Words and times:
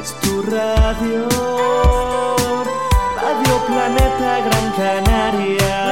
es 0.00 0.14
tu 0.20 0.42
radio, 0.42 1.28
Radio 3.22 3.56
Planeta 3.66 4.40
Gran 4.46 4.72
Canaria. 4.76 5.89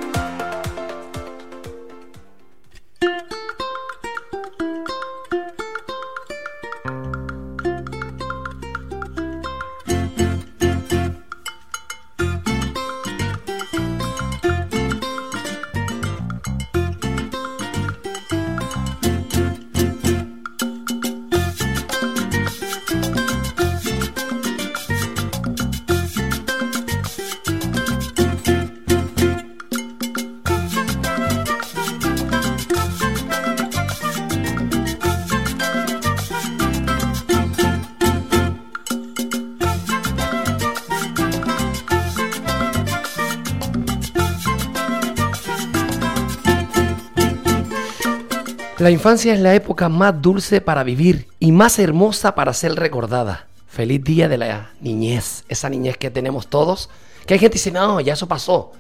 Infancia 48.99 49.33
es 49.33 49.39
la 49.39 49.55
época 49.55 49.89
más 49.89 50.21
dulce 50.21 50.61
para 50.61 50.83
vivir 50.83 51.29
y 51.39 51.53
más 51.53 51.79
hermosa 51.79 52.35
para 52.35 52.53
ser 52.53 52.75
recordada. 52.75 53.47
Feliz 53.69 54.03
día 54.03 54.29
de 54.29 54.39
la 54.39 54.73
niñez, 54.81 55.45
esa 55.49 55.69
niñez 55.69 55.97
que 55.97 56.11
tenemos 56.11 56.49
todos. 56.49 56.91
Que 57.25 57.35
hay 57.35 57.39
gente 57.39 57.53
que 57.53 57.59
dice, 57.61 57.71
no, 57.71 58.01
ya 58.01 58.15
eso 58.15 58.27
pasó. 58.27 58.73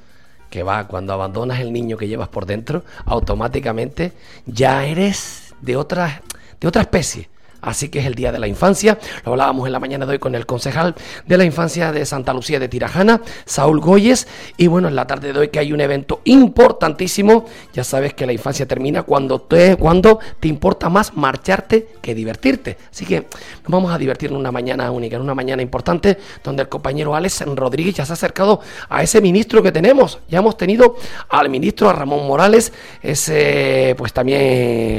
Que 0.50 0.64
va, 0.64 0.88
cuando 0.88 1.12
abandonas 1.12 1.60
el 1.60 1.72
niño 1.72 1.96
que 1.96 2.08
llevas 2.08 2.28
por 2.28 2.46
dentro, 2.46 2.82
automáticamente 3.04 4.12
ya 4.44 4.84
eres 4.84 5.54
de 5.60 5.76
otra, 5.76 6.20
de 6.60 6.66
otra 6.66 6.82
especie. 6.82 7.28
Así 7.60 7.88
que 7.88 7.98
es 7.98 8.06
el 8.06 8.14
Día 8.14 8.32
de 8.32 8.38
la 8.38 8.46
Infancia. 8.46 8.98
Lo 9.24 9.32
hablábamos 9.32 9.66
en 9.66 9.72
la 9.72 9.80
mañana 9.80 10.06
de 10.06 10.12
hoy 10.12 10.18
con 10.18 10.34
el 10.34 10.46
concejal 10.46 10.94
de 11.26 11.38
la 11.38 11.44
infancia 11.44 11.92
de 11.92 12.06
Santa 12.06 12.32
Lucía 12.32 12.60
de 12.60 12.68
Tirajana, 12.68 13.20
Saúl 13.44 13.80
Goyes. 13.80 14.28
Y 14.56 14.68
bueno, 14.68 14.88
en 14.88 14.94
la 14.94 15.06
tarde 15.06 15.32
de 15.32 15.38
hoy 15.38 15.48
que 15.48 15.58
hay 15.58 15.72
un 15.72 15.80
evento 15.80 16.20
importantísimo. 16.24 17.46
Ya 17.72 17.84
sabes 17.84 18.14
que 18.14 18.26
la 18.26 18.32
infancia 18.32 18.66
termina 18.66 19.02
cuando 19.02 19.40
te, 19.40 19.76
cuando 19.76 20.20
te 20.38 20.48
importa 20.48 20.88
más 20.88 21.14
marcharte 21.14 21.88
que 22.00 22.14
divertirte. 22.14 22.78
Así 22.90 23.04
que 23.04 23.22
nos 23.62 23.68
vamos 23.68 23.92
a 23.92 23.98
divertir 23.98 24.30
en 24.30 24.36
una 24.36 24.52
mañana 24.52 24.90
única, 24.90 25.16
en 25.16 25.22
una 25.22 25.34
mañana 25.34 25.62
importante, 25.62 26.18
donde 26.44 26.62
el 26.62 26.68
compañero 26.68 27.14
Alex 27.14 27.44
Rodríguez 27.46 27.94
ya 27.94 28.06
se 28.06 28.12
ha 28.12 28.14
acercado 28.14 28.60
a 28.88 29.02
ese 29.02 29.20
ministro 29.20 29.62
que 29.62 29.72
tenemos. 29.72 30.20
Ya 30.28 30.38
hemos 30.38 30.56
tenido 30.56 30.96
al 31.28 31.48
ministro, 31.48 31.88
a 31.88 31.92
Ramón 31.92 32.26
Morales, 32.26 32.72
ese, 33.02 33.94
pues 33.98 34.12
también 34.12 34.40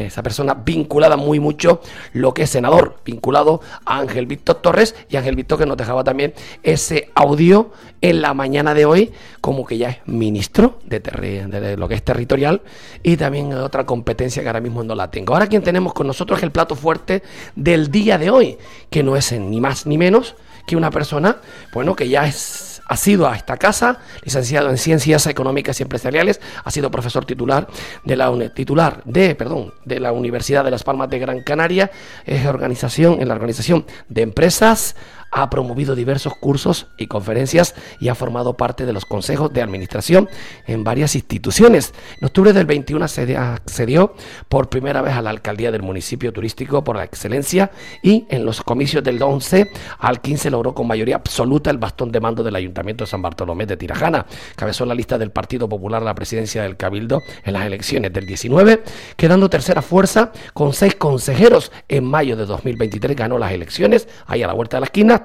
esa 0.08 0.22
persona 0.22 0.54
vinculada 0.54 1.16
muy 1.16 1.40
mucho 1.40 1.82
lo 2.14 2.34
que 2.34 2.44
es 2.44 2.49
senador 2.50 2.98
vinculado 3.06 3.62
a 3.86 4.00
Ángel 4.00 4.26
Víctor 4.26 4.58
Torres 4.58 4.96
y 5.10 5.16
Ángel 5.16 5.36
Víctor 5.36 5.60
que 5.60 5.66
nos 5.66 5.78
dejaba 5.78 6.04
también 6.04 6.34
ese 6.64 7.12
audio 7.16 7.72
en 8.02 8.22
la 8.22 8.34
mañana 8.34 8.74
de 8.74 8.86
hoy 8.86 9.12
como 9.42 9.66
que 9.66 9.78
ya 9.78 9.90
es 9.90 9.98
ministro 10.06 10.80
de, 10.86 11.00
de 11.00 11.78
lo 11.78 11.88
que 11.88 11.96
es 11.96 12.04
territorial 12.04 12.62
y 13.04 13.18
también 13.18 13.54
otra 13.54 13.86
competencia 13.86 14.42
que 14.42 14.50
ahora 14.50 14.62
mismo 14.62 14.84
no 14.84 14.96
la 14.96 15.10
tengo. 15.10 15.34
Ahora 15.34 15.48
quien 15.48 15.64
tenemos 15.64 15.94
con 15.94 16.08
nosotros 16.08 16.40
es 16.40 16.44
el 16.44 16.52
plato 16.52 16.76
fuerte 16.76 17.24
del 17.56 17.92
día 17.92 18.18
de 18.18 18.30
hoy, 18.30 18.58
que 18.90 19.04
no 19.04 19.16
es 19.16 19.32
ni 19.32 19.62
más 19.62 19.86
ni 19.86 19.98
menos 19.98 20.36
que 20.66 20.76
una 20.76 20.92
persona, 20.92 21.38
bueno, 21.74 21.96
que 21.96 22.08
ya 22.10 22.28
es 22.28 22.79
ha 22.90 22.98
sido 22.98 23.30
a 23.30 23.36
esta 23.36 23.56
casa, 23.58 24.00
licenciado 24.24 24.70
en 24.70 24.78
Ciencias 24.78 25.28
Económicas 25.28 25.80
y 25.80 25.84
Empresariales, 25.84 26.42
ha 26.64 26.72
sido 26.72 26.90
profesor 26.90 27.24
titular 27.24 27.68
de 28.04 28.16
la 28.16 28.50
titular 28.50 29.02
de, 29.06 29.36
perdón, 29.36 29.74
de 29.86 30.00
la 30.00 30.12
Universidad 30.12 30.66
de 30.66 30.72
Las 30.72 30.84
Palmas 30.84 31.08
de 31.10 31.20
Gran 31.20 31.44
Canaria, 31.44 31.92
es 32.26 32.48
organización 32.48 33.22
en 33.22 33.28
la 33.28 33.36
organización 33.36 33.86
de 34.10 34.24
empresas 34.24 34.96
ha 35.32 35.50
promovido 35.50 35.96
diversos 35.96 36.34
cursos 36.36 36.88
y 36.98 37.08
conferencias 37.08 37.76
y 38.00 38.10
ha 38.10 38.16
formado 38.16 38.58
parte 38.58 38.86
de 38.86 38.94
los 38.94 39.06
consejos 39.06 39.52
de 39.54 39.62
administración 39.62 40.30
en 40.68 40.84
varias 40.84 41.16
instituciones. 41.16 41.94
En 42.20 42.26
octubre 42.26 42.54
del 42.54 42.66
21 42.66 43.06
accedió 43.06 44.14
por 44.48 44.70
primera 44.70 45.02
vez 45.02 45.14
a 45.14 45.22
la 45.22 45.30
alcaldía 45.30 45.72
del 45.72 45.82
municipio 45.82 46.34
turístico 46.34 46.84
por 46.84 46.96
la 46.96 47.04
excelencia 47.04 47.72
y 48.04 48.26
en 48.30 48.46
los 48.46 48.62
comicios 48.62 49.04
del 49.04 49.22
11 49.22 49.72
al 50.00 50.22
15 50.22 50.50
logró 50.50 50.74
con 50.74 50.88
mayoría 50.88 51.16
absoluta 51.16 51.70
el 51.70 51.78
bastón 51.78 52.12
de 52.12 52.20
mando 52.20 52.44
del 52.44 52.56
Ayuntamiento 52.56 53.04
de 53.04 53.10
San 53.10 53.22
Bartolomé 53.22 53.66
de 53.66 53.78
Tirajana. 53.78 54.26
Cabezó 54.56 54.86
la 54.86 54.96
lista 54.96 55.18
del 55.18 55.32
Partido 55.32 55.68
Popular 55.70 56.02
a 56.02 56.06
la 56.06 56.16
presidencia 56.16 56.64
del 56.64 56.78
Cabildo 56.78 57.22
en 57.44 57.54
las 57.54 57.66
elecciones 57.66 58.12
del 58.14 58.26
19, 58.26 58.84
quedando 59.16 59.50
tercera 59.50 59.82
fuerza 59.82 60.32
con 60.54 60.74
seis 60.74 60.96
consejeros. 60.96 61.72
En 61.88 62.06
mayo 62.06 62.36
de 62.36 62.46
2023 62.46 63.16
ganó 63.16 63.38
las 63.38 63.52
elecciones, 63.52 64.08
ahí 64.26 64.44
a 64.44 64.48
la 64.48 64.54
vuelta 64.54 64.78
de 64.78 64.82
la 64.82 64.86
esquina, 64.86 65.19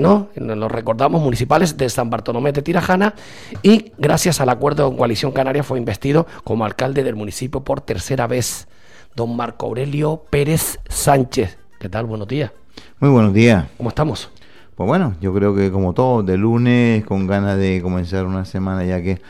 ¿no? 0.00 0.28
Los 0.34 0.72
recordamos 0.72 1.22
municipales 1.22 1.76
de 1.76 1.88
San 1.88 2.10
Bartolomé 2.10 2.52
de 2.52 2.62
Tirajana 2.62 3.14
y 3.62 3.92
gracias 3.98 4.40
al 4.40 4.48
acuerdo 4.48 4.88
con 4.88 4.96
Coalición 4.96 5.32
Canaria 5.32 5.62
fue 5.62 5.78
investido 5.78 6.26
como 6.44 6.64
alcalde 6.64 7.04
del 7.04 7.16
municipio 7.16 7.62
por 7.62 7.80
tercera 7.80 8.26
vez. 8.26 8.68
Don 9.16 9.36
Marco 9.36 9.66
Aurelio 9.66 10.22
Pérez 10.30 10.78
Sánchez. 10.88 11.58
¿Qué 11.78 11.88
tal? 11.88 12.06
Buenos 12.06 12.28
días. 12.28 12.52
Muy 13.00 13.10
buenos 13.10 13.32
días. 13.32 13.66
¿Cómo 13.76 13.88
estamos? 13.88 14.30
Pues 14.74 14.86
bueno, 14.86 15.14
yo 15.20 15.34
creo 15.34 15.54
que 15.54 15.70
como 15.70 15.92
todo, 15.92 16.22
de 16.22 16.36
lunes, 16.38 17.04
con 17.04 17.26
ganas 17.26 17.58
de 17.58 17.80
comenzar 17.82 18.24
una 18.24 18.44
semana 18.44 18.84
ya 18.84 19.02
que 19.02 19.20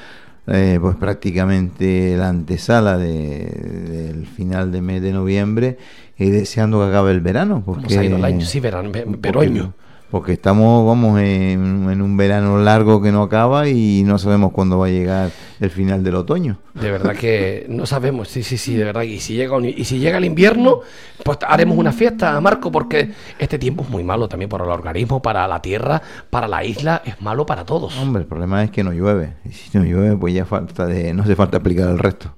eh, 0.46 0.78
pues 0.81 0.96
prácticamente 0.96 2.16
la 2.16 2.28
antesala 2.28 2.99
del 2.99 4.26
final 4.26 4.72
de 4.72 4.81
mes 4.81 5.02
de 5.02 5.12
noviembre 5.12 5.78
y 6.19 6.31
deseando 6.31 6.81
que 6.81 6.88
acabe 6.88 7.12
el 7.12 7.20
verano. 7.20 7.62
Porque, 7.64 7.99
ha 7.99 8.04
ido 8.04 8.16
el 8.16 8.25
año? 8.25 8.44
Sí, 8.44 8.60
verano, 8.60 8.90
porque, 8.93 9.70
porque 10.10 10.32
estamos, 10.32 10.84
vamos, 10.86 11.20
en, 11.20 12.02
un 12.02 12.16
verano 12.16 12.58
largo 12.58 13.00
que 13.00 13.12
no 13.12 13.22
acaba 13.22 13.68
y 13.68 14.02
no 14.04 14.18
sabemos 14.18 14.52
cuándo 14.52 14.78
va 14.78 14.86
a 14.86 14.90
llegar 14.90 15.30
el 15.60 15.70
final 15.70 16.02
del 16.02 16.16
otoño. 16.16 16.58
De 16.74 16.90
verdad 16.90 17.14
que 17.14 17.66
no 17.68 17.86
sabemos, 17.86 18.28
sí, 18.28 18.42
sí, 18.42 18.58
sí, 18.58 18.74
de 18.74 18.84
verdad. 18.84 19.02
Y 19.02 19.20
si 19.20 19.34
llega, 19.34 19.56
y 19.60 19.84
si 19.84 19.98
llega 19.98 20.18
el 20.18 20.24
invierno, 20.24 20.80
pues 21.24 21.38
haremos 21.46 21.78
una 21.78 21.92
fiesta, 21.92 22.40
Marco, 22.40 22.72
porque 22.72 23.10
este 23.38 23.58
tiempo 23.58 23.84
es 23.84 23.90
muy 23.90 24.02
malo 24.02 24.28
también 24.28 24.48
para 24.48 24.64
el 24.64 24.70
organismo, 24.70 25.22
para 25.22 25.46
la 25.46 25.62
tierra, 25.62 26.02
para 26.28 26.48
la 26.48 26.64
isla, 26.64 27.02
es 27.04 27.20
malo 27.20 27.46
para 27.46 27.64
todos. 27.64 27.96
Hombre, 27.98 28.22
el 28.22 28.28
problema 28.28 28.64
es 28.64 28.70
que 28.70 28.82
no 28.82 28.92
llueve. 28.92 29.34
Y 29.44 29.52
si 29.52 29.78
no 29.78 29.84
llueve, 29.84 30.16
pues 30.16 30.34
ya 30.34 30.44
falta 30.44 30.86
de, 30.86 31.14
no 31.14 31.22
hace 31.22 31.36
falta 31.36 31.58
aplicar 31.58 31.88
el 31.88 31.98
resto. 31.98 32.34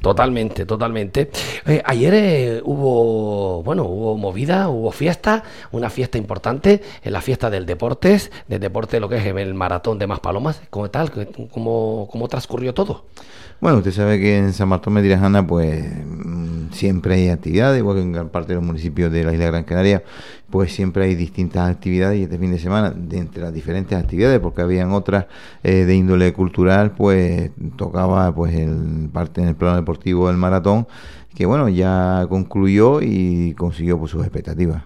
Totalmente, 0.00 0.66
totalmente. 0.66 1.30
Eh, 1.66 1.82
ayer 1.84 2.14
eh, 2.14 2.62
hubo, 2.64 3.62
bueno, 3.62 3.84
hubo 3.84 4.16
movida, 4.16 4.68
hubo 4.68 4.90
fiesta, 4.92 5.42
una 5.72 5.90
fiesta 5.90 6.18
importante, 6.18 6.82
en 7.02 7.12
la 7.12 7.20
fiesta 7.20 7.50
del 7.50 7.66
deportes, 7.66 8.30
del 8.46 8.60
deporte, 8.60 9.00
lo 9.00 9.08
que 9.08 9.16
es 9.16 9.26
el 9.26 9.54
maratón 9.54 9.98
de 9.98 10.06
Maspalomas. 10.06 10.62
¿Cómo 10.70 10.90
tal? 10.90 11.10
¿Cómo, 11.50 12.08
cómo 12.10 12.28
transcurrió 12.28 12.74
todo? 12.74 13.04
Bueno, 13.60 13.78
usted 13.78 13.90
sabe 13.90 14.20
que 14.20 14.38
en 14.38 14.52
San 14.52 14.68
Martín 14.68 14.94
de 14.94 15.02
Tirajana, 15.02 15.44
pues 15.44 15.84
mm, 16.06 16.70
siempre 16.70 17.14
hay 17.14 17.28
actividades, 17.28 17.78
igual 17.80 17.96
que 17.96 18.02
en 18.02 18.12
gran 18.12 18.28
parte 18.28 18.50
de 18.50 18.54
los 18.54 18.64
municipios 18.64 19.10
de 19.10 19.24
la 19.24 19.32
isla 19.32 19.46
Gran 19.46 19.64
Canaria, 19.64 20.04
pues 20.48 20.72
siempre 20.72 21.06
hay 21.06 21.16
distintas 21.16 21.68
actividades 21.68 22.20
y 22.20 22.22
este 22.22 22.38
fin 22.38 22.52
de 22.52 22.60
semana, 22.60 22.90
de 22.90 23.18
entre 23.18 23.42
las 23.42 23.52
diferentes 23.52 23.98
actividades, 23.98 24.38
porque 24.38 24.62
habían 24.62 24.92
otras 24.92 25.26
eh, 25.64 25.84
de 25.86 25.94
índole 25.96 26.32
cultural, 26.32 26.92
pues 26.92 27.50
tocaba 27.76 28.32
pues 28.32 28.54
el 28.54 29.10
parte 29.12 29.42
en 29.42 29.48
el 29.48 29.56
plano 29.56 29.74
deportivo 29.74 30.28
del 30.28 30.36
maratón, 30.36 30.86
que 31.34 31.44
bueno, 31.44 31.68
ya 31.68 32.26
concluyó 32.28 33.02
y 33.02 33.54
consiguió 33.54 33.98
pues, 33.98 34.12
sus 34.12 34.22
expectativas. 34.22 34.84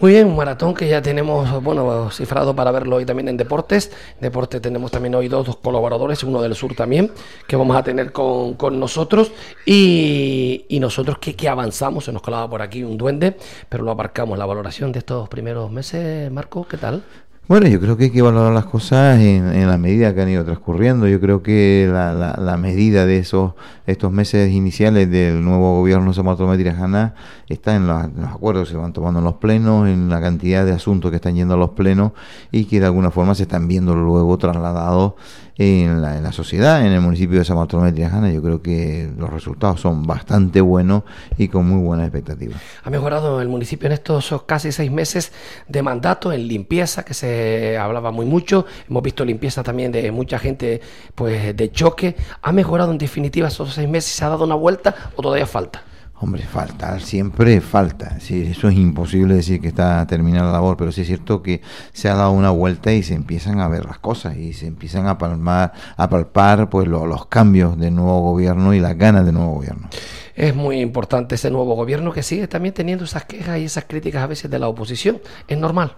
Muy 0.00 0.12
bien, 0.12 0.28
un 0.28 0.36
maratón 0.36 0.72
que 0.72 0.88
ya 0.88 1.02
tenemos, 1.02 1.62
bueno, 1.62 2.10
cifrado 2.10 2.56
para 2.56 2.70
verlo 2.70 2.96
hoy 2.96 3.04
también 3.04 3.28
en 3.28 3.36
Deportes. 3.36 3.92
Deportes 4.18 4.62
tenemos 4.62 4.90
también 4.90 5.14
hoy 5.14 5.28
dos, 5.28 5.54
colaboradores, 5.58 6.24
uno 6.24 6.40
del 6.40 6.54
sur 6.54 6.74
también, 6.74 7.10
que 7.46 7.54
vamos 7.54 7.76
a 7.76 7.82
tener 7.82 8.10
con, 8.10 8.54
con 8.54 8.80
nosotros. 8.80 9.30
Y, 9.66 10.64
y 10.70 10.80
nosotros 10.80 11.18
que, 11.18 11.36
que, 11.36 11.50
avanzamos, 11.50 12.06
se 12.06 12.12
nos 12.14 12.22
colaba 12.22 12.48
por 12.48 12.62
aquí 12.62 12.82
un 12.82 12.96
duende, 12.96 13.36
pero 13.68 13.84
lo 13.84 13.90
abarcamos. 13.90 14.38
La 14.38 14.46
valoración 14.46 14.90
de 14.90 15.00
estos 15.00 15.28
primeros 15.28 15.70
meses, 15.70 16.32
Marco, 16.32 16.66
¿qué 16.66 16.78
tal? 16.78 17.04
Bueno, 17.48 17.66
yo 17.66 17.80
creo 17.80 17.96
que 17.96 18.04
hay 18.04 18.10
que 18.10 18.22
valorar 18.22 18.52
las 18.52 18.66
cosas 18.66 19.18
en, 19.18 19.66
la 19.68 19.76
medida 19.76 20.14
que 20.14 20.22
han 20.22 20.28
ido 20.28 20.44
transcurriendo. 20.44 21.08
Yo 21.08 21.20
creo 21.20 21.42
que 21.42 21.88
la, 21.92 22.36
la, 22.38 22.56
medida 22.56 23.06
de 23.06 23.18
esos 23.18 23.54
estos 23.88 24.12
meses 24.12 24.52
iniciales 24.52 25.10
del 25.10 25.44
nuevo 25.44 25.80
gobierno 25.80 26.12
de 26.12 26.22
Bartolomé 26.22 26.56
Tirajana 26.58 27.14
está 27.48 27.74
en, 27.74 27.88
los 27.88 28.28
acuerdos 28.28 28.68
que 28.68 28.74
se 28.74 28.78
van 28.78 28.92
tomando 28.92 29.18
en 29.18 29.24
los 29.24 29.34
plenos, 29.34 29.88
en 29.88 30.08
la 30.08 30.20
cantidad 30.20 30.64
de 30.64 30.72
asuntos 30.72 31.10
que 31.10 31.16
están 31.16 31.34
yendo 31.34 31.54
a 31.54 31.56
los 31.56 31.70
plenos 31.70 32.12
y 32.52 32.66
que 32.66 32.78
de 32.78 32.86
alguna 32.86 33.10
forma 33.10 33.34
se 33.34 33.42
están 33.42 33.66
viendo 33.66 33.96
luego 33.96 34.38
trasladados 34.38 35.14
en 35.60 36.00
la, 36.00 36.16
en 36.16 36.22
la 36.22 36.32
sociedad, 36.32 36.86
en 36.86 36.92
el 36.92 37.02
municipio 37.02 37.38
de 37.38 37.44
San 37.44 37.58
Bartolomé 37.58 37.90
de 37.90 37.96
Tirajana. 37.96 38.32
Yo 38.32 38.42
creo 38.42 38.62
que 38.62 39.10
los 39.18 39.28
resultados 39.28 39.78
son 39.78 40.06
bastante 40.06 40.62
buenos 40.62 41.02
y 41.36 41.48
con 41.48 41.68
muy 41.68 41.82
buenas 41.82 42.06
expectativas. 42.06 42.58
Ha 42.82 42.88
mejorado 42.88 43.42
el 43.42 43.48
municipio 43.48 43.86
en 43.86 43.92
estos 43.92 44.34
casi 44.46 44.72
seis 44.72 44.90
meses 44.90 45.32
de 45.68 45.82
mandato 45.82 46.32
en 46.32 46.48
limpieza, 46.48 47.04
que 47.04 47.12
se 47.12 47.76
hablaba 47.76 48.10
muy 48.10 48.24
mucho. 48.24 48.64
Hemos 48.88 49.02
visto 49.02 49.22
limpieza 49.22 49.62
también 49.62 49.92
de 49.92 50.10
mucha 50.10 50.38
gente 50.38 50.80
pues 51.14 51.54
de 51.54 51.70
choque. 51.70 52.16
¿Ha 52.40 52.52
mejorado 52.52 52.90
en 52.90 52.98
definitiva 52.98 53.48
esos 53.48 53.74
seis 53.74 53.88
meses? 53.88 54.12
¿Se 54.12 54.24
ha 54.24 54.30
dado 54.30 54.44
una 54.44 54.54
vuelta 54.54 54.94
o 55.14 55.20
todavía 55.20 55.46
falta? 55.46 55.84
Hombre, 56.22 56.42
falta, 56.42 57.00
siempre 57.00 57.62
falta. 57.62 58.20
Sí, 58.20 58.42
eso 58.42 58.68
es 58.68 58.76
imposible 58.76 59.34
decir 59.34 59.58
que 59.58 59.68
está 59.68 60.06
terminada 60.06 60.48
la 60.48 60.52
labor, 60.52 60.76
pero 60.76 60.92
sí 60.92 61.00
es 61.00 61.06
cierto 61.06 61.42
que 61.42 61.62
se 61.94 62.10
ha 62.10 62.14
dado 62.14 62.32
una 62.32 62.50
vuelta 62.50 62.92
y 62.92 63.02
se 63.02 63.14
empiezan 63.14 63.58
a 63.58 63.68
ver 63.68 63.86
las 63.86 63.98
cosas 63.98 64.36
y 64.36 64.52
se 64.52 64.66
empiezan 64.66 65.06
a 65.06 65.16
palmar, 65.16 65.72
a 65.96 66.10
palpar 66.10 66.68
pues 66.68 66.86
los 66.88 67.24
cambios 67.24 67.78
del 67.78 67.94
nuevo 67.94 68.20
gobierno 68.20 68.74
y 68.74 68.80
las 68.80 68.98
ganas 68.98 69.24
del 69.24 69.34
nuevo 69.34 69.54
gobierno. 69.54 69.88
Es 70.34 70.54
muy 70.54 70.80
importante 70.80 71.36
ese 71.36 71.50
nuevo 71.50 71.74
gobierno 71.74 72.12
que 72.12 72.22
sigue 72.22 72.46
también 72.48 72.74
teniendo 72.74 73.06
esas 73.06 73.24
quejas 73.24 73.58
y 73.58 73.64
esas 73.64 73.84
críticas 73.84 74.22
a 74.22 74.26
veces 74.26 74.50
de 74.50 74.58
la 74.58 74.68
oposición. 74.68 75.22
Es 75.48 75.56
normal. 75.56 75.96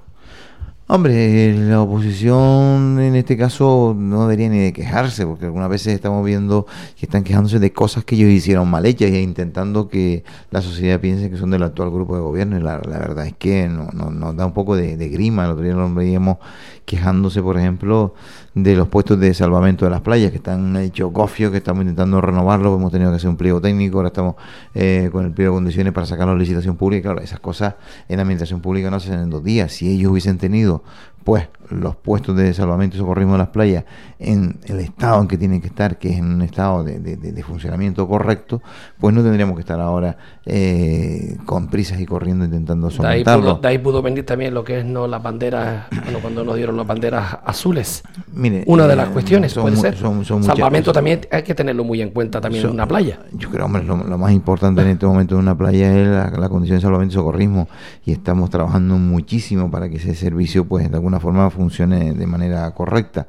Hombre, 0.89 1.55
la 1.55 1.81
oposición 1.81 3.01
en 3.01 3.15
este 3.15 3.37
caso 3.37 3.95
no 3.97 4.23
debería 4.23 4.49
ni 4.49 4.59
de 4.59 4.73
quejarse, 4.73 5.25
porque 5.25 5.47
algunas 5.47 5.71
veces 5.71 5.95
estamos 5.95 6.27
viendo 6.27 6.67
que 6.99 7.07
están 7.07 7.23
quejándose 7.23 7.61
de 7.61 7.73
cosas 7.73 8.05
que 8.05 8.17
ellos 8.17 8.31
hicieron 8.31 8.69
mal 8.69 8.85
hechas 8.85 9.11
e 9.11 9.23
intentando 9.23 9.89
que 9.89 10.25
la 10.51 10.61
sociedad 10.61 11.01
piense 11.01 11.31
que 11.31 11.37
son 11.37 11.51
del 11.51 11.63
actual 11.63 11.91
grupo 11.91 12.17
de 12.17 12.21
gobierno. 12.21 12.59
Y 12.59 12.63
la, 12.63 12.79
verdad 12.79 13.27
es 13.27 13.35
que 13.35 13.69
nos 13.69 14.37
da 14.37 14.45
un 14.45 14.53
poco 14.53 14.77
de, 14.77 14.97
grima. 15.09 15.45
El 15.45 15.53
otro 15.53 15.65
día 15.65 15.75
lo 15.75 15.95
veíamos 15.95 16.39
quejándose, 16.85 17.41
por 17.43 17.59
ejemplo, 17.59 18.15
de 18.55 18.75
los 18.75 18.89
puestos 18.89 19.19
de 19.19 19.33
salvamento 19.35 19.85
de 19.85 19.91
las 19.93 20.01
playas, 20.01 20.31
que 20.31 20.37
están 20.37 20.77
hechos 20.77 21.13
gofios, 21.13 21.51
que 21.53 21.59
estamos 21.59 21.83
intentando 21.83 22.21
renovarlo, 22.21 22.75
hemos 22.75 22.93
tenido 22.93 23.11
que 23.11 23.17
hacer 23.17 23.31
un 23.31 23.37
pliego 23.37 23.61
técnico, 23.61 23.99
ahora 23.99 24.09
estamos 24.09 24.35
eh, 24.75 25.09
con 25.13 25.25
el 25.25 25.33
pliego 25.33 25.55
de 25.55 25.59
condiciones 25.59 25.93
para 25.93 26.07
sacarlo 26.07 26.33
a 26.33 26.37
licitación 26.37 26.77
pública. 26.77 27.11
Claro, 27.11 27.23
esas 27.23 27.41
cosas 27.41 27.75
en 28.09 28.17
la 28.17 28.23
administración 28.23 28.61
pública 28.61 28.91
no 28.91 29.01
se 29.01 29.09
hacen 29.09 29.23
en 29.23 29.31
dos 29.31 29.45
días. 29.45 29.73
Si 29.73 29.89
ellos 29.89 30.11
hubiesen 30.11 30.39
tenido 30.39 30.72
sentido 30.79 31.12
pues 31.25 31.49
los 31.73 31.97
puestos 31.97 32.37
de 32.37 32.53
salvamento 32.53 32.97
y 32.97 33.01
socorrismo 33.01 33.33
de 33.33 33.39
las 33.39 33.49
playas 33.49 33.85
en 34.19 34.59
el 34.67 34.79
estado 34.81 35.21
en 35.21 35.29
que 35.29 35.39
tienen 35.39 35.61
que 35.61 35.67
estar, 35.67 35.99
que 35.99 36.11
es 36.11 36.19
en 36.19 36.27
un 36.27 36.43
estado 36.43 36.85
de, 36.85 37.43
funcionamiento 37.43 38.07
correcto, 38.07 38.63
pues 38.99 39.15
no 39.15 39.23
tendríamos 39.23 39.57
que 39.57 39.61
estar 39.61 39.81
ahora 39.81 40.17
eh, 40.47 41.37
con 41.45 41.69
prisas 41.69 42.01
y 42.01 42.07
corriendo 42.07 42.45
intentando 42.45 42.89
solventarlo. 42.91 43.55
De 43.55 43.69
ahí, 43.69 43.79
pudo, 43.79 44.01
venir 44.01 44.25
también 44.25 44.55
lo 44.55 44.63
que 44.63 44.81
es 44.81 44.85
no 44.85 45.09
las 45.09 45.23
banderas, 45.23 45.87
bueno, 46.05 46.21
cuando 46.21 46.45
nos 46.45 46.57
dieron 46.57 46.77
las 46.77 46.87
banderas 46.87 47.39
azules. 47.45 48.03
Mire, 48.33 48.63
una 48.67 48.87
de 48.87 48.95
las 48.95 49.09
eh, 49.09 49.13
cuestiones 49.13 49.55
puede 49.55 49.77
ser. 49.77 49.97
Salvamento 49.97 50.93
también 50.93 51.21
hay 51.31 51.43
que 51.43 51.55
tenerlo 51.55 51.85
muy 51.85 52.01
en 52.01 52.11
cuenta 52.11 52.41
también 52.41 52.65
en 52.65 52.71
una 52.73 52.87
playa. 52.87 53.19
Yo 53.33 53.51
creo, 53.51 53.65
hombre, 53.67 53.83
lo, 53.83 53.97
más 53.97 54.33
importante 54.33 54.83
en 54.83 54.89
este 54.89 55.07
momento 55.07 55.35
en 55.35 55.41
una 55.41 55.57
playa 55.57 55.93
es 56.01 56.07
la, 56.07 56.31
la 56.31 56.49
condición 56.49 56.79
de 56.79 56.83
salvamento 56.83 57.13
y 57.13 57.17
socorrismo 57.17 57.69
y 58.05 58.13
estamos 58.13 58.51
trabajando 58.51 58.97
muchísimo 58.99 59.71
para 59.71 59.89
que 59.89 59.97
ese 59.97 60.15
servicio, 60.15 60.65
pues 60.65 60.89
de 60.89 60.97
alguna 60.97 61.12
forma 61.21 61.51
funcione 61.51 62.15
de 62.15 62.27
manera 62.27 62.71
correcta. 62.73 63.27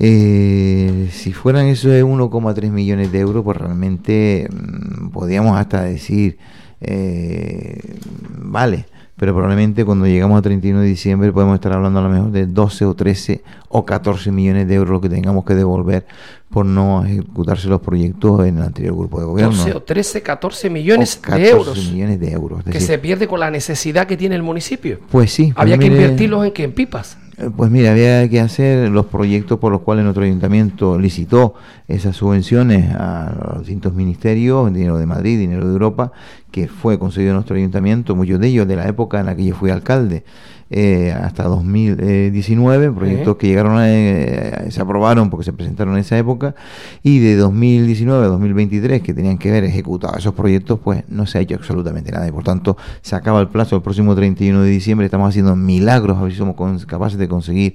eh, 0.00 1.10
si 1.12 1.32
fueran 1.34 1.66
eso 1.66 1.90
de 1.90 2.02
1,3 2.02 2.70
millones 2.70 3.12
de 3.12 3.20
euros, 3.20 3.44
pues 3.44 3.58
realmente 3.58 4.48
mm, 4.50 5.10
podríamos 5.10 5.58
hasta 5.58 5.82
decir, 5.82 6.38
eh, 6.80 7.98
vale, 8.38 8.86
pero 9.18 9.34
probablemente 9.34 9.84
cuando 9.84 10.06
llegamos 10.06 10.38
a 10.38 10.42
31 10.42 10.80
de 10.80 10.86
diciembre 10.86 11.32
podemos 11.32 11.56
estar 11.56 11.72
hablando 11.72 11.98
a 11.98 12.02
lo 12.02 12.08
mejor 12.08 12.30
de 12.30 12.46
12 12.46 12.84
o 12.84 12.94
13 12.94 13.42
o 13.68 13.84
14 13.84 14.30
millones 14.30 14.68
de 14.68 14.74
euros 14.74 14.90
lo 14.90 15.00
que 15.00 15.08
tengamos 15.08 15.44
que 15.44 15.54
devolver 15.54 16.06
por 16.48 16.64
no 16.64 17.04
ejecutarse 17.04 17.68
los 17.68 17.80
proyectos 17.80 18.46
en 18.46 18.58
el 18.58 18.62
anterior 18.62 18.96
grupo 18.96 19.20
de 19.20 19.26
gobierno. 19.26 19.56
12 19.56 19.74
o 19.74 19.82
13, 19.82 20.22
14 20.22 20.70
millones 20.70 21.20
de 21.20 21.48
euros. 21.48 21.92
millones 21.92 22.20
de 22.20 22.32
euros. 22.32 22.64
que 22.64 22.80
se 22.80 22.98
pierde 22.98 23.28
con 23.28 23.40
la 23.40 23.50
necesidad 23.50 24.06
que 24.06 24.16
tiene 24.16 24.36
el 24.36 24.42
municipio. 24.42 25.00
Pues 25.10 25.32
sí. 25.32 25.52
Había 25.56 25.78
que 25.78 25.86
invertirlos 25.86 26.46
en 26.46 26.52
que 26.52 26.64
en 26.64 26.72
pipas. 26.72 27.18
Eh, 27.38 27.50
pues 27.54 27.70
mira, 27.70 27.92
había 27.92 28.28
que 28.28 28.40
hacer 28.40 28.88
los 28.88 29.06
proyectos 29.06 29.58
por 29.58 29.70
los 29.70 29.82
cuales 29.82 30.04
nuestro 30.04 30.24
ayuntamiento 30.24 30.98
licitó 30.98 31.54
esas 31.86 32.16
subvenciones 32.16 32.92
a 32.94 33.52
los 33.54 33.60
distintos 33.60 33.94
ministerios, 33.94 34.72
dinero 34.72 34.98
de 34.98 35.06
Madrid, 35.06 35.38
dinero 35.38 35.66
de 35.66 35.72
Europa, 35.72 36.12
que 36.50 36.68
fue 36.68 36.98
concedido 36.98 37.32
a 37.32 37.34
nuestro 37.34 37.56
ayuntamiento, 37.56 38.16
muchos 38.16 38.40
de 38.40 38.48
ellos 38.48 38.66
de 38.66 38.76
la 38.76 38.88
época 38.88 39.20
en 39.20 39.26
la 39.26 39.36
que 39.36 39.44
yo 39.44 39.54
fui 39.54 39.70
alcalde. 39.70 40.24
Eh, 40.70 41.14
hasta 41.18 41.44
2019, 41.44 42.92
proyectos 42.92 43.36
que 43.36 43.46
llegaron 43.46 43.78
a, 43.78 43.90
eh, 43.90 44.70
se 44.70 44.82
aprobaron 44.82 45.30
porque 45.30 45.44
se 45.44 45.54
presentaron 45.54 45.94
en 45.94 46.00
esa 46.00 46.18
época, 46.18 46.54
y 47.02 47.20
de 47.20 47.36
2019 47.36 48.26
a 48.26 48.28
2023, 48.28 49.00
que 49.00 49.14
tenían 49.14 49.38
que 49.38 49.50
ver 49.50 49.64
ejecutados 49.64 50.18
esos 50.18 50.34
proyectos, 50.34 50.78
pues 50.78 51.04
no 51.08 51.26
se 51.26 51.38
ha 51.38 51.40
hecho 51.40 51.54
absolutamente 51.54 52.12
nada, 52.12 52.28
y 52.28 52.32
por 52.32 52.44
tanto 52.44 52.76
se 53.00 53.16
acaba 53.16 53.40
el 53.40 53.48
plazo 53.48 53.76
el 53.76 53.82
próximo 53.82 54.14
31 54.14 54.60
de 54.60 54.68
diciembre, 54.68 55.06
estamos 55.06 55.30
haciendo 55.30 55.56
milagros, 55.56 56.18
a 56.18 56.22
ver 56.22 56.32
si 56.32 56.38
somos 56.38 56.54
capaces 56.84 57.18
de 57.18 57.28
conseguir 57.28 57.74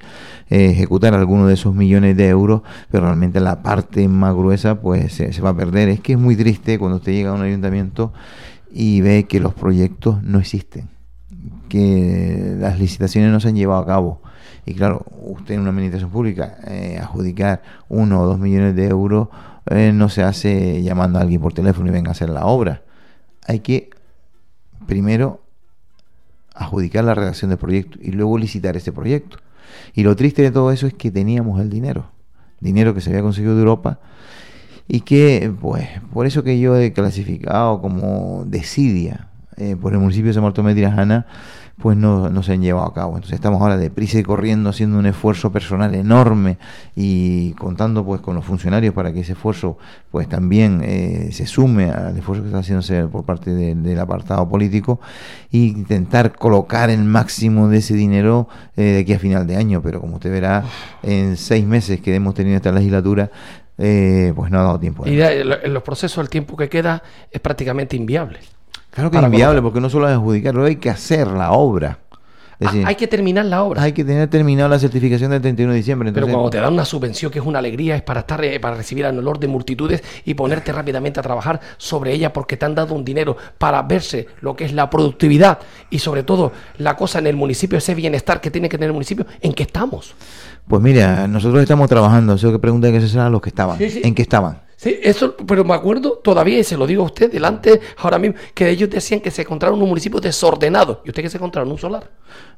eh, 0.52 0.70
ejecutar 0.70 1.16
algunos 1.16 1.48
de 1.48 1.56
esos 1.56 1.74
millones 1.74 2.16
de 2.16 2.28
euros, 2.28 2.62
pero 2.92 3.06
realmente 3.06 3.40
la 3.40 3.64
parte 3.64 4.08
más 4.08 4.36
gruesa 4.36 4.80
pues 4.80 5.14
se, 5.14 5.34
se 5.34 5.42
va 5.42 5.50
a 5.50 5.56
perder. 5.56 5.90
Es 5.90 6.00
que 6.00 6.14
es 6.14 6.20
muy 6.20 6.36
triste 6.36 6.78
cuando 6.78 6.98
usted 6.98 7.12
llega 7.12 7.32
a 7.32 7.34
un 7.34 7.42
ayuntamiento 7.42 8.14
y 8.74 9.02
ve 9.02 9.26
que 9.26 9.40
los 9.40 9.54
proyectos 9.54 10.22
no 10.24 10.40
existen 10.40 10.90
que 11.74 12.56
las 12.60 12.78
licitaciones 12.78 13.32
no 13.32 13.40
se 13.40 13.48
han 13.48 13.56
llevado 13.56 13.82
a 13.82 13.86
cabo. 13.88 14.22
Y 14.64 14.76
claro, 14.76 15.08
usted 15.24 15.56
en 15.56 15.62
una 15.62 15.72
administración 15.72 16.12
pública 16.12 16.60
eh, 16.68 17.00
adjudicar 17.02 17.64
uno 17.90 18.22
o 18.22 18.26
dos 18.28 18.38
millones 18.38 18.76
de 18.76 18.88
euros 18.90 19.30
eh, 19.72 19.92
no 19.92 20.08
se 20.08 20.22
hace 20.22 20.84
llamando 20.84 21.18
a 21.18 21.24
alguien 21.24 21.42
por 21.42 21.52
teléfono 21.52 21.90
y 21.90 21.92
venga 21.92 22.10
a 22.10 22.12
hacer 22.12 22.30
la 22.30 22.46
obra. 22.46 22.84
Hay 23.48 23.62
que 23.62 23.90
primero 24.86 25.42
adjudicar 26.54 27.06
la 27.06 27.16
redacción 27.16 27.50
del 27.50 27.58
proyecto 27.58 27.98
y 28.00 28.12
luego 28.12 28.38
licitar 28.38 28.78
ese 28.78 28.92
proyecto. 28.92 29.38
Y 29.96 30.04
lo 30.04 30.16
triste 30.16 30.44
de 30.44 30.52
todo 30.52 30.72
eso 30.72 30.86
es 30.86 30.94
que 30.94 31.10
teníamos 31.10 31.60
el 31.60 31.72
dinero, 31.72 32.06
dinero 32.60 32.94
que 32.94 33.02
se 33.02 33.10
había 33.10 33.24
conseguido 33.24 33.56
de 33.56 33.62
Europa 33.62 34.00
y 34.88 35.02
que, 35.02 35.52
pues, 35.62 35.88
por 36.14 36.26
eso 36.26 36.44
que 36.44 36.60
yo 36.60 36.78
he 36.78 36.94
clasificado 36.94 37.82
como 37.82 38.44
desidia 38.46 39.28
eh, 39.58 39.76
por 39.80 39.94
el 39.94 40.00
municipio 40.00 40.30
de 40.30 40.34
San 40.34 40.44
Bartolomé 40.44 40.72
de 40.74 40.82
Tirajana, 40.82 41.26
pues 41.82 41.98
no, 41.98 42.30
no, 42.30 42.44
se 42.44 42.54
han 42.54 42.62
llevado 42.62 42.86
a 42.88 42.94
cabo. 42.94 43.16
Entonces 43.16 43.34
estamos 43.36 43.60
ahora 43.60 43.78
deprisa 43.78 44.20
y 44.20 44.24
corriendo 44.24 44.70
haciendo 44.70 45.00
un 45.00 45.08
esfuerzo 45.08 45.52
personal 45.52 45.94
enorme 45.96 46.58
y 46.96 47.52
contando 47.54 48.06
pues 48.06 48.22
con 48.22 48.36
los 48.36 48.46
funcionarios 48.46 48.94
para 48.94 49.12
que 49.12 49.22
ese 49.22 49.32
esfuerzo 49.34 49.78
pues 50.12 50.30
también 50.30 50.82
eh, 50.84 51.30
se 51.32 51.48
sume 51.48 51.90
al 51.90 52.16
esfuerzo 52.16 52.44
que 52.44 52.50
está 52.50 52.60
haciéndose 52.60 53.04
por 53.08 53.24
parte 53.26 53.52
de- 53.54 53.74
del 53.74 54.00
apartado 54.00 54.48
político 54.48 55.00
e 55.52 55.58
intentar 55.58 56.36
colocar 56.38 56.92
el 56.92 57.04
máximo 57.04 57.68
de 57.68 57.78
ese 57.80 57.96
dinero 57.96 58.48
eh, 58.78 58.84
de 58.84 59.00
aquí 59.00 59.14
a 59.14 59.20
final 59.20 59.48
de 59.48 59.56
año. 59.56 59.82
Pero 59.82 60.00
como 60.00 60.16
usted 60.16 60.32
verá, 60.32 60.64
en 61.02 61.38
seis 61.38 61.66
meses 61.66 62.00
que 62.02 62.14
hemos 62.14 62.36
tenido 62.36 62.56
esta 62.56 62.72
legislatura, 62.72 63.32
eh, 63.78 64.34
pues 64.36 64.52
no 64.52 64.60
ha 64.60 64.64
dado 64.64 64.80
tiempo. 64.80 65.08
Y 65.08 65.22
en 65.22 65.74
los 65.74 65.84
procesos, 65.84 66.22
el 66.24 66.30
tiempo 66.30 66.56
que 66.56 66.70
queda 66.70 67.04
es 67.32 67.42
prácticamente 67.42 67.96
inviable. 67.96 68.40
Claro 68.92 69.10
que 69.10 69.18
es 69.18 69.24
inviable, 69.24 69.62
porque 69.62 69.82
no 69.82 69.90
solo 69.90 70.08
es 70.08 70.14
adjudicarlo, 70.14 70.66
hay 70.66 70.76
que 70.76 70.90
hacer 70.90 71.28
la 71.28 71.52
obra. 71.52 72.00
Ah, 72.60 72.72
decir, 72.72 72.86
hay 72.86 72.96
que 72.96 73.08
terminar 73.08 73.46
la 73.46 73.64
obra. 73.64 73.82
hay 73.82 73.92
que 73.92 74.04
tener 74.04 74.30
terminado 74.30 74.70
la 74.70 74.78
certificación 74.78 75.32
del 75.32 75.42
31 75.42 75.72
de 75.72 75.78
diciembre. 75.78 76.12
Pero 76.14 76.28
cuando 76.28 76.50
te 76.52 76.60
dan 76.60 76.74
una 76.74 76.86
subvención 76.86 77.32
que 77.32 77.40
es 77.40 77.46
una 77.46 77.60
alegría, 77.60 77.96
es 77.96 78.04
para 78.04 78.22
estar 78.22 78.44
eh, 78.44 78.60
para 78.60 78.76
recibir 78.76 79.06
el 79.06 79.18
olor 79.18 79.40
de 79.40 79.48
multitudes 79.48 80.04
y 80.26 80.36
ponerte 80.36 80.72
rápidamente 80.72 81.20
a 81.20 81.24
trabajar 81.24 81.60
sobre 81.78 82.14
ella 82.14 82.32
porque 82.32 82.56
te 82.56 82.66
han 82.66 82.76
dado 82.76 82.94
un 82.94 83.04
dinero 83.04 83.36
para 83.58 83.82
verse 83.82 84.28
lo 84.42 84.56
que 84.56 84.66
es 84.66 84.74
la 84.74 84.90
productividad 84.90 85.60
y 85.90 86.00
sobre 86.00 86.24
todo 86.24 86.52
la 86.78 86.96
cosa 86.96 87.20
en 87.20 87.28
el 87.28 87.36
municipio, 87.36 87.78
ese 87.78 87.96
bienestar 87.96 88.40
que 88.40 88.52
tiene 88.52 88.70
que 88.70 88.78
tener 88.78 88.90
el 88.90 88.94
municipio, 88.94 89.26
¿en 89.42 89.54
qué 89.54 89.64
estamos? 89.64 90.14
Pues 90.68 90.82
mira, 90.82 91.28
nosotros 91.28 91.62
estamos 91.62 91.90
trabajando, 91.90 92.34
eso 92.34 92.52
que 92.52 92.60
pregunta 92.60 92.92
que 92.92 93.02
se 93.02 93.20
a 93.20 93.30
los 93.30 93.42
que 93.42 93.50
estaban. 93.50 93.78
Sí, 93.78 93.90
sí. 93.90 94.02
¿En 94.04 94.16
qué 94.16 94.22
estaban? 94.22 94.62
Sí, 94.76 94.98
eso, 95.02 95.36
pero 95.48 95.64
me 95.64 95.74
acuerdo 95.74 96.20
todavía, 96.22 96.60
y 96.60 96.64
se 96.66 96.76
lo 96.76 96.86
digo 96.86 97.04
a 97.04 97.06
usted 97.06 97.32
delante 97.32 97.80
ahora 98.00 98.20
mismo, 98.20 98.36
que 98.54 98.70
ellos 98.70 98.90
decían 98.90 99.22
que 99.22 99.32
se 99.32 99.44
encontraron 99.44 99.82
un 99.82 99.88
municipio 99.88 100.20
desordenado. 100.20 101.02
¿Y 101.06 101.10
usted 101.10 101.22
que 101.22 101.30
se 101.30 101.38
encontraron? 101.38 101.72
¿Un 101.72 101.78
solar? 101.78 102.10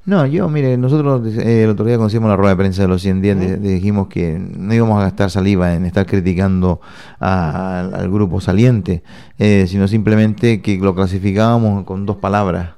No, 0.05 0.25
yo, 0.25 0.49
mire, 0.49 0.75
nosotros 0.75 1.21
eh, 1.37 1.63
el 1.65 1.69
otro 1.69 1.85
día 1.85 1.97
conocimos 1.97 2.27
la 2.29 2.35
rueda 2.35 2.51
de 2.53 2.57
prensa 2.57 2.81
de 2.81 2.87
los 2.87 3.03
100 3.03 3.21
días, 3.21 3.39
de- 3.39 3.57
dijimos 3.57 4.07
que 4.07 4.39
no 4.39 4.73
íbamos 4.73 4.99
a 4.99 5.03
gastar 5.03 5.29
saliva 5.29 5.75
en 5.75 5.85
estar 5.85 6.07
criticando 6.07 6.81
a- 7.19 7.81
al 7.93 8.09
grupo 8.09 8.41
saliente, 8.41 9.03
eh, 9.37 9.65
sino 9.67 9.87
simplemente 9.87 10.63
que 10.63 10.77
lo 10.79 10.95
clasificábamos 10.95 11.83
con 11.85 12.07
dos 12.07 12.17
palabras. 12.17 12.69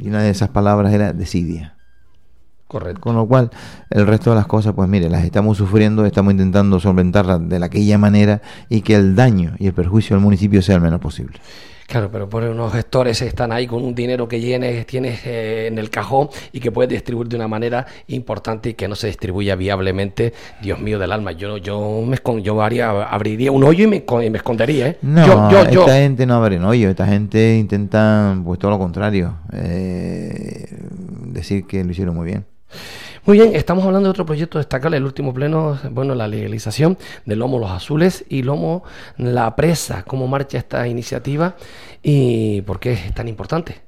Y 0.00 0.08
una 0.08 0.22
de 0.22 0.30
esas 0.30 0.48
palabras 0.48 0.92
era 0.92 1.12
desidia. 1.12 1.76
Correcto. 2.68 3.00
Con 3.00 3.16
lo 3.16 3.26
cual, 3.26 3.50
el 3.88 4.06
resto 4.06 4.30
de 4.30 4.36
las 4.36 4.46
cosas, 4.46 4.74
pues 4.74 4.88
mire, 4.88 5.08
las 5.08 5.24
estamos 5.24 5.56
sufriendo, 5.56 6.04
estamos 6.04 6.32
intentando 6.32 6.78
solventarlas 6.78 7.48
de 7.48 7.58
la 7.58 7.66
aquella 7.66 7.98
manera 7.98 8.42
y 8.68 8.82
que 8.82 8.94
el 8.94 9.16
daño 9.16 9.54
y 9.58 9.66
el 9.66 9.72
perjuicio 9.72 10.14
al 10.14 10.22
municipio 10.22 10.60
sea 10.60 10.76
el 10.76 10.82
menor 10.82 11.00
posible. 11.00 11.40
Claro, 11.88 12.10
pero 12.12 12.28
por 12.28 12.42
unos 12.42 12.70
gestores 12.70 13.22
están 13.22 13.50
ahí 13.50 13.66
con 13.66 13.82
un 13.82 13.94
dinero 13.94 14.28
que 14.28 14.38
llenes, 14.38 14.86
tienes 14.86 15.24
eh, 15.24 15.68
en 15.68 15.78
el 15.78 15.88
cajón 15.88 16.28
y 16.52 16.60
que 16.60 16.70
puedes 16.70 16.90
distribuir 16.90 17.28
de 17.28 17.36
una 17.36 17.48
manera 17.48 17.86
importante 18.08 18.68
y 18.68 18.74
que 18.74 18.86
no 18.88 18.94
se 18.94 19.06
distribuya 19.06 19.56
viablemente. 19.56 20.34
Dios 20.60 20.78
mío 20.80 20.98
del 20.98 21.12
alma, 21.12 21.32
yo 21.32 21.56
yo 21.56 22.04
me 22.06 22.18
yo 22.42 22.60
haría, 22.60 22.90
abriría 22.90 23.50
un 23.52 23.64
hoyo 23.64 23.84
y 23.84 23.86
me, 23.86 24.04
y 24.26 24.30
me 24.30 24.36
escondería, 24.36 24.88
¿eh? 24.88 24.98
No, 25.00 25.26
yo, 25.26 25.50
yo, 25.50 25.70
yo. 25.70 25.80
esta 25.80 25.94
gente 25.94 26.26
no 26.26 26.34
abre 26.34 26.62
hoyo, 26.62 26.90
esta 26.90 27.06
gente 27.06 27.56
intenta, 27.56 28.38
pues 28.44 28.58
todo 28.58 28.72
lo 28.72 28.78
contrario, 28.78 29.36
eh, 29.54 30.66
decir 31.24 31.66
que 31.66 31.82
lo 31.84 31.90
hicieron 31.90 32.14
muy 32.14 32.26
bien. 32.26 32.44
Muy 33.24 33.38
bien, 33.38 33.54
estamos 33.54 33.84
hablando 33.84 34.08
de 34.08 34.10
otro 34.10 34.24
proyecto 34.24 34.58
destacable, 34.58 34.96
el 34.96 35.04
último 35.04 35.34
pleno, 35.34 35.78
bueno, 35.90 36.14
la 36.14 36.28
legalización 36.28 36.96
del 37.26 37.40
lomo 37.40 37.58
Los 37.58 37.70
Azules 37.70 38.24
y 38.28 38.42
lomo 38.42 38.84
La 39.16 39.54
Presa. 39.54 40.02
¿Cómo 40.04 40.26
marcha 40.28 40.58
esta 40.58 40.88
iniciativa 40.88 41.56
y 42.02 42.62
por 42.62 42.80
qué 42.80 42.92
es 42.92 43.14
tan 43.14 43.28
importante? 43.28 43.87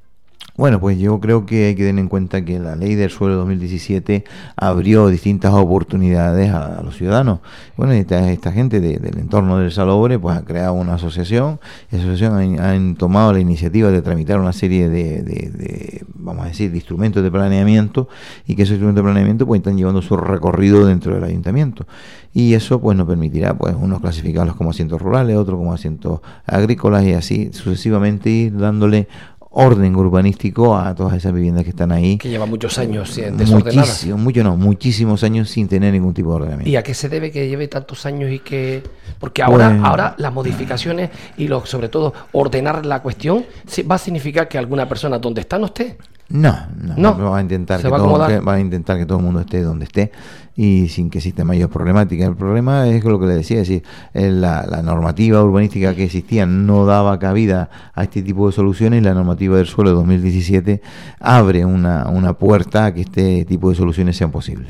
Bueno, 0.60 0.78
pues 0.78 0.98
yo 0.98 1.18
creo 1.20 1.46
que 1.46 1.68
hay 1.68 1.74
que 1.74 1.84
tener 1.86 2.02
en 2.02 2.10
cuenta 2.10 2.44
que 2.44 2.58
la 2.58 2.76
ley 2.76 2.94
del 2.94 3.08
suelo 3.08 3.36
2017 3.36 4.24
abrió 4.56 5.08
distintas 5.08 5.54
oportunidades 5.54 6.52
a, 6.52 6.82
los 6.82 6.98
ciudadanos. 6.98 7.38
Bueno, 7.78 7.94
esta, 7.94 8.30
esta 8.30 8.52
gente 8.52 8.78
de- 8.78 8.98
del 8.98 9.16
entorno 9.20 9.56
del 9.56 9.72
Salobre 9.72 10.18
pues 10.18 10.36
ha 10.36 10.44
creado 10.44 10.74
una 10.74 10.96
asociación. 10.96 11.60
y 11.90 11.96
Esa 11.96 12.04
asociación 12.04 12.60
han, 12.60 12.94
tomado 12.96 13.32
la 13.32 13.40
iniciativa 13.40 13.90
de 13.90 14.02
tramitar 14.02 14.38
una 14.38 14.52
serie 14.52 14.90
de, 14.90 16.04
vamos 16.14 16.44
a 16.44 16.48
decir, 16.48 16.70
de 16.70 16.76
instrumentos 16.76 17.22
de 17.22 17.30
planeamiento 17.30 18.10
y 18.46 18.54
que 18.54 18.64
esos 18.64 18.72
instrumentos 18.74 19.02
de 19.02 19.10
planeamiento 19.10 19.46
pues 19.46 19.60
están 19.60 19.78
llevando 19.78 20.02
su 20.02 20.14
recorrido 20.18 20.84
dentro 20.84 21.14
del 21.14 21.24
ayuntamiento. 21.24 21.86
Y 22.34 22.52
eso 22.52 22.82
pues 22.82 22.98
nos 22.98 23.06
permitirá 23.08 23.56
pues 23.56 23.74
unos 23.80 24.02
clasificarlos 24.02 24.56
como 24.56 24.68
asientos 24.68 25.00
rurales, 25.00 25.38
otros 25.38 25.58
como 25.58 25.72
asientos 25.72 26.20
agrícolas 26.44 27.06
y 27.06 27.14
así 27.14 27.50
sucesivamente 27.50 28.28
ir 28.28 28.58
dándole 28.58 29.08
orden 29.52 29.96
urbanístico 29.96 30.76
a 30.76 30.94
todas 30.94 31.14
esas 31.14 31.32
viviendas 31.32 31.64
que 31.64 31.70
están 31.70 31.90
ahí. 31.90 32.18
Que 32.18 32.28
lleva 32.28 32.46
muchos 32.46 32.78
años 32.78 33.16
eh, 33.18 33.32
desordenadas. 33.32 33.88
Muchísimo, 33.88 34.16
mucho 34.18 34.44
no, 34.44 34.56
muchísimos 34.56 35.24
años 35.24 35.50
sin 35.50 35.66
tener 35.66 35.92
ningún 35.92 36.14
tipo 36.14 36.30
de 36.30 36.36
ordenamiento. 36.36 36.70
¿Y 36.70 36.76
a 36.76 36.82
qué 36.82 36.94
se 36.94 37.08
debe 37.08 37.30
que 37.32 37.48
lleve 37.48 37.66
tantos 37.68 38.06
años 38.06 38.30
y 38.30 38.38
que.? 38.38 38.82
Porque 39.18 39.42
ahora, 39.42 39.70
Pues- 39.70 39.82
ahora 39.84 40.14
las 40.18 40.32
modificaciones 40.32 41.10
y 41.36 41.48
lo, 41.48 41.66
sobre 41.66 41.88
todo 41.88 42.14
ordenar 42.32 42.86
la 42.86 43.02
cuestión 43.02 43.44
va 43.90 43.96
a 43.96 43.98
significar 43.98 44.48
que 44.48 44.56
alguna 44.56 44.88
persona 44.88 45.18
donde 45.18 45.40
está 45.40 45.58
no 45.58 45.66
esté. 45.66 45.98
No, 46.28 46.56
no, 46.80 46.94
No. 47.16 47.30
va 47.32 47.38
a 47.38 47.40
intentar 47.40 47.78
Se 47.80 47.88
que 47.88 47.90
va 47.90 47.98
todo, 47.98 48.44
va 48.44 48.54
a 48.54 48.60
intentar 48.60 48.96
que 48.96 49.04
todo 49.04 49.18
el 49.18 49.24
mundo 49.24 49.40
esté 49.40 49.62
donde 49.62 49.84
esté 49.86 50.12
y 50.56 50.88
sin 50.88 51.10
que 51.10 51.18
exista 51.18 51.44
mayor 51.44 51.70
problemática. 51.70 52.26
El 52.26 52.36
problema 52.36 52.88
es 52.88 53.04
lo 53.04 53.18
que 53.18 53.26
le 53.26 53.34
decía, 53.34 53.60
es 53.60 53.68
decir, 53.68 53.82
eh, 54.14 54.30
la, 54.30 54.66
la 54.66 54.82
normativa 54.82 55.42
urbanística 55.42 55.94
que 55.94 56.04
existía 56.04 56.46
no 56.46 56.86
daba 56.86 57.18
cabida 57.18 57.70
a 57.94 58.02
este 58.04 58.22
tipo 58.22 58.46
de 58.46 58.52
soluciones 58.52 59.00
y 59.00 59.04
la 59.04 59.14
normativa 59.14 59.56
del 59.56 59.66
suelo 59.66 59.90
de 59.90 59.96
2017 59.96 60.82
abre 61.18 61.64
una, 61.64 62.08
una 62.08 62.34
puerta 62.34 62.86
a 62.86 62.94
que 62.94 63.02
este 63.02 63.44
tipo 63.44 63.70
de 63.70 63.76
soluciones 63.76 64.16
sean 64.16 64.30
posibles. 64.30 64.68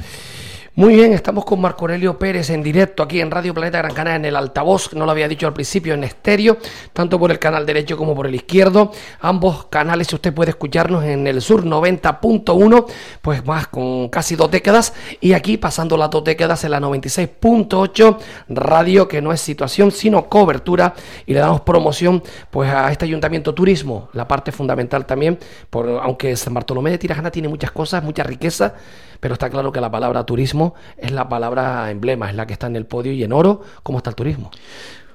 Muy 0.80 0.94
bien, 0.94 1.12
estamos 1.12 1.44
con 1.44 1.60
Marco 1.60 1.82
Aurelio 1.82 2.18
Pérez 2.18 2.48
en 2.48 2.62
directo 2.62 3.02
aquí 3.02 3.20
en 3.20 3.30
Radio 3.30 3.52
Planeta 3.52 3.76
Gran 3.76 3.92
Canaria 3.92 4.16
en 4.16 4.24
el 4.24 4.34
altavoz, 4.34 4.94
no 4.94 5.04
lo 5.04 5.10
había 5.10 5.28
dicho 5.28 5.46
al 5.46 5.52
principio, 5.52 5.92
en 5.92 6.04
estéreo, 6.04 6.56
tanto 6.94 7.18
por 7.18 7.30
el 7.30 7.38
canal 7.38 7.66
derecho 7.66 7.98
como 7.98 8.14
por 8.14 8.26
el 8.26 8.34
izquierdo. 8.34 8.90
Ambos 9.20 9.66
canales 9.66 10.10
usted 10.10 10.32
puede 10.32 10.52
escucharnos 10.52 11.04
en 11.04 11.26
el 11.26 11.42
sur 11.42 11.66
90.1, 11.66 12.86
pues 13.20 13.44
más 13.44 13.66
con 13.66 14.08
casi 14.08 14.36
dos 14.36 14.50
décadas, 14.50 14.94
y 15.20 15.34
aquí 15.34 15.58
pasando 15.58 15.98
las 15.98 16.08
dos 16.08 16.24
décadas 16.24 16.64
en 16.64 16.70
la 16.70 16.80
96.8, 16.80 18.16
radio 18.48 19.06
que 19.06 19.20
no 19.20 19.34
es 19.34 19.40
situación 19.42 19.90
sino 19.90 20.30
cobertura, 20.30 20.94
y 21.26 21.34
le 21.34 21.40
damos 21.40 21.60
promoción 21.60 22.22
pues 22.50 22.72
a 22.72 22.90
este 22.90 23.04
ayuntamiento 23.04 23.52
turismo, 23.52 24.08
la 24.14 24.26
parte 24.26 24.50
fundamental 24.50 25.04
también, 25.04 25.38
por, 25.68 26.00
aunque 26.02 26.34
San 26.36 26.54
Bartolomé 26.54 26.90
de 26.90 26.96
Tirajana 26.96 27.30
tiene 27.30 27.48
muchas 27.48 27.70
cosas, 27.70 28.02
mucha 28.02 28.22
riqueza, 28.22 28.76
pero 29.20 29.34
está 29.34 29.50
claro 29.50 29.72
que 29.72 29.80
la 29.80 29.90
palabra 29.90 30.24
turismo 30.24 30.74
es 30.96 31.12
la 31.12 31.28
palabra 31.28 31.90
emblema, 31.90 32.28
es 32.30 32.36
la 32.36 32.46
que 32.46 32.54
está 32.54 32.66
en 32.66 32.76
el 32.76 32.86
podio 32.86 33.12
y 33.12 33.22
en 33.22 33.32
oro, 33.32 33.62
¿cómo 33.82 33.98
está 33.98 34.10
el 34.10 34.16
turismo? 34.16 34.50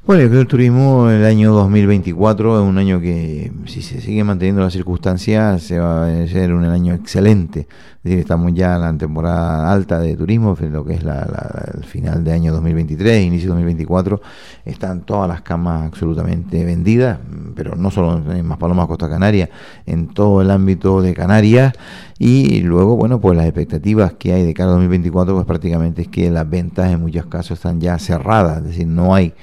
Bueno, 0.08 0.22
el 0.40 0.46
turismo 0.46 1.10
el 1.10 1.26
año 1.26 1.52
2024 1.52 2.62
es 2.62 2.70
un 2.70 2.78
año 2.78 3.00
que, 3.02 3.52
si 3.66 3.82
se 3.82 4.00
sigue 4.02 4.24
manteniendo 4.24 4.62
las 4.62 4.72
circunstancias, 4.72 5.64
se 5.64 5.80
va 5.80 6.06
a 6.06 6.28
ser 6.28 6.54
un 6.54 6.64
año 6.64 6.94
excelente. 6.94 7.62
Es 7.62 8.04
decir, 8.04 8.20
estamos 8.20 8.54
ya 8.54 8.76
en 8.76 8.82
la 8.82 8.96
temporada 9.00 9.72
alta 9.74 9.98
de 9.98 10.16
turismo, 10.16 10.56
lo 10.62 10.86
que 10.86 10.94
es 10.94 11.04
la, 11.04 11.16
la- 11.26 11.72
el 11.74 11.84
final 11.86 12.24
de 12.24 12.34
año 12.34 12.54
2023, 12.54 13.26
inicio 13.26 13.50
2024. 13.50 14.22
Están 14.64 15.02
todas 15.02 15.28
las 15.28 15.42
camas 15.42 15.88
absolutamente 15.88 16.64
vendidas, 16.64 17.18
pero 17.56 17.76
no 17.76 17.90
solo 17.90 18.32
en 18.32 18.46
Maspalomas, 18.46 18.86
Costa 18.86 19.10
Canaria, 19.10 19.50
en 19.88 20.10
todo 20.10 20.40
el 20.44 20.52
ámbito 20.52 21.02
de 21.02 21.16
Canarias. 21.16 21.74
Y 22.20 22.62
luego, 22.62 22.96
bueno, 22.96 23.20
pues 23.20 23.36
las 23.36 23.48
expectativas 23.48 24.14
que 24.14 24.34
hay 24.34 24.44
de 24.46 24.54
cara 24.54 24.70
a 24.70 24.74
2024, 24.74 25.34
pues 25.34 25.48
prácticamente 25.48 26.04
es 26.04 26.10
que 26.10 26.30
las 26.30 26.48
ventas 26.48 26.92
en 26.92 27.02
muchos 27.02 27.26
casos 27.26 27.58
están 27.58 27.82
ya 27.82 27.98
cerradas, 27.98 28.60
es 28.60 28.64
decir, 28.66 28.86
no 28.86 29.16
hay 29.16 29.34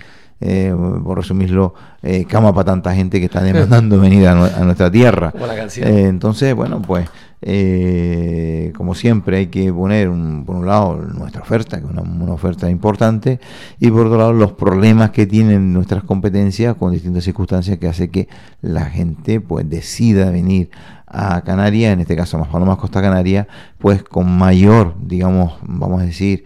eh, 0.45 0.75
por 1.05 1.19
resumirlo, 1.19 1.75
eh, 2.03 2.25
cama 2.25 2.53
para 2.53 2.65
tanta 2.67 2.95
gente 2.95 3.19
que 3.21 3.27
está 3.27 3.43
demandando 3.43 3.99
venir 4.01 4.27
a, 4.29 4.35
nue- 4.35 4.55
a 4.55 4.65
nuestra 4.65 4.91
tierra. 4.91 5.31
Como 5.31 5.47
la 5.47 5.55
canción. 5.57 5.89
Eh, 5.89 6.07
entonces, 6.09 6.55
bueno, 6.55 6.83
pues 6.83 7.09
eh, 7.45 8.73
como 8.77 8.95
siempre 8.95 9.39
hay 9.39 9.47
que 9.49 9.73
poner 9.73 10.09
un- 10.09 10.45
por 10.45 10.57
un 10.57 10.67
lado 10.67 10.97
nuestra 10.97 11.43
oferta, 11.43 11.79
que 11.79 11.85
es 11.87 11.91
una, 11.91 12.03
una 12.03 12.33
oferta 12.33 12.69
importante, 12.71 13.41
y 13.81 13.91
por 13.91 14.07
otro 14.07 14.19
lado 14.19 14.33
los 14.33 14.53
problemas 14.53 15.11
que 15.11 15.27
tienen 15.27 15.73
nuestras 15.73 16.03
competencias 16.05 16.75
con 16.77 16.93
distintas 16.93 17.25
circunstancias 17.25 17.79
que 17.79 17.89
hace 17.89 18.11
que 18.11 18.29
la 18.61 18.85
gente 18.87 19.41
pues 19.41 19.69
decida 19.69 20.31
venir 20.31 20.71
a 21.07 21.43
Canarias, 21.43 21.93
en 21.93 22.01
este 22.01 22.17
caso 22.17 22.39
más 22.39 22.49
Palomas 22.49 22.79
Costa 22.79 23.03
Canaria, 23.03 23.47
pues 23.79 24.03
con 24.03 24.31
mayor, 24.39 24.95
digamos, 25.01 25.55
vamos 25.63 26.01
a 26.03 26.07
decir, 26.07 26.45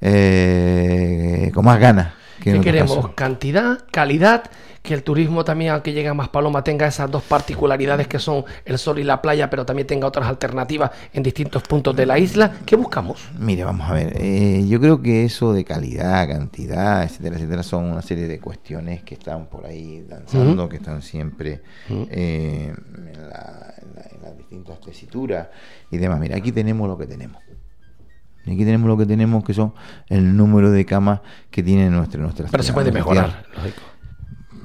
eh, 0.00 1.50
con 1.54 1.64
más 1.64 1.78
ganas 1.78 2.08
¿Qué 2.42 2.50
¿Qué 2.50 2.50
es 2.50 2.56
lo 2.56 2.62
que 2.62 2.70
queremos? 2.72 3.10
Cantidad, 3.14 3.78
calidad, 3.90 4.44
que 4.82 4.94
el 4.94 5.04
turismo 5.04 5.44
también, 5.44 5.70
aunque 5.72 5.92
llegue 5.92 6.08
a 6.08 6.14
más 6.14 6.28
paloma, 6.28 6.64
tenga 6.64 6.88
esas 6.88 7.08
dos 7.08 7.22
particularidades 7.22 8.08
que 8.08 8.18
son 8.18 8.44
el 8.64 8.78
sol 8.78 8.98
y 8.98 9.04
la 9.04 9.22
playa, 9.22 9.48
pero 9.48 9.64
también 9.64 9.86
tenga 9.86 10.08
otras 10.08 10.26
alternativas 10.28 10.90
en 11.12 11.22
distintos 11.22 11.62
puntos 11.62 11.94
de 11.94 12.04
la 12.04 12.18
isla. 12.18 12.52
¿Qué 12.66 12.74
buscamos? 12.74 13.28
Mire, 13.38 13.62
vamos 13.62 13.88
a 13.88 13.94
ver, 13.94 14.14
eh, 14.16 14.64
yo 14.66 14.80
creo 14.80 15.00
que 15.00 15.24
eso 15.24 15.52
de 15.52 15.64
calidad, 15.64 16.26
cantidad, 16.28 17.04
etcétera, 17.04 17.36
etcétera, 17.36 17.62
son 17.62 17.84
una 17.84 18.02
serie 18.02 18.26
de 18.26 18.40
cuestiones 18.40 19.04
que 19.04 19.14
están 19.14 19.46
por 19.46 19.64
ahí 19.66 20.04
danzando, 20.08 20.68
que 20.68 20.76
están 20.78 21.00
siempre 21.02 21.62
eh, 22.10 22.74
en, 22.74 23.28
la- 23.28 23.74
en 23.80 23.94
la- 23.94 24.02
en 24.16 24.22
las 24.22 24.36
distintas 24.36 24.80
tesituras 24.80 25.48
y 25.90 25.96
demás. 25.98 26.18
Mira, 26.18 26.36
aquí 26.36 26.50
tenemos 26.52 26.88
lo 26.88 26.98
que 26.98 27.06
tenemos. 27.06 27.41
Y 28.44 28.52
Aquí 28.52 28.64
tenemos 28.64 28.88
lo 28.88 28.96
que 28.96 29.06
tenemos, 29.06 29.44
que 29.44 29.54
son 29.54 29.72
el 30.08 30.36
número 30.36 30.70
de 30.70 30.84
camas 30.84 31.20
que 31.50 31.62
tiene 31.62 31.90
nuestra 31.90 32.20
nuestra 32.20 32.48
Pero 32.50 32.62
se 32.62 32.72
puede 32.72 32.90
mejorar, 32.92 33.46
lógico. 33.56 33.82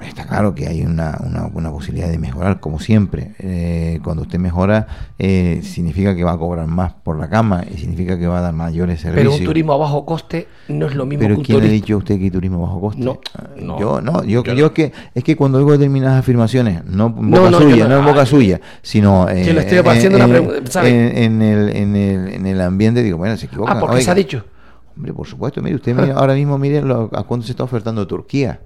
Está 0.01 0.25
claro 0.25 0.53
que 0.53 0.67
hay 0.67 0.83
una, 0.83 1.17
una, 1.23 1.47
una 1.53 1.71
posibilidad 1.71 2.07
de 2.09 2.17
mejorar, 2.19 2.59
como 2.59 2.79
siempre. 2.79 3.33
Eh, 3.39 3.99
cuando 4.03 4.23
usted 4.23 4.37
mejora, 4.39 4.87
eh, 5.17 5.61
significa 5.63 6.15
que 6.15 6.23
va 6.23 6.33
a 6.33 6.37
cobrar 6.37 6.67
más 6.67 6.93
por 6.93 7.17
la 7.19 7.29
cama 7.29 7.63
y 7.71 7.77
significa 7.77 8.17
que 8.17 8.27
va 8.27 8.37
a 8.39 8.41
dar 8.41 8.53
mayores 8.53 9.01
Pero 9.01 9.15
servicios. 9.15 9.39
un 9.41 9.45
turismo 9.45 9.73
a 9.73 9.77
bajo 9.77 10.05
coste 10.05 10.47
no 10.69 10.85
es 10.87 10.95
lo 10.95 11.05
mismo 11.05 11.21
Pero 11.23 11.35
que 11.35 11.39
un 11.39 11.45
¿quién 11.45 11.57
le 11.57 11.63
ha 11.63 11.67
turismo. 11.67 11.83
dicho 11.85 11.93
a 11.95 11.97
usted 11.97 12.17
que 12.17 12.23
hay 12.25 12.31
turismo 12.31 12.61
bajo 12.61 12.79
coste? 12.81 13.03
No, 13.03 13.19
Ah, 13.35 13.43
no. 13.59 13.79
yo 13.79 14.01
no, 14.01 14.23
yo, 14.23 14.43
Yo 14.43 14.53
yo, 14.53 14.61
no. 14.61 14.65
es 14.67 14.71
que 14.73 14.91
es 15.15 15.23
que 15.23 15.35
cuando 15.35 15.57
oigo 15.57 15.71
determinadas 15.71 16.19
afirmaciones, 16.19 16.85
no 16.85 17.07
en 17.17 17.29
No, 17.31 17.37
boca 17.39 17.51
no, 17.51 17.59
suya, 17.59 17.83
no. 17.87 17.89
no, 17.95 17.99
en 17.99 18.05
boca 18.05 18.21
Ah, 18.21 18.25
suya, 18.25 18.61
sino 18.83 19.27
eh, 19.29 19.43
que 19.43 19.53
le 19.53 19.61
estoy 19.61 19.77
en- 19.79 19.87
haciendo 19.87 20.17
una 20.17 20.25
en- 20.25 20.31
pregunta, 20.31 20.71
¿sabe? 20.71 20.89
En, 21.25 21.41
en 21.41 21.41
el, 21.41 21.69
en, 21.75 21.95
el, 21.95 22.27
en 22.33 22.45
el 22.45 22.61
ambiente 22.61 23.01
digo, 23.03 23.17
bueno, 23.17 23.35
se 23.37 23.47
equivoca. 23.47 23.73
Ah, 23.73 23.79
porque 23.79 24.01
se 24.01 24.11
ha 24.11 24.15
dicho. 24.15 24.43
Hombre, 24.95 25.13
por 25.13 25.27
supuesto, 25.27 25.61
mire, 25.61 25.75
usted 25.75 25.95
mire, 25.95 26.11
ahora 26.11 26.33
mismo 26.35 26.57
mire 26.57 26.81
lo- 26.81 27.09
a 27.13 27.23
cuánto 27.23 27.45
se 27.47 27.51
está 27.53 27.63
ofertando 27.63 28.05
Turquía. 28.07 28.59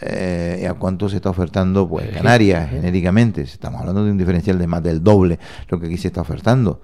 Eh, 0.00 0.60
y 0.62 0.64
a 0.66 0.74
cuánto 0.74 1.08
se 1.08 1.16
está 1.16 1.30
ofertando 1.30 1.88
pues 1.88 2.04
Egipto, 2.04 2.22
Canarias 2.22 2.62
ajá. 2.62 2.70
genéricamente 2.70 3.42
estamos 3.42 3.80
hablando 3.80 4.04
de 4.04 4.10
un 4.10 4.18
diferencial 4.18 4.58
de 4.58 4.66
más 4.66 4.82
del 4.82 5.02
doble 5.02 5.38
lo 5.68 5.78
que 5.78 5.86
aquí 5.86 5.96
se 5.98 6.08
está 6.08 6.22
ofertando 6.22 6.80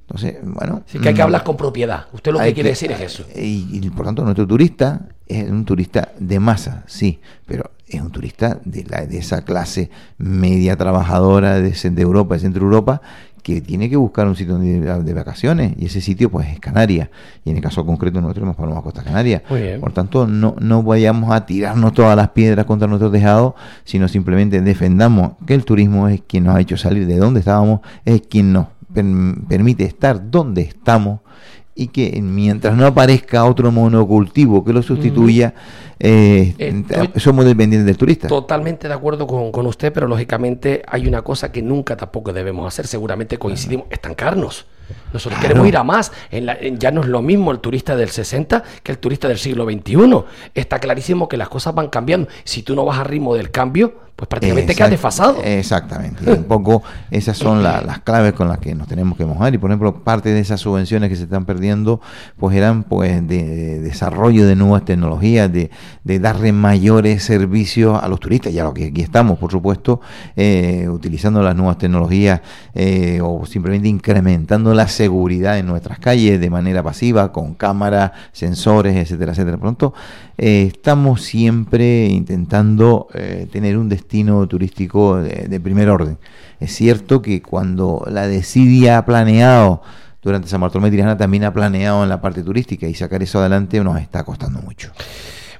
entonces 0.00 0.36
bueno 0.42 0.82
Así 0.88 0.98
que 0.98 1.08
hay 1.08 1.14
que 1.14 1.20
mm, 1.20 1.24
hablar 1.24 1.42
con 1.44 1.56
propiedad. 1.56 2.06
Usted 2.12 2.32
lo 2.32 2.38
que 2.38 2.44
quiere 2.54 2.62
que- 2.62 2.68
decir 2.70 2.92
es 2.92 3.00
eso. 3.00 3.24
Y, 3.34 3.68
y, 3.72 3.90
por 3.90 4.06
tanto, 4.06 4.22
nuestro 4.22 4.46
turista 4.46 5.08
es 5.26 5.50
un 5.50 5.64
turista 5.64 6.12
de 6.20 6.38
masa, 6.38 6.84
sí, 6.86 7.20
pero 7.44 7.72
es 7.88 8.00
un 8.00 8.12
turista 8.12 8.60
de, 8.64 8.84
la, 8.84 9.04
de 9.04 9.18
esa 9.18 9.42
clase 9.44 9.90
media 10.16 10.76
trabajadora 10.76 11.60
de, 11.60 11.70
de 11.72 12.02
Europa, 12.02 12.34
de 12.36 12.40
Centro 12.40 12.62
Europa, 12.64 13.02
que 13.46 13.60
tiene 13.60 13.88
que 13.88 13.94
buscar 13.94 14.26
un 14.26 14.34
sitio 14.34 14.58
de, 14.58 15.14
vacaciones 15.14 15.72
y 15.78 15.86
ese 15.86 16.00
sitio 16.00 16.32
pues 16.32 16.48
es 16.48 16.58
Canarias 16.58 17.10
y 17.44 17.50
en 17.50 17.56
el 17.56 17.62
caso 17.62 17.86
concreto 17.86 18.20
nuestro 18.20 18.42
hemos 18.42 18.56
Paloma 18.56 18.82
Costa 18.82 19.04
bien. 19.52 19.80
por 19.80 19.92
tanto 19.92 20.26
no, 20.26 20.56
no 20.58 20.82
vayamos 20.82 21.30
a 21.30 21.46
tirarnos 21.46 21.92
todas 21.92 22.16
las 22.16 22.30
piedras 22.30 22.66
contra 22.66 22.88
nuestro 22.88 23.08
tejado 23.08 23.54
sino 23.84 24.08
simplemente 24.08 24.60
defendamos 24.62 25.34
que 25.46 25.54
el 25.54 25.64
turismo 25.64 26.08
es 26.08 26.22
quien 26.26 26.42
nos 26.42 26.56
ha 26.56 26.60
hecho 26.60 26.76
salir 26.76 27.06
de 27.06 27.18
donde 27.18 27.38
estábamos 27.38 27.82
es 28.04 28.22
quien 28.22 28.52
nos 28.52 28.66
per- 28.92 29.04
permite 29.48 29.84
estar 29.84 30.28
donde 30.28 30.62
estamos 30.62 31.20
y 31.76 31.88
que 31.88 32.20
mientras 32.22 32.74
no 32.76 32.86
aparezca 32.86 33.44
otro 33.44 33.70
monocultivo 33.70 34.64
que 34.64 34.72
lo 34.72 34.82
sustituya, 34.82 35.54
eh, 35.98 36.54
Estoy 36.58 37.20
somos 37.20 37.44
dependientes 37.44 37.86
del 37.86 37.96
turista. 37.96 38.28
Totalmente 38.28 38.88
de 38.88 38.94
acuerdo 38.94 39.26
con, 39.26 39.52
con 39.52 39.66
usted, 39.66 39.92
pero 39.92 40.06
lógicamente 40.08 40.82
hay 40.88 41.06
una 41.06 41.22
cosa 41.22 41.52
que 41.52 41.62
nunca 41.62 41.96
tampoco 41.96 42.32
debemos 42.32 42.66
hacer. 42.66 42.86
Seguramente 42.86 43.38
coincidimos, 43.38 43.86
estancarnos. 43.90 44.66
Nosotros 45.12 45.38
Claro. 45.40 45.48
queremos 45.54 45.68
ir 45.68 45.76
a 45.76 45.84
más. 45.84 46.12
En 46.30 46.46
la- 46.46 46.54
en- 46.58 46.78
ya 46.78 46.90
no 46.90 47.00
es 47.02 47.08
lo 47.08 47.20
mismo 47.20 47.50
el 47.50 47.58
turista 47.60 47.96
del 47.96 48.08
60 48.08 48.62
que 48.82 48.92
el 48.92 48.98
turista 48.98 49.26
del 49.28 49.38
siglo 49.38 49.64
XXI. 49.64 50.24
Está 50.54 50.78
clarísimo 50.78 51.28
que 51.28 51.36
las 51.36 51.48
cosas 51.48 51.74
van 51.74 51.88
cambiando. 51.88 52.28
Si 52.44 52.62
tú 52.62 52.74
no 52.74 52.84
vas 52.84 52.98
al 52.98 53.06
ritmo 53.06 53.34
del 53.34 53.50
cambio, 53.50 53.94
pues 54.16 54.28
prácticamente 54.28 54.72
Exact- 54.72 54.88
desfasado. 54.90 55.42
Exactamente. 55.44 56.24
Y 56.26 56.30
un 56.30 56.44
poco 56.44 56.82
esas 57.10 57.36
son 57.36 57.62
la- 57.62 57.82
las 57.82 57.98
claves 58.00 58.32
con 58.32 58.48
las 58.48 58.58
que 58.58 58.74
nos 58.74 58.88
tenemos 58.88 59.18
que 59.18 59.26
mojar. 59.26 59.52
Y 59.54 59.58
por 59.58 59.68
ejemplo, 59.70 60.02
parte 60.02 60.30
de 60.30 60.40
esas 60.40 60.58
subvenciones 60.58 61.10
que 61.10 61.16
se 61.16 61.24
están 61.24 61.44
perdiendo, 61.44 62.00
pues 62.38 62.56
eran 62.56 62.82
pues 62.84 63.26
de, 63.28 63.44
de 63.44 63.80
desarrollo 63.80 64.46
de 64.46 64.56
nuevas 64.56 64.86
tecnologías, 64.86 65.52
de, 65.52 65.70
de 66.02 66.18
darle 66.18 66.52
mayores 66.52 67.22
servicios 67.24 68.02
a 68.02 68.08
los 68.08 68.18
turistas, 68.18 68.54
ya 68.54 68.64
lo 68.64 68.72
que 68.72 68.86
aquí 68.86 69.02
estamos, 69.02 69.38
por 69.38 69.50
supuesto, 69.50 70.00
eh, 70.34 70.88
utilizando 70.88 71.42
las 71.42 71.54
nuevas 71.54 71.76
tecnologías 71.76 72.40
eh, 72.74 73.20
o 73.22 73.44
simplemente 73.44 73.88
incrementando 73.88 74.72
la 74.72 74.88
seguridad 74.88 75.58
en 75.58 75.66
nuestras 75.66 75.98
calles 75.98 76.40
de 76.40 76.48
manera 76.48 76.82
pasiva, 76.82 77.32
con 77.32 77.52
cámaras, 77.52 78.12
sensores, 78.32 78.96
etcétera, 78.96 79.32
etcétera. 79.32 79.58
Pronto 79.58 79.92
eh, 80.38 80.64
estamos 80.66 81.22
siempre 81.22 82.06
intentando 82.06 83.08
eh, 83.14 83.48
tener 83.50 83.78
un 83.78 83.88
destino 83.88 84.46
turístico 84.46 85.16
de, 85.16 85.60
primer 85.60 85.88
orden. 85.88 86.18
Es 86.60 86.74
cierto 86.74 87.22
que 87.22 87.40
cuando 87.42 88.04
la 88.10 88.26
Decidia 88.26 88.98
ha 88.98 89.04
planeado 89.06 89.82
durante 90.22 90.48
San 90.48 90.60
Bartolomé 90.60 90.90
de 90.90 90.96
Tirana 90.96 91.16
también 91.16 91.44
ha 91.44 91.52
planeado 91.52 92.02
en 92.02 92.08
la 92.08 92.20
parte 92.20 92.42
turística 92.42 92.86
y 92.86 92.94
sacar 92.94 93.22
eso 93.22 93.38
adelante 93.38 93.82
nos 93.82 94.00
está 94.00 94.24
costando 94.24 94.60
mucho. 94.60 94.92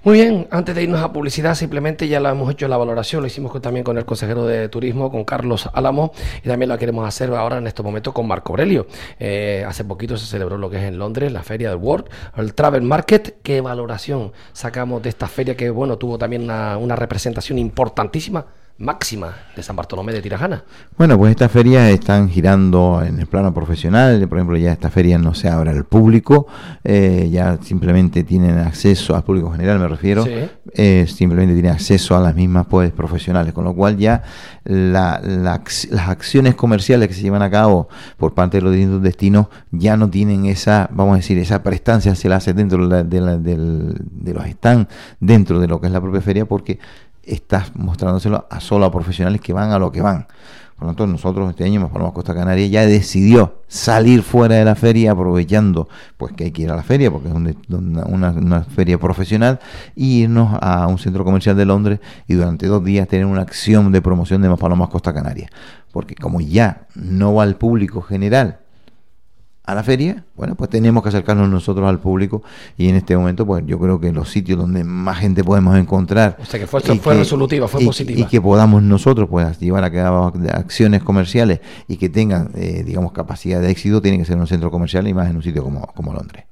Muy 0.06 0.20
bien, 0.20 0.46
antes 0.52 0.72
de 0.76 0.84
irnos 0.84 1.02
a 1.02 1.12
publicidad, 1.12 1.56
simplemente 1.56 2.06
ya 2.06 2.20
lo 2.20 2.28
hemos 2.28 2.48
hecho 2.48 2.68
la 2.68 2.76
valoración, 2.76 3.22
lo 3.22 3.26
hicimos 3.26 3.60
también 3.60 3.82
con 3.82 3.98
el 3.98 4.04
consejero 4.04 4.46
de 4.46 4.68
turismo, 4.68 5.10
con 5.10 5.24
Carlos 5.24 5.68
Álamo, 5.72 6.12
y 6.44 6.48
también 6.48 6.68
la 6.68 6.78
queremos 6.78 7.08
hacer 7.08 7.34
ahora 7.34 7.58
en 7.58 7.66
estos 7.66 7.84
momentos 7.84 8.14
con 8.14 8.28
Marco 8.28 8.52
Aurelio. 8.52 8.86
Eh, 9.18 9.64
hace 9.66 9.82
poquito 9.82 10.16
se 10.16 10.26
celebró 10.26 10.58
lo 10.58 10.70
que 10.70 10.76
es 10.76 10.84
en 10.84 10.96
Londres, 10.96 11.32
la 11.32 11.42
feria 11.42 11.70
del 11.70 11.78
World, 11.78 12.08
el 12.36 12.54
Travel 12.54 12.82
Market. 12.82 13.38
¿Qué 13.42 13.60
valoración 13.60 14.30
sacamos 14.52 15.02
de 15.02 15.08
esta 15.08 15.26
feria 15.26 15.56
que, 15.56 15.70
bueno, 15.70 15.98
tuvo 15.98 16.18
también 16.18 16.44
una 16.44 16.94
representación 16.94 17.58
importantísima, 17.58 18.46
máxima, 18.78 19.34
de 19.56 19.62
San 19.62 19.74
Bartolomé 19.74 20.12
de 20.12 20.20
Tirajana? 20.20 20.64
Bueno, 20.98 21.16
pues 21.16 21.30
estas 21.30 21.50
ferias 21.50 21.90
están 21.90 22.28
girando 22.28 23.02
en 23.02 23.18
el 23.18 23.26
plano 23.26 23.54
profesional. 23.54 24.26
Por 24.28 24.36
ejemplo, 24.38 24.56
ya 24.58 24.72
esta 24.72 24.90
feria 24.90 25.16
no 25.18 25.32
se 25.34 25.48
abre 25.48 25.70
al 25.70 25.84
público, 25.84 26.46
eh, 26.84 27.28
ya 27.32 27.58
simplemente 27.62 28.22
tienen 28.24 28.58
acceso 28.58 29.16
al 29.16 29.24
público 29.24 29.50
general, 29.50 29.78
me 29.78 29.88
refiero. 29.88 30.24
Sí. 30.24 30.32
eh, 30.78 31.06
simplemente 31.08 31.54
tienen 31.54 31.72
acceso 31.72 32.14
a 32.16 32.20
las 32.20 32.34
mismas 32.34 32.66
pues 32.66 32.92
profesionales, 32.92 33.54
con 33.54 33.64
lo 33.64 33.74
cual 33.74 33.96
ya 33.96 34.22
la- 34.64 35.20
las 35.22 35.88
acciones 36.08 36.54
comerciales 36.54 37.08
que 37.08 37.14
se 37.14 37.22
llevan 37.22 37.40
a 37.40 37.50
cabo 37.50 37.88
por 38.18 38.34
parte 38.34 38.58
de 38.58 38.62
los 38.62 38.72
distintos 38.72 39.02
destinos 39.02 39.46
ya 39.70 39.96
no 39.96 40.10
tienen 40.10 40.44
esa, 40.44 40.90
vamos 40.92 41.14
a 41.14 41.16
decir, 41.16 41.38
esa 41.38 41.62
prestancia 41.62 42.14
se 42.14 42.28
la 42.28 42.36
hace 42.36 42.52
dentro 42.52 42.86
de, 42.86 42.94
la- 42.94 43.04
de 43.04 43.20
la- 43.22 43.38
del- 43.38 43.94
de 44.10 44.34
los 44.34 44.44
stands, 44.46 44.88
dentro 45.18 45.60
de 45.60 45.68
lo 45.68 45.80
que 45.80 45.86
es 45.86 45.92
la 45.94 46.00
propia 46.02 46.20
feria, 46.20 46.44
porque 46.44 46.78
estás 47.26 47.74
mostrándoselo 47.76 48.46
a 48.50 48.60
solo 48.60 48.86
a 48.86 48.92
profesionales 48.92 49.40
que 49.40 49.52
van 49.52 49.70
a 49.72 49.78
lo 49.78 49.90
que 49.92 50.00
van. 50.00 50.26
Por 50.76 50.82
lo 50.84 50.88
tanto, 50.88 51.06
nosotros 51.06 51.48
este 51.48 51.64
año, 51.64 51.80
Más 51.80 51.90
Paloma 51.90 52.12
Costa 52.12 52.34
Canaria, 52.34 52.66
ya 52.66 52.84
decidió 52.84 53.62
salir 53.66 54.22
fuera 54.22 54.56
de 54.56 54.64
la 54.66 54.74
feria 54.74 55.12
aprovechando 55.12 55.88
pues 56.18 56.34
que 56.34 56.44
hay 56.44 56.50
que 56.50 56.62
ir 56.62 56.70
a 56.70 56.76
la 56.76 56.82
feria 56.82 57.10
porque 57.10 57.28
es 57.28 57.34
una, 57.34 57.54
una- 58.04 58.30
una 58.32 58.62
feria 58.64 58.98
profesional 58.98 59.58
y 59.94 60.24
irnos 60.24 60.58
a 60.60 60.86
un 60.86 60.98
centro 60.98 61.24
comercial 61.24 61.56
de 61.56 61.64
Londres 61.64 62.00
y 62.28 62.34
durante 62.34 62.66
dos 62.66 62.84
días 62.84 63.08
tener 63.08 63.24
una 63.24 63.40
acción 63.40 63.90
de 63.90 64.02
promoción 64.02 64.42
de 64.42 64.50
Más 64.50 64.58
Palomas 64.58 64.90
Costa 64.90 65.14
Canaria. 65.14 65.48
Porque 65.92 66.14
como 66.14 66.42
ya 66.42 66.86
no 66.94 67.32
va 67.32 67.44
el 67.44 67.56
público 67.56 68.02
general 68.02 68.58
a 69.64 69.74
la 69.74 69.82
feria, 69.82 70.25
bueno, 70.36 70.54
pues 70.54 70.70
tenemos 70.70 71.02
que 71.02 71.08
acercarnos 71.08 71.48
nosotros 71.48 71.88
al 71.88 71.98
público 71.98 72.42
y 72.76 72.88
en 72.88 72.96
este 72.96 73.16
momento, 73.16 73.46
pues 73.46 73.64
yo 73.66 73.78
creo 73.78 73.98
que 74.00 74.12
los 74.12 74.30
sitios 74.30 74.58
donde 74.58 74.84
más 74.84 75.18
gente 75.18 75.42
podemos 75.42 75.76
encontrar. 75.76 76.36
O 76.40 76.44
sea 76.44 76.60
que 76.60 76.66
fue- 76.66 76.80
fue 76.80 77.14
resolutiva, 77.14 77.66
fue 77.68 77.82
y- 77.82 77.86
positiva. 77.86 78.20
Y 78.20 78.24
que 78.24 78.40
podamos 78.40 78.82
nosotros, 78.82 79.28
pues, 79.28 79.58
llevar 79.58 79.84
a 79.84 79.90
cabo 79.92 80.32
acciones 80.52 81.02
comerciales 81.02 81.60
y 81.88 81.96
que 81.96 82.08
tengan, 82.08 82.50
eh, 82.54 82.82
digamos, 82.84 83.12
capacidad 83.12 83.60
de 83.60 83.70
éxito, 83.70 84.00
tiene 84.02 84.18
que 84.18 84.24
ser 84.24 84.34
en 84.34 84.40
un 84.40 84.46
centro 84.46 84.70
comercial 84.70 85.06
y 85.08 85.14
más 85.14 85.30
en 85.30 85.36
un 85.36 85.42
sitio 85.42 85.62
como, 85.64 85.80
como 85.94 86.12
Londres. 86.12 86.44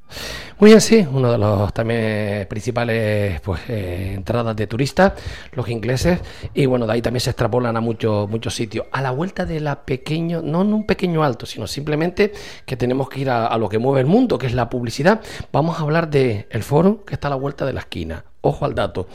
Muy 0.60 0.70
bien, 0.70 0.80
sí, 0.80 1.04
uno 1.12 1.32
de 1.32 1.38
los 1.38 1.74
también 1.74 2.46
principales 2.48 3.40
pues, 3.40 3.60
eh, 3.68 4.12
entradas 4.14 4.54
de 4.54 4.66
turistas, 4.68 5.12
los 5.52 5.68
ingleses, 5.68 6.20
y 6.54 6.66
bueno, 6.66 6.86
de 6.86 6.92
ahí 6.92 7.02
también 7.02 7.20
se 7.20 7.30
extrapolan 7.30 7.76
a 7.76 7.80
muchos 7.80 8.30
muchos 8.30 8.54
sitios. 8.54 8.86
A 8.92 9.02
la 9.02 9.10
vuelta 9.10 9.44
de 9.44 9.58
la 9.60 9.84
pequeño, 9.84 10.40
no 10.42 10.62
en 10.62 10.72
un 10.72 10.86
pequeño 10.86 11.24
alto, 11.24 11.46
sino 11.46 11.66
simplemente 11.66 12.32
que 12.64 12.76
tenemos 12.76 13.08
que 13.08 13.20
ir 13.22 13.30
a, 13.30 13.46
a 13.48 13.58
lo 13.58 13.68
que 13.68 13.73
mueve 13.78 14.00
el 14.00 14.06
mundo, 14.06 14.38
que 14.38 14.46
es 14.46 14.54
la 14.54 14.68
publicidad. 14.68 15.20
Vamos 15.52 15.78
a 15.78 15.82
hablar 15.82 16.10
de 16.10 16.46
el 16.50 16.62
foro 16.62 17.04
que 17.04 17.14
está 17.14 17.28
a 17.28 17.30
la 17.30 17.36
vuelta 17.36 17.66
de 17.66 17.72
la 17.72 17.80
esquina. 17.80 18.24
Ojo 18.46 18.66
al 18.66 18.74
dato. 18.74 19.06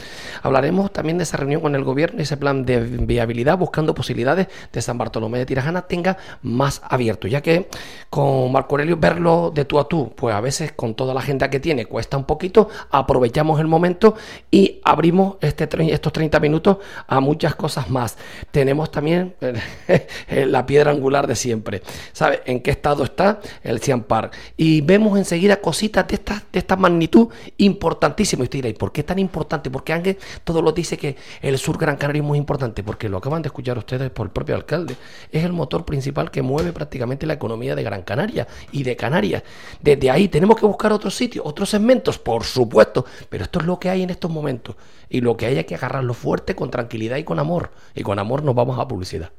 Hablaremos 0.41 0.91
también 0.91 1.19
de 1.19 1.23
esa 1.23 1.37
reunión 1.37 1.61
con 1.61 1.75
el 1.75 1.83
gobierno 1.83 2.19
y 2.19 2.23
ese 2.23 2.35
plan 2.35 2.65
de 2.65 2.79
viabilidad 2.79 3.59
buscando 3.59 3.93
posibilidades 3.93 4.47
de 4.73 4.81
San 4.81 4.97
Bartolomé 4.97 5.37
de 5.37 5.45
Tirajana 5.45 5.83
tenga 5.83 6.17
más 6.41 6.81
abierto, 6.83 7.27
ya 7.27 7.39
que 7.41 7.69
con 8.09 8.51
Marco 8.51 8.73
Aurelio 8.73 8.97
verlo 8.97 9.51
de 9.53 9.65
tú 9.65 9.77
a 9.77 9.87
tú, 9.87 10.11
pues 10.15 10.33
a 10.33 10.41
veces 10.41 10.71
con 10.71 10.95
toda 10.95 11.13
la 11.13 11.19
agenda 11.19 11.47
que 11.51 11.59
tiene 11.59 11.85
cuesta 11.85 12.17
un 12.17 12.23
poquito, 12.23 12.69
aprovechamos 12.89 13.59
el 13.59 13.67
momento 13.67 14.15
y 14.49 14.81
abrimos 14.83 15.35
este, 15.41 15.69
estos 15.93 16.11
30 16.11 16.39
minutos 16.39 16.77
a 17.05 17.19
muchas 17.19 17.53
cosas 17.53 17.87
más. 17.91 18.17
Tenemos 18.49 18.89
también 18.89 19.35
la 20.27 20.65
piedra 20.65 20.89
angular 20.89 21.27
de 21.27 21.35
siempre. 21.35 21.83
¿Sabe 22.13 22.41
en 22.45 22.61
qué 22.61 22.71
estado 22.71 23.03
está 23.03 23.41
el 23.61 23.79
Cian 23.79 24.01
Park? 24.01 24.35
Y 24.57 24.81
vemos 24.81 25.19
enseguida 25.19 25.57
cositas 25.57 26.07
de 26.07 26.15
esta, 26.15 26.41
de 26.51 26.57
esta 26.57 26.75
magnitud 26.75 27.27
importantísima. 27.57 28.41
Y 28.41 28.45
usted 28.45 28.57
dirá, 28.57 28.69
¿y 28.69 28.73
por 28.73 28.91
qué 28.91 29.03
tan 29.03 29.18
tan 29.19 29.21
importante? 29.21 29.69
Porque 29.69 29.93
Ángel 29.93 30.17
todos 30.43 30.63
lo 30.63 30.71
dice 30.71 30.97
que 30.97 31.15
el 31.41 31.58
sur 31.58 31.77
Gran 31.77 31.97
Canaria 31.97 32.21
es 32.21 32.25
muy 32.25 32.38
importante, 32.38 32.84
porque 32.84 33.10
lo 33.10 33.17
acaban 33.17 33.41
de 33.41 33.47
escuchar 33.47 33.77
ustedes 33.77 34.10
por 34.12 34.27
el 34.27 34.32
propio 34.32 34.55
alcalde. 34.55 34.95
Es 35.32 35.43
el 35.43 35.53
motor 35.53 35.86
principal 35.86 36.32
que 36.32 36.41
mueve 36.41 36.71
prácticamente 36.71 37.25
la 37.25 37.34
economía 37.34 37.75
de 37.75 37.84
Gran 37.84 38.03
Canaria 38.03 38.47
y 38.71 38.84
de 38.84 38.95
Canarias. 38.95 39.43
Desde 39.82 40.10
ahí 40.10 40.27
tenemos 40.27 40.58
que 40.58 40.65
buscar 40.65 40.91
otros 40.91 41.15
sitios, 41.15 41.45
otros 41.45 41.69
segmentos, 41.69 42.17
por 42.17 42.43
supuesto, 42.43 43.05
pero 43.29 43.43
esto 43.43 43.60
es 43.60 43.65
lo 43.65 43.79
que 43.79 43.89
hay 43.89 44.03
en 44.03 44.10
estos 44.10 44.32
momentos. 44.32 44.75
Y 45.10 45.21
lo 45.21 45.36
que 45.36 45.47
hay 45.47 45.58
es 45.58 45.65
que 45.65 45.75
agarrarlo 45.75 46.13
fuerte, 46.13 46.55
con 46.55 46.69
tranquilidad 46.69 47.17
y 47.17 47.23
con 47.23 47.39
amor. 47.39 47.71
Y 47.95 48.03
con 48.03 48.19
amor 48.19 48.43
nos 48.43 48.55
vamos 48.55 48.79
a 48.79 48.88
publicidad. 48.88 49.32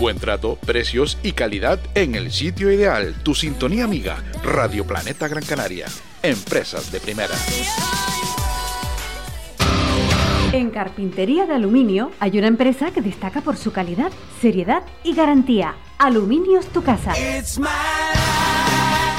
Buen 0.00 0.18
trato, 0.18 0.56
precios 0.56 1.18
y 1.22 1.32
calidad 1.32 1.78
en 1.94 2.14
el 2.14 2.32
sitio 2.32 2.70
ideal. 2.70 3.14
Tu 3.22 3.34
sintonía 3.34 3.84
amiga, 3.84 4.22
Radio 4.42 4.86
Planeta 4.86 5.28
Gran 5.28 5.44
Canaria. 5.44 5.86
Empresas 6.22 6.90
de 6.90 7.00
primera. 7.00 7.34
En 10.52 10.70
carpintería 10.70 11.46
de 11.46 11.54
aluminio 11.54 12.12
hay 12.18 12.38
una 12.38 12.46
empresa 12.46 12.90
que 12.90 13.02
destaca 13.02 13.42
por 13.42 13.56
su 13.56 13.72
calidad, 13.72 14.10
seriedad 14.40 14.82
y 15.04 15.14
garantía. 15.14 15.74
Aluminios 15.98 16.66
Tu 16.66 16.82
Casa. 16.82 17.12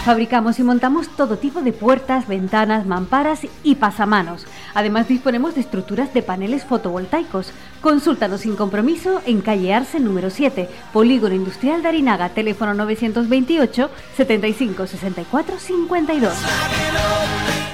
Fabricamos 0.08 0.58
y 0.58 0.64
montamos 0.64 1.10
todo 1.10 1.38
tipo 1.38 1.62
de 1.62 1.74
puertas, 1.74 2.30
ventanas, 2.30 2.86
mamparas 2.86 3.42
y 3.62 3.76
pasamanos. 3.76 4.46
Además 4.74 5.10
disponemos 5.10 5.54
de 5.54 5.60
estructuras 5.60 6.14
de 6.14 6.22
paneles 6.22 6.64
fotovoltaicos. 6.64 7.52
Consúltanos 7.82 8.40
sin 8.40 8.56
compromiso 8.56 9.22
en 9.26 9.42
calle 9.42 9.74
Arce 9.74 10.00
número 10.00 10.30
7, 10.30 10.70
Polígono 10.94 11.36
Industrial 11.36 11.82
de 11.82 11.90
Arinaga, 11.90 12.30
teléfono 12.30 12.74
928 12.74 13.90
75 14.16 14.88
64 14.88 15.60
52. 15.60 16.34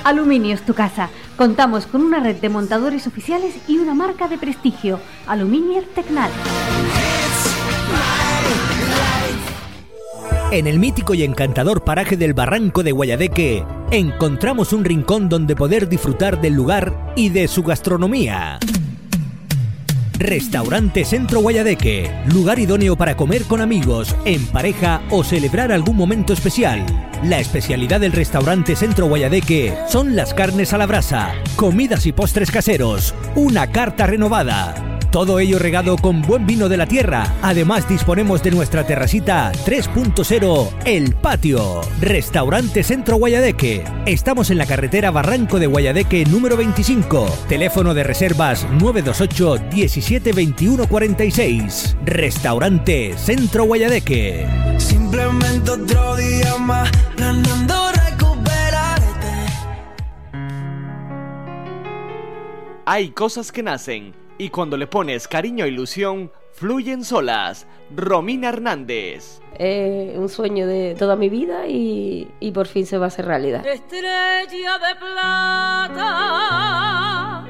Aluminios 0.04 0.64
Tu 0.64 0.74
Casa. 0.74 1.12
Contamos 1.38 1.86
con 1.86 2.02
una 2.02 2.20
red 2.20 2.38
de 2.38 2.50
montadores 2.50 3.06
oficiales 3.06 3.54
y 3.68 3.78
una 3.78 3.94
marca 3.94 4.28
de 4.28 4.40
prestigio, 4.40 5.00
Aluminier 5.28 5.86
Tecnal. 5.94 6.32
En 10.54 10.68
el 10.68 10.78
mítico 10.78 11.16
y 11.16 11.24
encantador 11.24 11.84
paraje 11.84 12.16
del 12.16 12.36
Barranco 12.36 12.84
de 12.84 12.92
Guayadeque, 12.92 13.66
encontramos 13.90 14.72
un 14.72 14.86
rincón 14.86 15.28
donde 15.28 15.56
poder 15.56 15.90
disfrutar 15.90 16.40
del 16.42 16.54
lugar 16.54 17.12
y 17.16 17.30
de 17.30 17.48
su 17.48 17.64
gastronomía. 17.64 18.60
Restaurante 20.20 21.06
Centro 21.06 21.40
Guayadeque, 21.40 22.12
lugar 22.32 22.60
idóneo 22.60 22.96
para 22.96 23.18
comer 23.18 23.46
con 23.46 23.62
amigos, 23.62 24.16
en 24.26 24.46
pareja 24.46 25.02
o 25.10 25.24
celebrar 25.24 25.72
algún 25.72 25.98
momento 25.98 26.34
especial. 26.34 26.86
La 27.24 27.40
especialidad 27.40 28.00
del 28.00 28.12
restaurante 28.12 28.76
Centro 28.76 29.08
Guayadeque 29.08 29.76
son 29.90 30.16
las 30.16 30.36
carnes 30.36 30.72
a 30.72 30.78
la 30.78 30.86
brasa, 30.86 31.34
comidas 31.56 32.06
y 32.06 32.12
postres 32.12 32.52
caseros, 32.52 33.16
una 33.34 33.72
carta 33.72 34.06
renovada. 34.06 34.93
Todo 35.14 35.38
ello 35.38 35.60
regado 35.60 35.96
con 35.96 36.24
buen 36.24 36.48
vino 36.48 36.70
de 36.70 36.76
la 36.76 36.88
tierra. 36.88 37.36
Además 37.44 37.88
disponemos 37.88 38.42
de 38.42 38.50
nuestra 38.50 38.84
terracita 38.84 39.52
3.0 39.64 40.70
El 40.86 41.14
Patio. 41.14 41.82
Restaurante 42.02 42.82
Centro 42.82 43.18
Guayadeque. 43.18 43.86
Estamos 44.08 44.50
en 44.50 44.58
la 44.58 44.66
carretera 44.66 45.12
Barranco 45.12 45.60
de 45.60 45.68
Guayadeque 45.68 46.26
número 46.26 46.58
25. 46.58 47.28
Teléfono 47.48 47.94
de 47.94 48.04
reservas 48.04 48.68
928 48.72 49.66
17 49.70 50.34
21 50.34 50.88
46. 50.88 51.96
Restaurante 52.06 53.14
Centro 53.16 53.66
Guayadeque. 53.66 54.48
Simplemente 54.80 55.70
otro 55.70 56.16
día 56.16 56.58
más 56.58 56.90
recuperarte. 57.20 59.04
Hay 62.88 63.12
cosas 63.12 63.52
que 63.52 63.62
nacen 63.62 64.23
y 64.38 64.50
cuando 64.50 64.78
le 64.78 64.88
pones 64.88 65.28
cariño 65.28 65.66
e 65.66 65.70
ilusión, 65.70 66.32
fluyen 66.52 67.04
solas. 67.04 67.68
Romina 67.96 68.50
Hernández. 68.50 69.42
Un 69.60 70.30
sueño 70.30 70.66
de 70.66 70.96
toda 70.98 71.16
mi 71.16 71.30
vida 71.30 71.68
y, 71.68 72.28
y 72.40 72.52
por 72.52 72.66
fin 72.68 72.86
se 72.88 72.98
va 72.98 73.06
a 73.06 73.08
hacer 73.10 73.26
realidad. 73.26 73.66
Estrella 73.66 74.80
de 74.80 74.96
plata. 75.00 76.24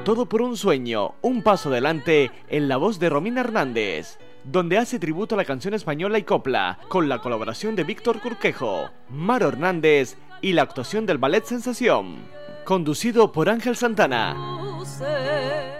Todo 0.04 0.26
por 0.26 0.42
un 0.42 0.56
sueño, 0.56 1.14
un 1.22 1.42
paso 1.42 1.70
adelante 1.70 2.30
en 2.48 2.68
la 2.68 2.76
voz 2.76 2.98
de 2.98 3.08
Romina 3.08 3.40
Hernández, 3.40 4.18
donde 4.44 4.76
hace 4.76 4.98
tributo 4.98 5.34
a 5.34 5.38
la 5.38 5.46
canción 5.46 5.72
española 5.72 6.18
y 6.18 6.24
copla, 6.24 6.78
con 6.88 7.08
la 7.08 7.20
colaboración 7.20 7.74
de 7.74 7.84
Víctor 7.84 8.20
Curquejo, 8.20 8.90
Maro 9.08 9.48
Hernández 9.48 10.18
y 10.42 10.52
la 10.52 10.60
actuación 10.62 11.06
del 11.06 11.16
Ballet 11.16 11.44
Sensación, 11.44 12.16
conducido 12.64 13.30
por 13.32 13.48
Ángel 13.48 13.76
Santana. 13.76 14.36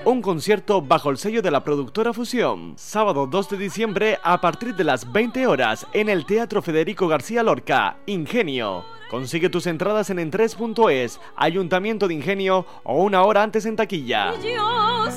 Un 0.05 0.21
concierto 0.21 0.83
bajo 0.83 1.11
el 1.11 1.19
sello 1.19 1.41
de 1.41 1.51
la 1.51 1.65
productora 1.65 2.13
Fusión. 2.13 2.75
Sábado 2.77 3.27
2 3.27 3.49
de 3.51 3.57
diciembre 3.57 4.19
a 4.23 4.41
partir 4.41 4.75
de 4.75 4.85
las 4.85 5.11
20 5.11 5.47
horas 5.47 5.87
en 5.93 6.09
el 6.09 6.27
Teatro 6.27 6.61
Federico 6.63 7.09
García 7.09 7.43
Lorca, 7.43 7.97
Ingenio. 8.07 8.85
Consigue 9.11 9.49
tus 9.49 9.67
entradas 9.67 10.11
en 10.11 10.19
entres.es, 10.19 11.21
Ayuntamiento 11.37 12.09
de 12.09 12.15
Ingenio 12.15 12.67
o 12.83 13.03
una 13.03 13.23
hora 13.23 13.43
antes 13.43 13.65
en 13.67 13.77
taquilla. 13.77 14.33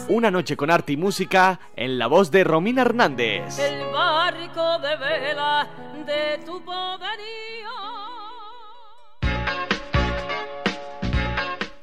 Una 0.10 0.32
noche 0.32 0.56
con 0.56 0.72
arte 0.72 0.94
y 0.94 0.98
música 0.98 1.60
en 1.76 1.98
la 1.98 2.08
voz 2.08 2.32
de 2.32 2.44
Romina 2.44 2.84
Hernández. 2.84 3.60
El 3.60 3.92
barco 3.92 4.80
de 4.80 4.96
vela 4.98 5.68
de 6.06 6.46
tu 6.46 6.62
poderío. 6.64 8.17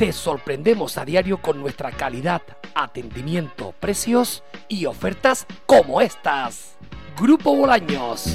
Te 0.04 0.12
sorprendemos 0.12 0.98
a 0.98 1.06
diario 1.06 1.38
con 1.40 1.58
nuestra 1.58 1.90
calidad, 1.90 2.42
atendimiento, 2.74 3.74
precios 3.80 4.44
y 4.68 4.84
ofertas 4.84 5.46
como 5.64 6.02
estas. 6.02 6.76
Grupo 7.18 7.56
Bolaños. 7.56 8.34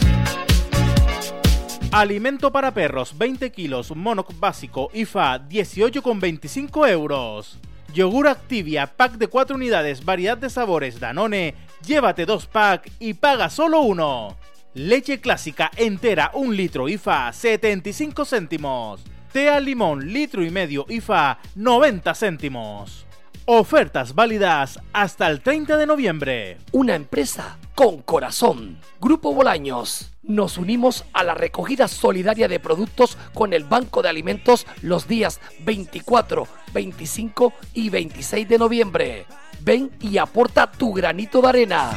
Alimento 1.91 2.51
para 2.51 2.73
perros 2.73 3.15
20 3.15 3.51
kilos 3.51 3.95
monoc 3.95 4.33
básico 4.39 4.89
IFA 4.95 5.47
18,25 5.47 6.89
euros. 6.89 7.59
Yogur 7.93 8.29
Activia 8.29 8.87
pack 8.87 9.19
de 9.19 9.27
4 9.27 9.55
unidades 9.55 10.03
variedad 10.03 10.39
de 10.39 10.49
sabores 10.49 10.99
Danone. 10.99 11.53
Llévate 11.85 12.25
2 12.25 12.47
pack 12.47 12.91
y 12.97 13.13
paga 13.13 13.51
solo 13.51 13.81
uno. 13.81 14.35
Leche 14.73 15.21
clásica 15.21 15.69
entera 15.77 16.31
1 16.33 16.51
litro 16.51 16.89
IFA 16.89 17.31
75 17.31 18.25
céntimos. 18.25 19.03
Té 19.31 19.47
al 19.47 19.65
limón 19.65 20.11
litro 20.11 20.43
y 20.43 20.49
medio 20.49 20.85
IFA 20.89 21.37
90 21.53 22.15
céntimos. 22.15 23.05
Ofertas 23.45 24.15
válidas 24.15 24.79
hasta 24.91 25.27
el 25.29 25.41
30 25.41 25.77
de 25.77 25.85
noviembre. 25.85 26.57
Una 26.71 26.95
empresa 26.95 27.59
con 27.75 28.01
corazón. 28.01 28.79
Grupo 28.99 29.33
Bolaños. 29.33 30.11
Nos 30.23 30.57
unimos 30.57 31.05
a 31.13 31.23
la 31.23 31.35
recogida 31.35 31.87
solidaria 31.87 32.47
de 32.47 32.59
productos 32.59 33.17
con 33.35 33.53
el 33.53 33.65
Banco 33.65 34.01
de 34.01 34.09
Alimentos 34.09 34.65
los 34.81 35.07
días 35.07 35.39
24, 35.59 36.47
25 36.73 37.53
y 37.75 37.89
26 37.89 38.49
de 38.49 38.57
noviembre. 38.57 39.25
Ven 39.61 39.91
y 40.01 40.17
aporta 40.17 40.71
tu 40.71 40.91
granito 40.91 41.39
de 41.41 41.49
arena. 41.49 41.91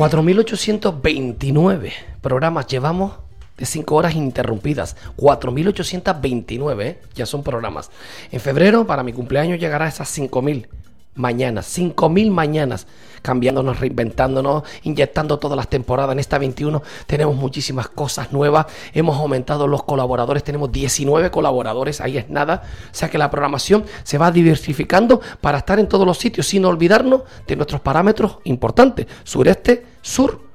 4.829 0.00 1.92
programas 2.22 2.66
llevamos 2.68 3.18
de 3.58 3.66
5 3.66 3.94
horas 3.94 4.14
interrumpidas. 4.14 4.96
4.829 5.18 6.82
¿eh? 6.82 6.98
ya 7.14 7.26
son 7.26 7.42
programas. 7.42 7.90
En 8.32 8.40
febrero, 8.40 8.86
para 8.86 9.02
mi 9.02 9.12
cumpleaños, 9.12 9.60
llegará 9.60 9.84
a 9.84 9.88
esas 9.88 10.08
5.000 10.18 10.68
mañanas. 11.20 11.78
5.000 11.78 12.30
mañanas. 12.30 12.86
Cambiándonos, 13.22 13.78
reinventándonos, 13.78 14.62
inyectando 14.82 15.38
todas 15.38 15.56
las 15.56 15.68
temporadas. 15.68 16.12
En 16.12 16.18
esta 16.18 16.38
21 16.38 16.82
tenemos 17.06 17.36
muchísimas 17.36 17.88
cosas 17.88 18.32
nuevas. 18.32 18.66
Hemos 18.94 19.18
aumentado 19.18 19.66
los 19.68 19.84
colaboradores. 19.84 20.42
Tenemos 20.42 20.72
19 20.72 21.30
colaboradores. 21.30 22.00
Ahí 22.00 22.16
es 22.16 22.30
nada. 22.30 22.62
O 22.90 22.94
sea 22.94 23.10
que 23.10 23.18
la 23.18 23.30
programación 23.30 23.84
se 24.02 24.18
va 24.18 24.32
diversificando 24.32 25.20
para 25.40 25.58
estar 25.58 25.78
en 25.78 25.88
todos 25.88 26.06
los 26.06 26.18
sitios 26.18 26.46
sin 26.46 26.64
olvidarnos 26.64 27.22
de 27.46 27.56
nuestros 27.56 27.82
parámetros 27.82 28.38
importantes. 28.44 29.06
Sureste, 29.22 29.84
sur 30.02 30.49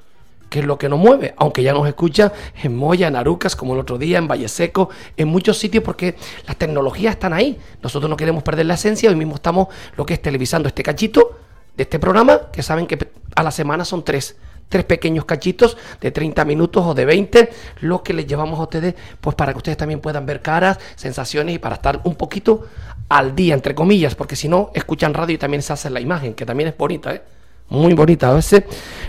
que 0.55 0.59
es 0.59 0.65
lo 0.65 0.77
que 0.77 0.87
nos 0.87 0.97
mueve, 0.97 1.33
aunque 1.35 1.63
ya 1.63 1.73
nos 1.73 1.85
escucha 1.85 2.31
en 2.63 2.77
Moya, 2.77 3.09
en 3.09 3.17
Arucas, 3.17 3.57
como 3.57 3.73
el 3.73 3.81
otro 3.81 3.97
día, 3.97 4.19
en 4.19 4.25
Valle 4.29 4.47
Seco, 4.47 4.89
en 5.17 5.27
muchos 5.27 5.57
sitios, 5.57 5.83
porque 5.83 6.15
las 6.47 6.55
tecnologías 6.55 7.15
están 7.15 7.33
ahí. 7.33 7.59
Nosotros 7.83 8.09
no 8.09 8.15
queremos 8.15 8.41
perder 8.41 8.65
la 8.65 8.75
esencia, 8.75 9.09
hoy 9.09 9.17
mismo 9.17 9.35
estamos 9.35 9.67
lo 9.97 10.05
que 10.05 10.13
es 10.13 10.21
televisando 10.21 10.69
este 10.69 10.81
cachito 10.81 11.37
de 11.75 11.83
este 11.83 11.99
programa, 11.99 12.43
que 12.53 12.63
saben 12.63 12.87
que 12.87 12.97
a 13.35 13.43
la 13.43 13.51
semana 13.51 13.83
son 13.83 14.05
tres 14.05 14.37
tres 14.69 14.85
pequeños 14.85 15.25
cachitos 15.25 15.75
de 15.99 16.11
30 16.11 16.45
minutos 16.45 16.85
o 16.85 16.93
de 16.93 17.03
20, 17.03 17.49
lo 17.81 18.01
que 18.01 18.13
les 18.13 18.25
llevamos 18.25 18.57
a 18.57 18.63
ustedes, 18.63 18.95
pues 19.19 19.35
para 19.35 19.51
que 19.51 19.57
ustedes 19.57 19.77
también 19.77 19.99
puedan 19.99 20.25
ver 20.25 20.41
caras, 20.41 20.79
sensaciones 20.95 21.53
y 21.53 21.59
para 21.59 21.75
estar 21.75 21.99
un 22.05 22.15
poquito 22.15 22.65
al 23.09 23.35
día, 23.35 23.53
entre 23.53 23.75
comillas, 23.75 24.15
porque 24.15 24.37
si 24.37 24.47
no, 24.47 24.71
escuchan 24.73 25.13
radio 25.13 25.35
y 25.35 25.37
también 25.37 25.61
se 25.61 25.73
hace 25.73 25.89
la 25.89 25.99
imagen, 25.99 26.33
que 26.33 26.45
también 26.45 26.69
es 26.69 26.77
bonita, 26.77 27.13
¿eh? 27.13 27.21
Muy 27.67 27.93
bonita. 27.93 28.30
A 28.30 28.34
veces 28.34 28.63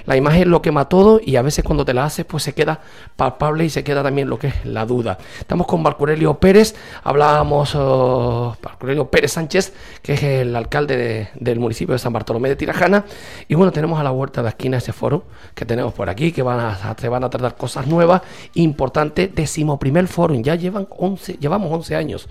la 0.07 0.16
imagen 0.16 0.51
lo 0.51 0.62
quema 0.62 0.88
todo 0.88 1.21
y 1.23 1.37
a 1.37 1.42
veces 1.42 1.62
cuando 1.64 1.85
te 1.85 1.92
la 1.95 2.05
haces 2.05 2.25
pues 2.25 2.42
se 2.42 2.55
queda 2.55 2.81
palpable 3.16 3.64
y 3.64 3.71
se 3.71 3.85
queda 3.85 4.03
también 4.03 4.29
lo 4.31 4.38
que 4.38 4.49
es 4.49 4.64
la 4.64 4.87
duda. 4.87 5.19
Estamos 5.38 5.66
con 5.66 5.83
Marco 5.83 6.01
Aurelio 6.05 6.35
Pérez, 6.40 6.75
hablábamos 7.05 7.75
Aurelio 7.75 9.11
Pérez 9.11 9.33
Sánchez, 9.33 9.73
que 10.03 10.14
es 10.14 10.23
el 10.23 10.55
alcalde 10.57 10.97
de- 10.97 11.29
del 11.35 11.59
municipio 11.61 11.92
de 11.92 11.99
San 11.99 12.12
Bartolomé 12.12 12.49
de 12.49 12.57
Tirajana. 12.57 13.05
Y 13.49 13.55
bueno, 13.55 13.73
tenemos 13.73 14.01
a 14.01 14.03
la 14.03 14.11
vuelta 14.11 14.42
de 14.42 14.49
esquina 14.49 14.79
ese 14.79 14.92
foro 14.92 15.25
que 15.55 15.64
tenemos 15.64 15.92
por 15.92 16.09
aquí, 16.09 16.33
que 16.33 16.42
van 16.42 16.61
a, 16.61 16.97
se 16.99 17.09
van 17.09 17.25
a 17.25 17.31
tratar 17.31 17.57
cosas 17.57 17.87
nuevas, 17.87 18.23
importante, 18.55 19.29
decimoprimer 19.29 20.07
foro, 20.09 20.35
ya 20.35 20.55
llevan 20.55 20.87
11, 20.90 21.35
llevamos 21.40 21.73
11 21.73 21.97
años. 21.97 22.29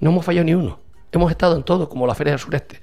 No 0.00 0.10
hemos 0.10 0.24
fallado 0.24 0.44
ni 0.44 0.54
uno. 0.54 0.78
Hemos 1.12 1.30
estado 1.30 1.56
en 1.56 1.62
todo, 1.64 1.88
como 1.88 2.06
la 2.06 2.14
Feria 2.14 2.32
del 2.32 2.40
Sureste. 2.40 2.80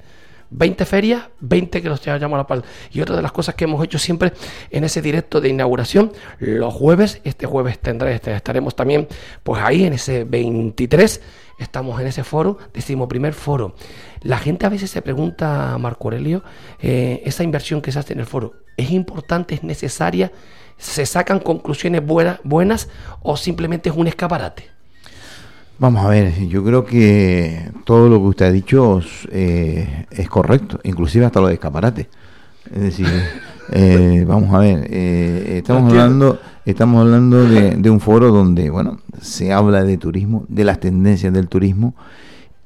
20 0.49 0.85
ferias, 0.85 1.23
20 1.39 1.81
que 1.81 1.89
los 1.89 2.03
llevamos 2.03 2.35
a 2.35 2.37
la 2.37 2.47
pal. 2.47 2.63
Y 2.91 3.01
otra 3.01 3.15
de 3.15 3.21
las 3.21 3.31
cosas 3.31 3.55
que 3.55 3.65
hemos 3.65 3.83
hecho 3.83 3.99
siempre 3.99 4.33
en 4.69 4.83
ese 4.83 5.01
directo 5.01 5.41
de 5.41 5.49
inauguración, 5.49 6.11
los 6.39 6.73
jueves, 6.73 7.21
este 7.23 7.45
jueves 7.45 7.79
tendré, 7.79 8.15
este, 8.15 8.35
estaremos 8.35 8.75
también, 8.75 9.07
pues 9.43 9.61
ahí 9.61 9.85
en 9.85 9.93
ese 9.93 10.23
23, 10.23 11.21
estamos 11.59 11.99
en 11.99 12.07
ese 12.07 12.23
foro, 12.23 12.57
decimos 12.73 13.07
primer 13.07 13.33
foro. 13.33 13.75
La 14.21 14.37
gente 14.37 14.65
a 14.65 14.69
veces 14.69 14.89
se 14.91 15.01
pregunta, 15.01 15.77
Marco 15.79 16.07
Aurelio, 16.07 16.43
eh, 16.79 17.21
esa 17.25 17.43
inversión 17.43 17.81
que 17.81 17.91
se 17.91 17.99
hace 17.99 18.13
en 18.13 18.19
el 18.19 18.25
foro, 18.25 18.53
¿es 18.77 18.91
importante, 18.91 19.55
es 19.55 19.63
necesaria? 19.63 20.31
¿Se 20.77 21.05
sacan 21.05 21.39
conclusiones 21.39 22.03
buenas 22.05 22.89
o 23.21 23.35
simplemente 23.35 23.89
es 23.89 23.95
un 23.95 24.07
escaparate? 24.07 24.76
Vamos 25.79 26.03
a 26.03 26.09
ver, 26.09 26.47
yo 26.47 26.63
creo 26.63 26.85
que 26.85 27.71
todo 27.83 28.09
lo 28.09 28.17
que 28.19 28.27
usted 28.27 28.45
ha 28.47 28.51
dicho 28.51 28.99
eh, 29.31 30.07
es 30.09 30.27
correcto, 30.27 30.79
inclusive 30.83 31.25
hasta 31.25 31.39
lo 31.39 31.47
de 31.47 31.53
escaparate. 31.53 32.09
Es 32.73 32.81
decir, 32.81 33.07
eh, 33.71 34.25
vamos 34.27 34.53
a 34.55 34.59
ver, 34.59 34.87
eh, 34.89 35.57
estamos 35.57 35.91
hablando, 35.91 36.39
estamos 36.65 37.01
hablando 37.01 37.43
de, 37.43 37.75
de 37.75 37.89
un 37.91 37.99
foro 37.99 38.31
donde, 38.31 38.71
bueno, 38.71 38.99
se 39.21 39.53
habla 39.53 39.83
de 39.83 39.97
turismo, 39.97 40.45
de 40.47 40.63
las 40.63 40.79
tendencias 40.79 41.31
del 41.31 41.47
turismo 41.47 41.93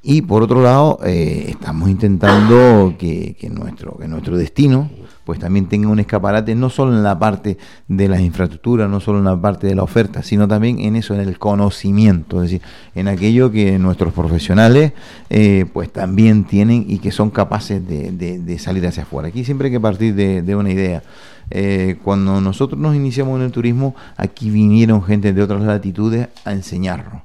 y 0.02 0.22
por 0.22 0.42
otro 0.42 0.62
lado 0.62 0.98
eh, 1.04 1.46
estamos 1.48 1.88
intentando 1.88 2.94
que, 2.98 3.36
que 3.38 3.48
nuestro 3.48 3.96
que 3.98 4.08
nuestro 4.08 4.36
destino 4.36 4.90
pues 5.24 5.38
también 5.38 5.66
tenga 5.66 5.88
un 5.88 6.00
escaparate 6.00 6.54
no 6.54 6.68
solo 6.70 6.92
en 6.92 7.02
la 7.02 7.18
parte 7.18 7.58
de 7.88 8.08
las 8.08 8.20
infraestructuras 8.20 8.88
no 8.90 9.00
solo 9.00 9.18
en 9.20 9.24
la 9.26 9.40
parte 9.40 9.66
de 9.66 9.74
la 9.74 9.82
oferta 9.82 10.22
sino 10.22 10.48
también 10.48 10.78
en 10.80 10.96
eso 10.96 11.14
en 11.14 11.20
el 11.20 11.38
conocimiento 11.38 12.42
es 12.42 12.50
decir 12.50 12.62
en 12.94 13.08
aquello 13.08 13.50
que 13.50 13.78
nuestros 13.78 14.12
profesionales 14.12 14.92
eh, 15.30 15.66
pues 15.72 15.92
también 15.92 16.44
tienen 16.44 16.84
y 16.88 16.98
que 16.98 17.10
son 17.12 17.30
capaces 17.30 17.86
de, 17.86 18.10
de- 18.12 18.38
de 18.38 18.58
salir 18.58 18.86
hacia 18.86 19.04
afuera. 19.04 19.28
Aquí 19.28 19.44
siempre 19.44 19.66
hay 19.66 19.72
que 19.72 19.80
partir 19.80 20.14
de, 20.14 20.42
de 20.42 20.56
una 20.56 20.70
idea. 20.70 21.02
Eh, 21.50 21.96
cuando 22.02 22.40
nosotros 22.40 22.80
nos 22.80 22.94
iniciamos 22.96 23.38
en 23.38 23.46
el 23.46 23.52
turismo 23.52 23.94
aquí 24.16 24.48
vinieron 24.50 25.02
gente 25.02 25.32
de 25.32 25.42
otras 25.42 25.62
latitudes 25.62 26.28
a 26.44 26.52
enseñarnos 26.52 27.22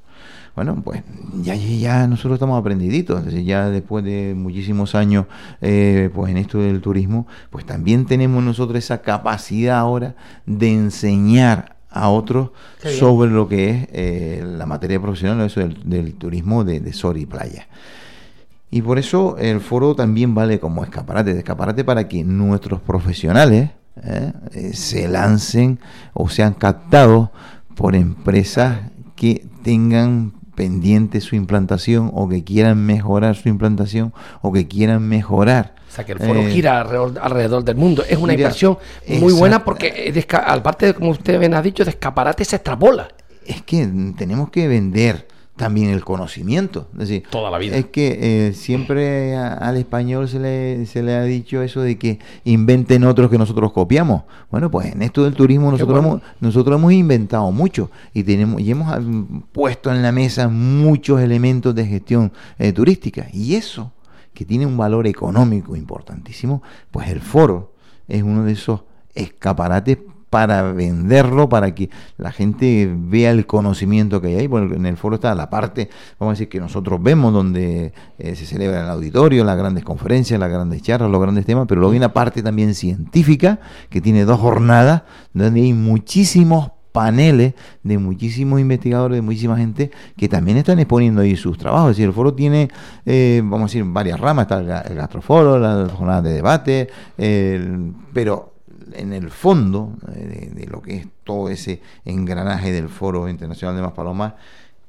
bueno, 0.57 0.81
pues 0.83 1.03
ya, 1.43 1.53
ya, 1.53 1.67
ya 1.77 2.07
nosotros 2.07 2.33
estamos 2.33 2.59
aprendiditos, 2.59 3.31
ya 3.45 3.69
después 3.69 4.03
de 4.03 4.33
muchísimos 4.35 4.95
años 4.95 5.27
eh, 5.61 6.09
pues 6.15 6.31
en 6.31 6.37
esto 6.37 6.57
del 6.57 6.81
turismo, 6.81 7.27
pues 7.51 7.63
también 7.63 8.07
tenemos 8.07 8.43
nosotros 8.43 8.79
esa 8.79 9.03
capacidad 9.03 9.77
ahora 9.77 10.15
de 10.47 10.73
enseñar 10.73 11.75
a 11.91 12.09
otros 12.09 12.49
sobre 12.81 13.29
lo 13.29 13.47
que 13.47 13.69
es 13.69 13.87
eh, 13.91 14.43
la 14.43 14.65
materia 14.65 14.99
profesional, 14.99 15.45
eso 15.45 15.59
del, 15.59 15.87
del 15.87 16.15
turismo 16.15 16.63
de, 16.63 16.79
de 16.79 16.91
sol 16.91 17.17
y 17.17 17.27
playa. 17.27 17.67
Y 18.71 18.81
por 18.81 18.97
eso 18.97 19.37
el 19.37 19.61
foro 19.61 19.93
también 19.93 20.33
vale 20.33 20.59
como 20.59 20.83
escaparate, 20.83 21.33
de 21.33 21.39
escaparate 21.41 21.83
para 21.83 22.07
que 22.07 22.23
nuestros 22.23 22.81
profesionales. 22.81 23.69
Eh, 24.03 24.31
se 24.73 25.07
lancen 25.07 25.79
o 26.13 26.29
sean 26.29 26.53
captados 26.53 27.29
por 27.75 27.95
empresas 27.95 28.77
que 29.15 29.47
tengan 29.63 30.36
pendiente 30.57 31.21
su 31.21 31.35
implantación 31.35 32.09
o 32.13 32.27
que 32.27 32.43
quieran 32.43 32.83
mejorar 32.83 33.35
su 33.35 33.47
implantación 33.47 34.11
o 34.41 34.51
que 34.51 34.67
quieran 34.67 35.07
mejorar. 35.07 35.75
O 35.87 35.91
sea, 35.95 36.03
que 36.05 36.13
el 36.13 36.19
foro 36.19 36.41
eh, 36.41 36.51
gira 36.51 36.81
alrededor, 36.81 37.13
alrededor 37.21 37.63
del 37.63 37.75
mundo. 37.75 38.03
Es 38.03 38.17
una 38.17 38.33
gira- 38.33 38.41
inversión 38.41 38.77
muy 39.07 39.31
buena 39.33 39.63
porque, 39.63 40.11
de 40.11 40.27
esca- 40.27 40.43
aparte 40.47 40.87
de 40.87 40.93
como 40.95 41.11
usted 41.11 41.39
bien 41.39 41.53
ha 41.53 41.61
dicho, 41.61 41.85
de 41.85 41.91
escaparate 41.91 42.43
se 42.43 42.55
extrapola. 42.57 43.07
es 43.45 43.61
que 43.61 43.87
tenemos 44.17 44.49
que 44.49 44.67
vender 44.67 45.27
también 45.57 45.89
el 45.89 46.05
conocimiento. 46.05 46.87
Es 46.93 46.99
decir, 47.09 47.23
Toda 47.29 47.51
la 47.51 47.57
vida. 47.57 47.75
Es 47.75 47.87
que 47.87 48.47
eh, 48.47 48.53
siempre 48.53 49.35
a- 49.35 49.53
al 49.55 49.75
español 49.75 50.29
se 50.29 50.39
le, 50.39 50.85
se 50.85 51.03
le 51.03 51.15
ha 51.15 51.23
dicho 51.23 51.61
eso 51.61 51.81
de 51.81 51.97
que 51.97 52.19
inventen 52.45 53.03
otros 53.03 53.29
que 53.29 53.37
nosotros 53.37 53.73
copiamos. 53.73 54.23
Bueno, 54.49 54.71
pues 54.71 54.93
en 54.93 55.01
esto 55.01 55.23
del 55.23 55.33
turismo 55.33 55.69
nosotros, 55.71 55.99
bueno. 56.01 56.17
hemos, 56.21 56.21
nosotros 56.39 56.79
hemos 56.79 56.93
inventado 56.93 57.51
mucho 57.51 57.91
y 58.13 58.23
tenemos 58.23 58.61
y 58.61 58.71
hemos 58.71 58.97
mm, 59.03 59.39
puesto 59.51 59.91
en 59.91 60.01
la 60.01 60.11
mesa 60.13 60.47
muchos 60.47 61.19
elementos 61.19 61.75
de 61.75 61.85
gestión 61.85 62.31
eh, 62.59 62.71
turística. 62.71 63.27
Y 63.33 63.55
eso, 63.55 63.91
que 64.33 64.45
tiene 64.45 64.65
un 64.65 64.77
valor 64.77 65.07
económico 65.07 65.75
importantísimo, 65.75 66.61
pues 66.91 67.09
el 67.09 67.19
foro 67.19 67.73
es 68.07 68.23
uno 68.23 68.43
de 68.45 68.53
esos 68.53 68.81
escaparates 69.15 69.97
para 70.29 70.73
venderlo, 70.73 71.47
para 71.47 71.73
que 71.73 71.89
la 72.17 72.31
gente 72.31 72.93
vea 72.93 73.31
el 73.31 73.45
conocimiento 73.45 74.19
que 74.21 74.27
hay 74.27 74.35
ahí. 74.35 74.47
Bueno, 74.47 74.75
en 74.75 74.85
el 74.85 74.97
foro 74.97 75.15
está 75.15 75.33
la 75.35 75.49
parte, 75.49 75.89
vamos 76.19 76.31
a 76.31 76.35
decir, 76.35 76.49
que 76.49 76.59
nosotros 76.59 77.01
vemos, 77.01 77.31
donde 77.33 77.93
eh, 78.19 78.35
se 78.35 78.45
celebra 78.45 78.83
el 78.83 78.89
auditorio, 78.89 79.43
las 79.43 79.57
grandes 79.57 79.83
conferencias, 79.83 80.39
las 80.39 80.49
grandes 80.49 80.81
charlas, 80.81 81.09
los 81.09 81.21
grandes 81.21 81.45
temas, 81.45 81.65
pero 81.67 81.79
luego 81.79 81.93
hay 81.93 81.97
una 81.99 82.13
parte 82.13 82.43
también 82.43 82.73
científica, 82.75 83.59
que 83.89 84.01
tiene 84.01 84.25
dos 84.25 84.39
jornadas, 84.39 85.03
donde 85.33 85.61
hay 85.61 85.73
muchísimos 85.73 86.71
paneles 86.91 87.53
de 87.83 87.97
muchísimos 87.99 88.59
investigadores, 88.59 89.17
de 89.17 89.21
muchísima 89.21 89.55
gente 89.55 89.91
que 90.17 90.27
también 90.27 90.57
están 90.57 90.79
exponiendo 90.79 91.21
ahí 91.21 91.35
sus 91.35 91.55
trabajos. 91.57 91.91
Es 91.91 91.97
decir, 91.97 92.07
el 92.09 92.13
foro 92.13 92.33
tiene, 92.33 92.69
eh, 93.05 93.39
vamos 93.43 93.61
a 93.61 93.73
decir, 93.73 93.83
varias 93.85 94.19
ramas, 94.19 94.43
está 94.45 94.59
el, 94.59 94.67
ga- 94.67 94.89
el 94.89 94.95
gastroforo, 94.95 95.59
la 95.59 95.87
jornada 95.89 96.23
de 96.23 96.33
debate, 96.33 96.89
el- 97.17 97.93
pero 98.13 98.56
en 98.97 99.13
el 99.13 99.29
fondo 99.31 99.93
eh, 100.15 100.51
de, 100.53 100.67
lo 100.67 100.81
que 100.81 100.97
es 100.97 101.07
todo 101.23 101.49
ese 101.49 101.81
engranaje 102.05 102.71
del 102.71 102.89
Foro 102.89 103.29
Internacional 103.29 103.75
de 103.75 103.81
Maspalomas 103.81 104.33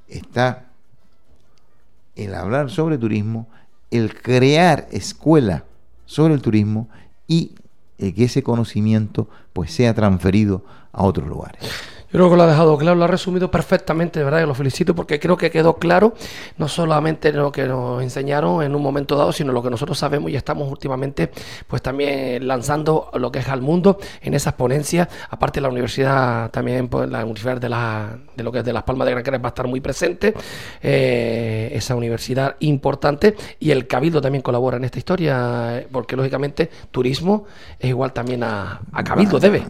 está 0.09 0.67
el 2.17 2.35
hablar 2.35 2.71
sobre 2.71 2.99
turismo, 2.99 3.49
el 3.91 4.15
crear 4.15 4.89
escuela 4.91 5.65
sobre 6.07 6.35
el 6.35 6.43
turismo 6.43 6.89
y 7.27 7.53
el 7.99 8.15
que 8.15 8.25
ese 8.25 8.43
conocimiento 8.43 9.29
pues 9.53 9.73
sea 9.73 9.95
transferido 9.95 10.65
a 10.93 11.05
otros 11.05 11.29
lugares. 11.29 11.63
Yo 12.11 12.19
creo 12.19 12.31
que 12.31 12.37
lo 12.37 12.43
ha 12.45 12.47
dejado 12.47 12.79
claro, 12.79 12.97
lo 12.97 13.05
ha 13.05 13.09
resumido 13.09 13.51
perfectamente, 13.51 14.19
de 14.19 14.25
verdad, 14.25 14.43
y 14.43 14.47
lo 14.47 14.55
felicito 14.55 14.95
porque 14.95 15.21
creo 15.21 15.37
que 15.37 15.51
quedó 15.51 15.77
claro 15.77 16.15
no 16.57 16.67
solamente 16.67 17.33
lo 17.33 17.53
que 17.53 17.67
nos 17.67 18.03
enseñaron 18.03 18.63
en 18.63 18.75
un 18.75 18.81
momento 18.81 19.15
dado, 19.15 19.31
sino 19.31 19.53
lo 19.53 19.63
que 19.63 19.69
nosotros 19.69 19.99
sabemos 19.99 20.31
y 20.31 20.37
estamos 20.37 20.71
últimamente 20.71 21.31
pues 21.67 21.83
también 21.83 22.49
lanzando 22.49 23.11
lo 23.13 23.31
que 23.31 23.41
es 23.41 23.49
al 23.49 23.61
mundo 23.61 23.99
en 24.23 24.33
esas 24.33 24.55
ponencias. 24.55 25.07
Aparte 25.29 25.61
la 25.61 25.69
universidad 25.69 26.51
también, 26.51 26.89
pues 26.89 27.11
la 27.11 27.25
universidad 27.25 27.59
de, 27.59 27.69
la, 27.69 28.19
de 28.35 28.43
lo 28.43 28.53
que 28.53 28.61
es 28.61 28.65
de 28.65 28.73
Las 28.73 28.85
Palmas 28.85 29.05
de 29.05 29.13
Gran 29.13 29.23
Canaria 29.23 29.43
va 29.43 29.49
a 29.49 29.51
estar 29.51 29.69
muy 29.69 29.83
presente, 29.83 30.33
eh, 30.81 31.71
esa 31.75 31.95
universidad 31.95 32.57
importante 32.61 33.37
y 33.61 33.71
el 33.71 33.87
Cabildo 33.87 34.23
también 34.23 34.41
colabora 34.41 34.79
en 34.79 34.85
esta 34.85 34.99
historia, 34.99 35.79
eh, 35.79 35.89
porque 35.93 36.17
lógicamente 36.17 36.71
turismo 36.91 37.45
es 37.79 37.91
igual 37.91 38.15
también 38.15 38.45
a, 38.45 38.81
a 38.93 39.05
Cabildo, 39.05 39.39
debe. 39.39 39.67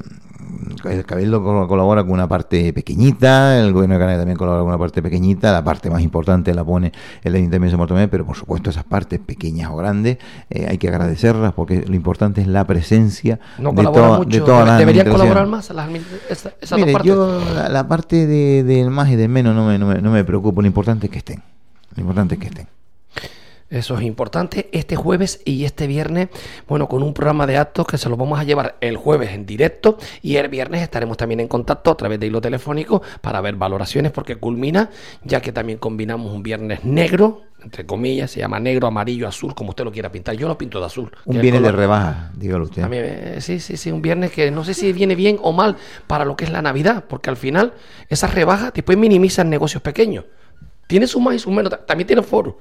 El 0.84 1.04
Cabildo 1.04 1.42
col- 1.42 1.66
colabora 1.68 2.02
con 2.02 2.12
una 2.12 2.28
parte 2.28 2.72
pequeñita, 2.72 3.58
el 3.60 3.72
gobierno 3.72 3.94
de 3.94 3.98
Canarias 4.00 4.20
también 4.20 4.36
colabora 4.36 4.60
con 4.62 4.68
una 4.68 4.78
parte 4.78 5.02
pequeñita, 5.02 5.52
la 5.52 5.64
parte 5.64 5.90
más 5.90 6.02
importante 6.02 6.52
la 6.54 6.64
pone 6.64 6.92
el 7.22 7.34
Ayuntamiento 7.34 7.76
de 7.76 7.80
Bartolomé, 7.80 8.08
pero 8.08 8.24
por 8.26 8.36
supuesto 8.36 8.70
esas 8.70 8.84
partes 8.84 9.18
pequeñas 9.20 9.70
o 9.70 9.76
grandes 9.76 10.18
eh, 10.50 10.66
hay 10.68 10.78
que 10.78 10.88
agradecerlas 10.88 11.52
porque 11.54 11.84
lo 11.86 11.94
importante 11.94 12.40
es 12.40 12.46
la 12.46 12.64
presencia 12.66 13.40
No 13.58 13.72
de, 13.72 13.82
toda- 13.84 14.18
mucho. 14.18 14.38
de 14.38 14.44
todas 14.44 14.66
las 14.66 14.78
Deberían 14.78 15.08
colaborar 15.10 15.46
más 15.46 15.70
las 15.70 15.88
esas 16.28 16.52
Mire, 16.72 16.84
dos 16.86 16.92
partes. 16.92 17.08
yo 17.12 17.40
la, 17.54 17.68
la 17.68 17.88
parte 17.88 18.26
de- 18.26 18.62
del 18.64 18.90
más 18.90 19.08
y 19.10 19.16
del 19.16 19.28
menos 19.28 19.54
no 19.54 19.66
me, 19.66 19.78
no, 19.78 19.86
me, 19.86 20.00
no 20.00 20.10
me 20.10 20.24
preocupa, 20.24 20.60
lo 20.62 20.66
importante 20.66 21.06
es 21.06 21.12
que 21.12 21.18
estén. 21.18 21.42
Lo 21.96 22.00
importante 22.02 22.34
es 22.34 22.40
que 22.40 22.46
estén. 22.48 22.66
Eso 23.70 23.96
es 23.98 24.02
importante. 24.04 24.70
Este 24.72 24.96
jueves 24.96 25.42
y 25.44 25.64
este 25.66 25.86
viernes, 25.86 26.28
bueno, 26.66 26.88
con 26.88 27.02
un 27.02 27.12
programa 27.12 27.46
de 27.46 27.58
actos 27.58 27.86
que 27.86 27.98
se 27.98 28.08
lo 28.08 28.16
vamos 28.16 28.40
a 28.40 28.44
llevar 28.44 28.76
el 28.80 28.96
jueves 28.96 29.30
en 29.32 29.44
directo 29.44 29.98
y 30.22 30.36
el 30.36 30.48
viernes 30.48 30.80
estaremos 30.80 31.18
también 31.18 31.40
en 31.40 31.48
contacto 31.48 31.90
a 31.90 31.96
través 31.96 32.18
de 32.18 32.26
hilo 32.28 32.40
telefónico 32.40 33.02
para 33.20 33.42
ver 33.42 33.56
valoraciones 33.56 34.10
porque 34.10 34.36
culmina, 34.36 34.88
ya 35.22 35.42
que 35.42 35.52
también 35.52 35.78
combinamos 35.78 36.32
un 36.32 36.42
viernes 36.42 36.82
negro, 36.84 37.42
entre 37.62 37.84
comillas, 37.84 38.30
se 38.30 38.40
llama 38.40 38.58
negro, 38.58 38.86
amarillo, 38.86 39.28
azul, 39.28 39.54
como 39.54 39.70
usted 39.70 39.84
lo 39.84 39.92
quiera 39.92 40.10
pintar. 40.10 40.34
Yo 40.34 40.48
lo 40.48 40.56
pinto 40.56 40.80
de 40.80 40.86
azul. 40.86 41.10
Un 41.26 41.38
viernes 41.42 41.62
de 41.62 41.72
rebaja, 41.72 42.30
dígalo 42.36 42.64
usted. 42.64 42.82
a 42.82 42.88
mí, 42.88 42.96
eh, 42.98 43.36
sí, 43.40 43.60
sí, 43.60 43.76
sí, 43.76 43.90
un 43.90 44.00
viernes 44.00 44.30
que 44.30 44.50
no 44.50 44.64
sé 44.64 44.72
si 44.72 44.94
viene 44.94 45.14
bien 45.14 45.38
o 45.42 45.52
mal 45.52 45.76
para 46.06 46.24
lo 46.24 46.36
que 46.36 46.44
es 46.46 46.50
la 46.52 46.62
Navidad, 46.62 47.04
porque 47.06 47.28
al 47.28 47.36
final 47.36 47.74
esas 48.08 48.32
rebajas 48.32 48.72
después 48.72 48.96
minimizan 48.96 49.50
negocios 49.50 49.82
pequeños. 49.82 50.24
Tiene 50.86 51.06
su 51.06 51.20
más 51.20 51.34
y 51.34 51.38
su 51.38 51.50
menos, 51.50 51.68
ta- 51.70 51.84
también 51.84 52.06
tiene 52.06 52.22
foro. 52.22 52.58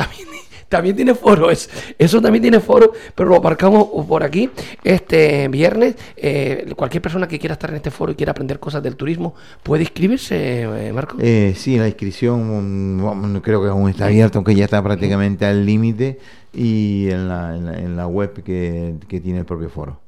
También, 0.00 0.28
también 0.68 0.94
tiene 0.96 1.14
foro, 1.14 1.50
es- 1.50 1.68
eso 1.98 2.20
también 2.22 2.42
tiene 2.42 2.60
foro, 2.60 2.92
pero 3.14 3.28
lo 3.28 3.36
aparcamos 3.36 3.88
por 4.06 4.22
aquí. 4.22 4.48
Este 4.84 5.48
viernes, 5.48 5.96
eh, 6.16 6.72
cualquier 6.76 7.02
persona 7.02 7.26
que 7.26 7.38
quiera 7.40 7.54
estar 7.54 7.70
en 7.70 7.76
este 7.76 7.90
foro 7.90 8.12
y 8.12 8.14
quiera 8.14 8.30
aprender 8.32 8.60
cosas 8.60 8.80
del 8.82 8.94
turismo 8.96 9.34
puede 9.64 9.82
inscribirse, 9.82 10.62
eh, 10.62 10.92
Marco. 10.92 11.16
Eh, 11.20 11.54
sí, 11.56 11.76
la 11.76 11.88
inscripción 11.88 12.98
mm, 12.98 13.40
creo 13.40 13.60
que 13.62 13.68
aún 13.68 13.90
está 13.90 14.06
abierta, 14.06 14.38
aunque 14.38 14.54
ya 14.54 14.64
está 14.64 14.80
prácticamente 14.82 15.44
al 15.44 15.66
límite 15.66 16.18
y 16.54 17.08
en 17.10 17.28
la, 17.28 17.56
en 17.56 17.66
la, 17.66 17.78
en 17.78 17.96
la 17.96 18.06
web 18.06 18.42
que, 18.44 18.94
que 19.08 19.20
tiene 19.20 19.40
el 19.40 19.44
propio 19.44 19.70
foro. 19.70 20.00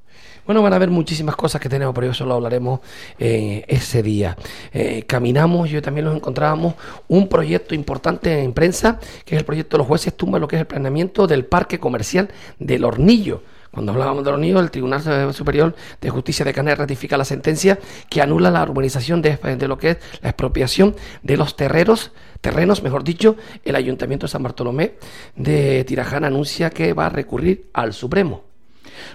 Bueno, 0.44 0.60
van 0.60 0.72
a 0.72 0.76
haber 0.76 0.90
muchísimas 0.90 1.36
cosas 1.36 1.60
que 1.60 1.68
tenemos, 1.68 1.94
pero 1.94 2.10
eso 2.10 2.26
lo 2.26 2.34
hablaremos 2.34 2.80
eh, 3.16 3.64
ese 3.68 4.02
día. 4.02 4.36
Eh, 4.72 5.04
caminamos, 5.06 5.70
yo 5.70 5.80
también 5.80 6.06
nos 6.06 6.16
encontrábamos 6.16 6.74
un 7.06 7.28
proyecto 7.28 7.76
importante 7.76 8.42
en 8.42 8.52
prensa, 8.52 8.98
que 9.24 9.36
es 9.36 9.38
el 9.38 9.44
proyecto 9.44 9.76
de 9.76 9.78
los 9.78 9.86
jueces 9.86 10.16
tumba, 10.16 10.40
lo 10.40 10.48
que 10.48 10.56
es 10.56 10.60
el 10.60 10.66
planeamiento 10.66 11.28
del 11.28 11.44
parque 11.44 11.78
comercial 11.78 12.28
del 12.58 12.84
Hornillo. 12.84 13.42
Cuando 13.70 13.92
hablábamos 13.92 14.24
del 14.24 14.34
Hornillo, 14.34 14.58
el 14.58 14.72
Tribunal 14.72 15.32
Superior 15.32 15.76
de 16.00 16.10
Justicia 16.10 16.44
de 16.44 16.52
Canarias 16.52 16.80
ratifica 16.80 17.16
la 17.16 17.24
sentencia 17.24 17.78
que 18.10 18.20
anula 18.20 18.50
la 18.50 18.64
urbanización 18.64 19.22
de, 19.22 19.36
de 19.36 19.68
lo 19.68 19.78
que 19.78 19.90
es 19.90 19.98
la 20.22 20.30
expropiación 20.30 20.96
de 21.22 21.36
los 21.36 21.54
terreros, 21.54 22.10
terrenos, 22.40 22.82
mejor 22.82 23.04
dicho, 23.04 23.36
el 23.64 23.76
Ayuntamiento 23.76 24.26
de 24.26 24.32
San 24.32 24.42
Bartolomé 24.42 24.96
de 25.36 25.84
Tirajana 25.84 26.26
anuncia 26.26 26.68
que 26.70 26.94
va 26.94 27.06
a 27.06 27.10
recurrir 27.10 27.70
al 27.72 27.92
Supremo. 27.92 28.51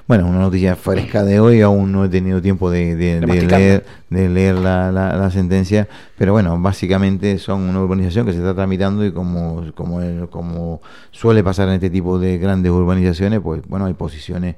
Bueno, 0.07 0.27
una 0.27 0.39
noticia 0.39 0.75
fresca 0.75 1.23
de 1.23 1.39
hoy, 1.39 1.61
aún 1.61 1.91
no 1.91 2.05
he 2.05 2.09
tenido 2.09 2.41
tiempo 2.41 2.69
de, 2.71 2.95
de- 2.95 3.19
de 3.19 3.27
masticarla. 3.27 3.57
leer, 3.57 3.85
de 4.09 4.29
leer 4.29 4.55
la, 4.55 4.91
la- 4.91 5.15
la 5.17 5.31
sentencia, 5.31 5.87
pero 6.17 6.31
bueno, 6.33 6.59
básicamente 6.61 7.37
son 7.39 7.61
una 7.63 7.81
urbanización 7.81 8.25
que 8.25 8.31
se 8.31 8.37
está 8.39 8.53
tramitando 8.55 9.05
y 9.05 9.11
como, 9.11 9.63
como, 9.75 10.01
el- 10.01 10.29
como 10.29 10.81
suele 11.11 11.43
pasar 11.43 11.67
en 11.69 11.75
este 11.75 11.89
tipo 11.89 12.17
de 12.19 12.37
grandes 12.37 12.71
urbanizaciones, 12.71 13.39
pues 13.41 13.61
bueno, 13.67 13.85
hay 13.85 13.93
posiciones 13.93 14.55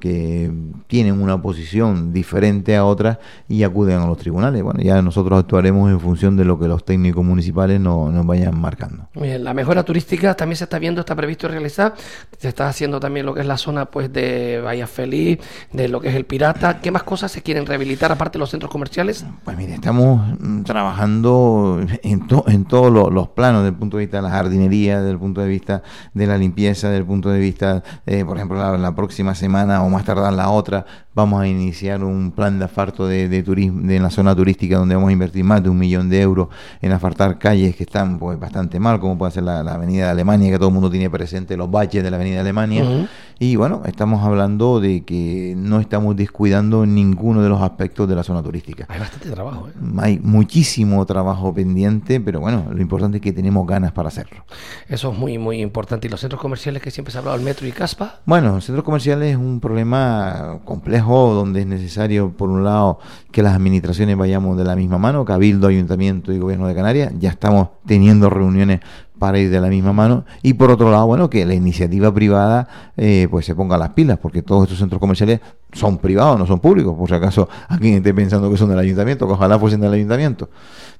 que 0.00 0.50
tienen 0.86 1.20
una 1.20 1.40
posición 1.42 2.12
diferente 2.12 2.76
a 2.76 2.84
otras 2.84 3.18
y 3.48 3.62
acuden 3.62 3.98
a 4.00 4.06
los 4.06 4.16
tribunales. 4.16 4.62
Bueno, 4.62 4.80
ya 4.80 5.02
nosotros 5.02 5.38
actuaremos 5.38 5.90
en 5.90 6.00
función 6.00 6.36
de 6.36 6.44
lo 6.44 6.58
que 6.58 6.66
los 6.68 6.84
técnicos 6.84 7.24
municipales 7.24 7.78
no- 7.80 8.10
nos 8.10 8.24
vayan 8.26 8.58
marcando. 8.58 9.08
Bien, 9.14 9.42
la 9.44 9.52
mejora 9.52 9.82
turística 9.82 10.34
también 10.34 10.56
se 10.56 10.64
está 10.64 10.78
viendo, 10.78 11.00
está 11.00 11.14
previsto 11.14 11.46
realizar. 11.48 11.94
Se 12.38 12.48
está 12.48 12.68
haciendo 12.68 13.00
también 13.00 13.26
lo 13.26 13.34
que 13.34 13.40
es 13.40 13.46
la 13.46 13.58
zona 13.58 13.84
pues 13.86 14.10
de 14.12 14.60
Bahía 14.62 14.86
Feliz, 14.86 15.38
de 15.72 15.88
lo 15.88 16.00
que 16.00 16.08
es 16.08 16.14
el 16.14 16.24
Pirata. 16.24 16.80
¿Qué 16.80 16.90
más 16.90 17.02
cosas 17.02 17.30
se 17.32 17.42
quieren 17.42 17.66
rehabilitar 17.66 18.10
aparte 18.12 18.38
de 18.38 18.40
los 18.40 18.50
centros 18.50 18.70
comerciales? 18.70 19.24
Pues 19.44 19.56
mire, 19.56 19.74
estamos 19.74 20.22
mm, 20.40 20.62
trabajando 20.62 21.80
en, 22.02 22.26
to- 22.26 22.44
en 22.48 22.64
todos 22.64 22.92
lo- 22.92 23.10
los 23.10 23.28
planos, 23.28 23.62
desde 23.62 23.74
el 23.74 23.78
punto 23.78 23.96
de 23.96 24.04
vista 24.04 24.18
de 24.18 24.22
la 24.22 24.30
jardinería, 24.30 24.98
desde 25.00 25.10
el 25.12 25.18
punto 25.18 25.40
de 25.40 25.48
vista 25.48 25.82
de 26.14 26.26
la 26.26 26.38
limpieza, 26.38 26.88
desde 26.88 26.98
el 27.00 27.06
punto 27.06 27.30
de 27.30 27.38
vista, 27.40 27.82
eh, 28.06 28.24
por 28.24 28.36
ejemplo, 28.36 28.58
la, 28.58 28.76
la 28.78 28.94
próxima 28.94 29.34
semana 29.34 29.82
o 29.82 29.88
más 29.88 30.04
tardar 30.04 30.32
la 30.32 30.50
otra, 30.50 30.84
vamos 31.14 31.40
a 31.42 31.46
iniciar 31.46 32.02
un 32.02 32.32
plan 32.32 32.58
de 32.58 32.64
asfalto 32.64 33.06
de, 33.06 33.28
de 33.28 33.42
turismo 33.42 33.86
de, 33.86 33.96
en 33.96 34.02
la 34.02 34.10
zona 34.10 34.34
turística 34.34 34.78
donde 34.78 34.94
vamos 34.94 35.10
a 35.10 35.12
invertir 35.12 35.44
más 35.44 35.62
de 35.62 35.68
un 35.68 35.78
millón 35.78 36.08
de 36.08 36.20
euros 36.20 36.48
en 36.80 36.92
asfaltar 36.92 37.38
calles 37.38 37.76
que 37.76 37.84
están 37.84 38.18
pues 38.18 38.38
bastante 38.38 38.80
mal, 38.80 39.00
como 39.00 39.18
puede 39.18 39.32
ser 39.32 39.42
la, 39.42 39.62
la 39.62 39.74
avenida 39.74 40.06
de 40.06 40.10
Alemania, 40.10 40.50
que 40.50 40.58
todo 40.58 40.68
el 40.68 40.74
mundo 40.74 40.90
tiene 40.90 41.10
presente 41.10 41.56
los 41.56 41.70
baches 41.70 42.02
de 42.02 42.10
la 42.10 42.16
avenida 42.16 42.36
de 42.36 42.40
Alemania. 42.40 43.08
Y 43.38 43.56
bueno, 43.56 43.82
estamos 43.86 44.24
hablando 44.24 44.78
de 44.78 45.04
que 45.04 45.54
no 45.56 45.80
estamos 45.80 46.14
descuidando 46.14 46.86
ninguno 46.86 47.42
de 47.42 47.48
los 47.48 47.60
aspectos 47.60 48.08
de 48.08 48.14
la 48.14 48.22
zona 48.22 48.40
turística. 48.40 48.86
Hay 48.88 49.00
bastante 49.00 49.30
trabajo, 49.30 49.68
¿eh? 49.68 49.72
Hay 49.98 50.20
muchísimo 50.20 51.04
trabajo 51.06 51.52
pendiente, 51.52 52.20
pero 52.20 52.38
bueno, 52.38 52.66
lo 52.70 52.80
importante 52.80 53.16
es 53.16 53.22
que 53.22 53.32
tenemos 53.32 53.66
ganas 53.66 53.90
para 53.90 54.08
hacerlo. 54.08 54.44
Eso 54.88 55.10
es 55.10 55.18
muy, 55.18 55.38
muy 55.38 55.60
importante. 55.60 56.06
Y 56.06 56.10
los 56.10 56.20
centros 56.20 56.40
comerciales 56.40 56.82
que 56.82 56.92
siempre 56.92 57.10
se 57.10 57.18
ha 57.18 57.20
hablado, 57.20 57.36
el 57.36 57.42
metro 57.42 57.66
y 57.66 57.72
Caspa, 57.72 58.20
Bueno, 58.26 58.54
los 58.54 58.64
centros 58.64 58.84
comerciales 58.84 59.32
es 59.32 59.36
un 59.36 59.58
problema 59.58 60.60
complejo 60.64 61.01
donde 61.06 61.60
es 61.60 61.66
necesario, 61.66 62.30
por 62.30 62.48
un 62.50 62.64
lado, 62.64 62.98
que 63.30 63.42
las 63.42 63.54
administraciones 63.54 64.16
vayamos 64.16 64.56
de 64.56 64.64
la 64.64 64.76
misma 64.76 64.98
mano, 64.98 65.24
Cabildo, 65.24 65.68
Ayuntamiento 65.68 66.32
y 66.32 66.38
Gobierno 66.38 66.66
de 66.66 66.74
Canarias. 66.74 67.12
Ya 67.18 67.30
estamos 67.30 67.68
teniendo 67.86 68.30
reuniones 68.30 68.80
para 69.22 69.38
ir 69.38 69.50
de 69.50 69.60
la 69.60 69.68
misma 69.68 69.92
mano 69.92 70.24
y 70.42 70.54
por 70.54 70.72
otro 70.72 70.90
lado 70.90 71.06
bueno 71.06 71.30
que 71.30 71.46
la 71.46 71.54
iniciativa 71.54 72.12
privada 72.12 72.66
eh, 72.96 73.28
pues 73.30 73.46
se 73.46 73.54
ponga 73.54 73.78
las 73.78 73.90
pilas 73.90 74.18
porque 74.18 74.42
todos 74.42 74.64
estos 74.64 74.80
centros 74.80 74.98
comerciales 74.98 75.38
son 75.72 75.98
privados 75.98 76.36
no 76.36 76.44
son 76.44 76.58
públicos 76.58 76.92
por 76.98 77.08
si 77.08 77.14
acaso 77.14 77.48
alguien 77.68 77.94
esté 77.94 78.12
pensando 78.12 78.50
que 78.50 78.56
son 78.56 78.70
del 78.70 78.80
ayuntamiento 78.80 79.28
que 79.28 79.34
ojalá 79.34 79.60
fuesen 79.60 79.80
del 79.80 79.92
ayuntamiento 79.92 80.50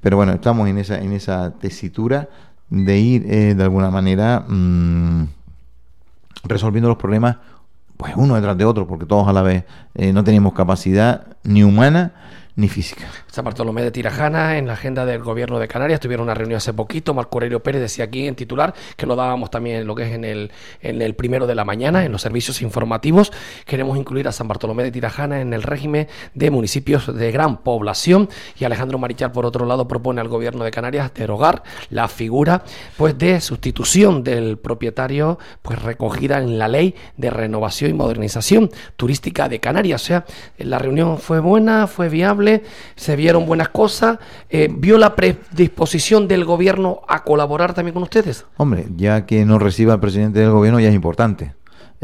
pero 0.01 0.19
bueno 0.19 0.31
estamos 0.35 0.69
en 0.69 0.79
esa 0.79 1.01
en 1.01 1.13
esa 1.15 1.51
tesitura 1.59 2.29
de 2.71 3.01
ir 3.01 3.27
eh, 3.29 3.55
de 3.57 3.63
alguna 3.65 3.91
manera 3.91 4.45
mm, 4.47 5.25
resolviendo 6.45 6.89
los 6.89 6.99
problemas 6.99 7.39
pues 8.03 8.15
uno 8.17 8.35
detrás 8.35 8.59
de 8.59 8.65
otro 8.65 8.85
porque 8.89 9.07
todos 9.07 9.29
a 9.29 9.33
la 9.33 9.43
vez 9.43 9.65
eh, 9.95 10.13
no 10.13 10.25
tenemos 10.25 10.55
capacidad 10.55 11.25
ni 11.45 11.63
humana 11.63 12.13
ni 12.57 12.67
física 12.67 13.07
San 13.33 13.47
Bartolomé 13.47 13.83
de 13.83 13.91
Tirajana, 13.91 14.59
en 14.59 14.67
la 14.67 14.75
agenda 14.75 15.07
del 15.07 15.23
gobierno 15.23 15.59
de 15.59 15.67
Canarias, 15.67 16.01
tuvieron 16.01 16.25
una 16.25 16.35
reunión 16.35 16.59
hace 16.59 16.75
poquito, 16.75 17.15
Marco 17.15 17.39
Aurelio 17.39 17.63
Pérez 17.63 17.81
decía 17.81 18.05
aquí 18.05 18.27
en 18.27 18.35
titular, 18.35 18.75
que 18.95 19.07
lo 19.07 19.17
dábamos 19.17 19.51
también 19.51 19.87
lo 19.87 19.95
que 19.95 20.03
es 20.03 20.13
en 20.13 20.27
el, 20.27 20.53
en 20.83 21.01
el 21.01 21.15
primero 21.15 21.47
de 21.47 21.55
la 21.55 21.65
mañana, 21.65 22.05
en 22.05 22.13
los 22.13 22.21
servicios 22.21 22.61
informativos, 22.61 23.33
queremos 23.65 23.97
incluir 23.97 24.29
a 24.29 24.33
San 24.33 24.49
Bartolomé 24.49 24.83
de 24.83 24.91
Tirajana 24.91 25.41
en 25.41 25.55
el 25.55 25.63
régimen 25.63 26.09
de 26.35 26.51
municipios 26.51 27.07
de 27.17 27.33
gran 27.33 27.63
población, 27.63 28.29
y 28.59 28.67
Alejandro 28.67 28.99
Marichal, 28.99 29.33
por 29.33 29.47
otro 29.47 29.65
lado, 29.65 29.89
propone 29.89 30.21
al 30.21 30.29
gobierno 30.29 30.63
de 30.63 30.71
Canarias 30.71 31.15
derogar 31.15 31.63
la 31.89 32.09
figura 32.09 32.65
pues 32.99 33.17
de 33.17 33.41
sustitución 33.41 34.25
del 34.25 34.59
propietario 34.59 35.39
pues 35.63 35.81
recogida 35.81 36.37
en 36.37 36.59
la 36.59 36.69
ley 36.69 36.95
de 37.17 37.31
renovación 37.31 37.93
y 37.93 37.95
modernización 37.95 38.71
turística 38.97 39.49
de 39.49 39.59
Canarias. 39.59 40.03
O 40.03 40.05
sea, 40.05 40.27
la 40.59 40.79
reunión 40.79 41.17
fue 41.17 41.41
buena, 41.41 41.87
fue 41.87 42.11
viable, 42.11 42.63
se 42.95 43.22
vieron 43.23 43.47
buenas 43.47 43.69
cosas. 43.69 44.19
Eh, 44.51 44.69
¿Vio 44.69 44.99
la 44.99 45.15
predisposición 45.15 46.27
del 46.27 46.45
gobierno 46.45 47.03
a 47.07 47.23
colaborar 47.23 47.73
también 47.73 47.95
con 47.95 48.03
ustedes? 48.03 48.47
Hombre, 48.57 48.87
ya 48.97 49.27
que 49.27 49.45
no 49.45 49.61
reciba 49.61 49.95
el 49.95 50.01
presidente 50.01 50.41
del 50.41 50.51
gobierno 50.51 50.81
ya 50.81 50.89
es 50.89 50.95
importante. 50.95 51.55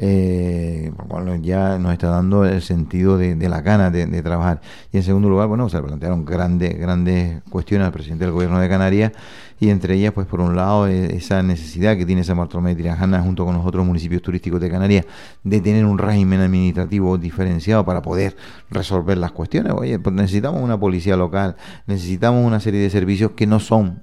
Eh, 0.00 0.92
cual 1.08 1.42
ya 1.42 1.76
nos 1.78 1.92
está 1.92 2.08
dando 2.08 2.44
el 2.44 2.62
sentido 2.62 3.18
de, 3.18 3.34
de 3.34 3.48
la 3.48 3.60
gana 3.62 3.90
de, 3.90 4.22
trabajar. 4.22 4.60
Y 4.92 4.98
en 4.98 5.02
segundo 5.02 5.28
lugar, 5.28 5.48
bueno, 5.48 5.68
se 5.68 5.82
plantearon 5.82 6.24
grandes, 6.24 6.78
grandes 6.78 7.42
cuestiones 7.50 7.86
al 7.86 7.92
presidente 7.92 8.24
del 8.24 8.32
gobierno 8.32 8.60
de 8.60 8.68
Canarias 8.68 9.12
y 9.60 9.70
entre 9.70 9.94
ellas, 9.94 10.12
pues 10.12 10.26
por 10.26 10.40
un 10.40 10.54
lado, 10.54 10.86
eh, 10.86 11.16
esa 11.16 11.42
necesidad 11.42 11.96
que 11.96 12.06
tiene 12.06 12.22
San 12.22 12.38
Bartolomé 12.38 12.70
de 12.70 12.76
Tirajana 12.76 13.20
junto 13.20 13.44
con 13.44 13.56
los 13.56 13.66
otros 13.66 13.84
municipios 13.84 14.22
turísticos 14.22 14.60
de 14.60 14.70
Canarias 14.70 15.04
de 15.42 15.60
tener 15.60 15.84
un 15.84 15.98
régimen 15.98 16.40
administrativo 16.40 17.18
diferenciado 17.18 17.84
para 17.84 18.00
poder 18.00 18.36
resolver 18.70 19.18
las 19.18 19.32
cuestiones. 19.32 19.72
Oye, 19.72 19.98
pues 19.98 20.14
necesitamos 20.14 20.62
una 20.62 20.78
policía 20.78 21.16
local, 21.16 21.56
necesitamos 21.86 22.46
una 22.46 22.60
serie 22.60 22.80
de 22.80 22.90
servicios 22.90 23.32
que 23.32 23.46
no 23.48 23.58
son 23.58 24.02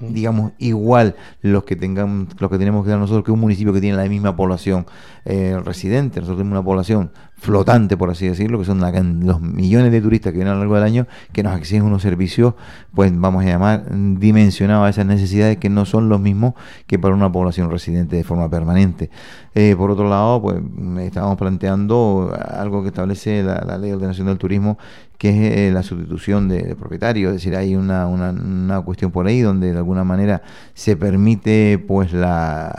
digamos 0.00 0.52
igual 0.58 1.16
los 1.42 1.64
que 1.64 1.76
tengamos 1.76 2.28
los 2.38 2.50
que 2.50 2.58
tenemos 2.58 2.84
que 2.84 2.90
dar 2.90 2.98
nosotros 2.98 3.24
que 3.24 3.32
un 3.32 3.40
municipio 3.40 3.72
que 3.72 3.80
tiene 3.80 3.96
la 3.96 4.08
misma 4.08 4.36
población 4.36 4.86
eh, 5.24 5.58
residente 5.64 6.20
nosotros 6.20 6.38
tenemos 6.38 6.58
una 6.58 6.64
población 6.64 7.10
flotante 7.36 7.96
por 7.96 8.10
así 8.10 8.26
decirlo 8.26 8.58
que 8.58 8.64
son 8.64 8.80
la 8.80 8.90
los 8.90 9.40
millones 9.40 9.92
de 9.92 10.00
turistas 10.00 10.32
que 10.32 10.38
vienen 10.38 10.52
a 10.52 10.54
lo 10.54 10.60
largo 10.60 10.74
del 10.74 10.84
año 10.84 11.06
que 11.32 11.42
nos 11.42 11.56
exigen 11.56 11.82
unos 11.82 12.02
servicios 12.02 12.54
pues 12.94 13.12
vamos 13.14 13.44
a 13.44 13.46
llamar 13.46 13.84
dimensionados 14.18 14.86
a 14.86 14.90
esas 14.90 15.06
necesidades 15.06 15.56
que 15.58 15.68
no 15.68 15.84
son 15.84 16.08
los 16.08 16.20
mismos 16.20 16.54
que 16.86 16.98
para 16.98 17.14
una 17.14 17.30
población 17.30 17.70
residente 17.70 18.16
de 18.16 18.24
forma 18.24 18.50
permanente. 18.50 19.10
Eh, 19.54 19.74
por 19.76 19.90
otro 19.90 20.08
lado 20.08 20.42
pues 20.42 20.60
estábamos 21.00 21.36
planteando 21.36 22.36
algo 22.50 22.82
que 22.82 22.88
establece 22.88 23.42
la 23.42 23.78
ley 23.78 23.90
de 23.90 23.96
ordenación 23.96 24.26
del 24.26 24.38
turismo 24.38 24.78
que 25.18 25.30
es 25.30 25.58
eh, 25.58 25.70
la 25.72 25.82
sustitución 25.82 26.48
de, 26.48 26.62
de 26.62 26.76
propietario, 26.76 27.28
es 27.28 27.34
decir, 27.34 27.56
hay 27.56 27.74
una, 27.74 28.06
una, 28.06 28.30
una 28.30 28.80
cuestión 28.82 29.10
por 29.10 29.26
ahí 29.26 29.40
donde 29.40 29.72
de 29.72 29.78
alguna 29.78 30.04
manera 30.04 30.42
se 30.74 30.96
permite 30.96 31.82
pues 31.86 32.12
la, 32.12 32.72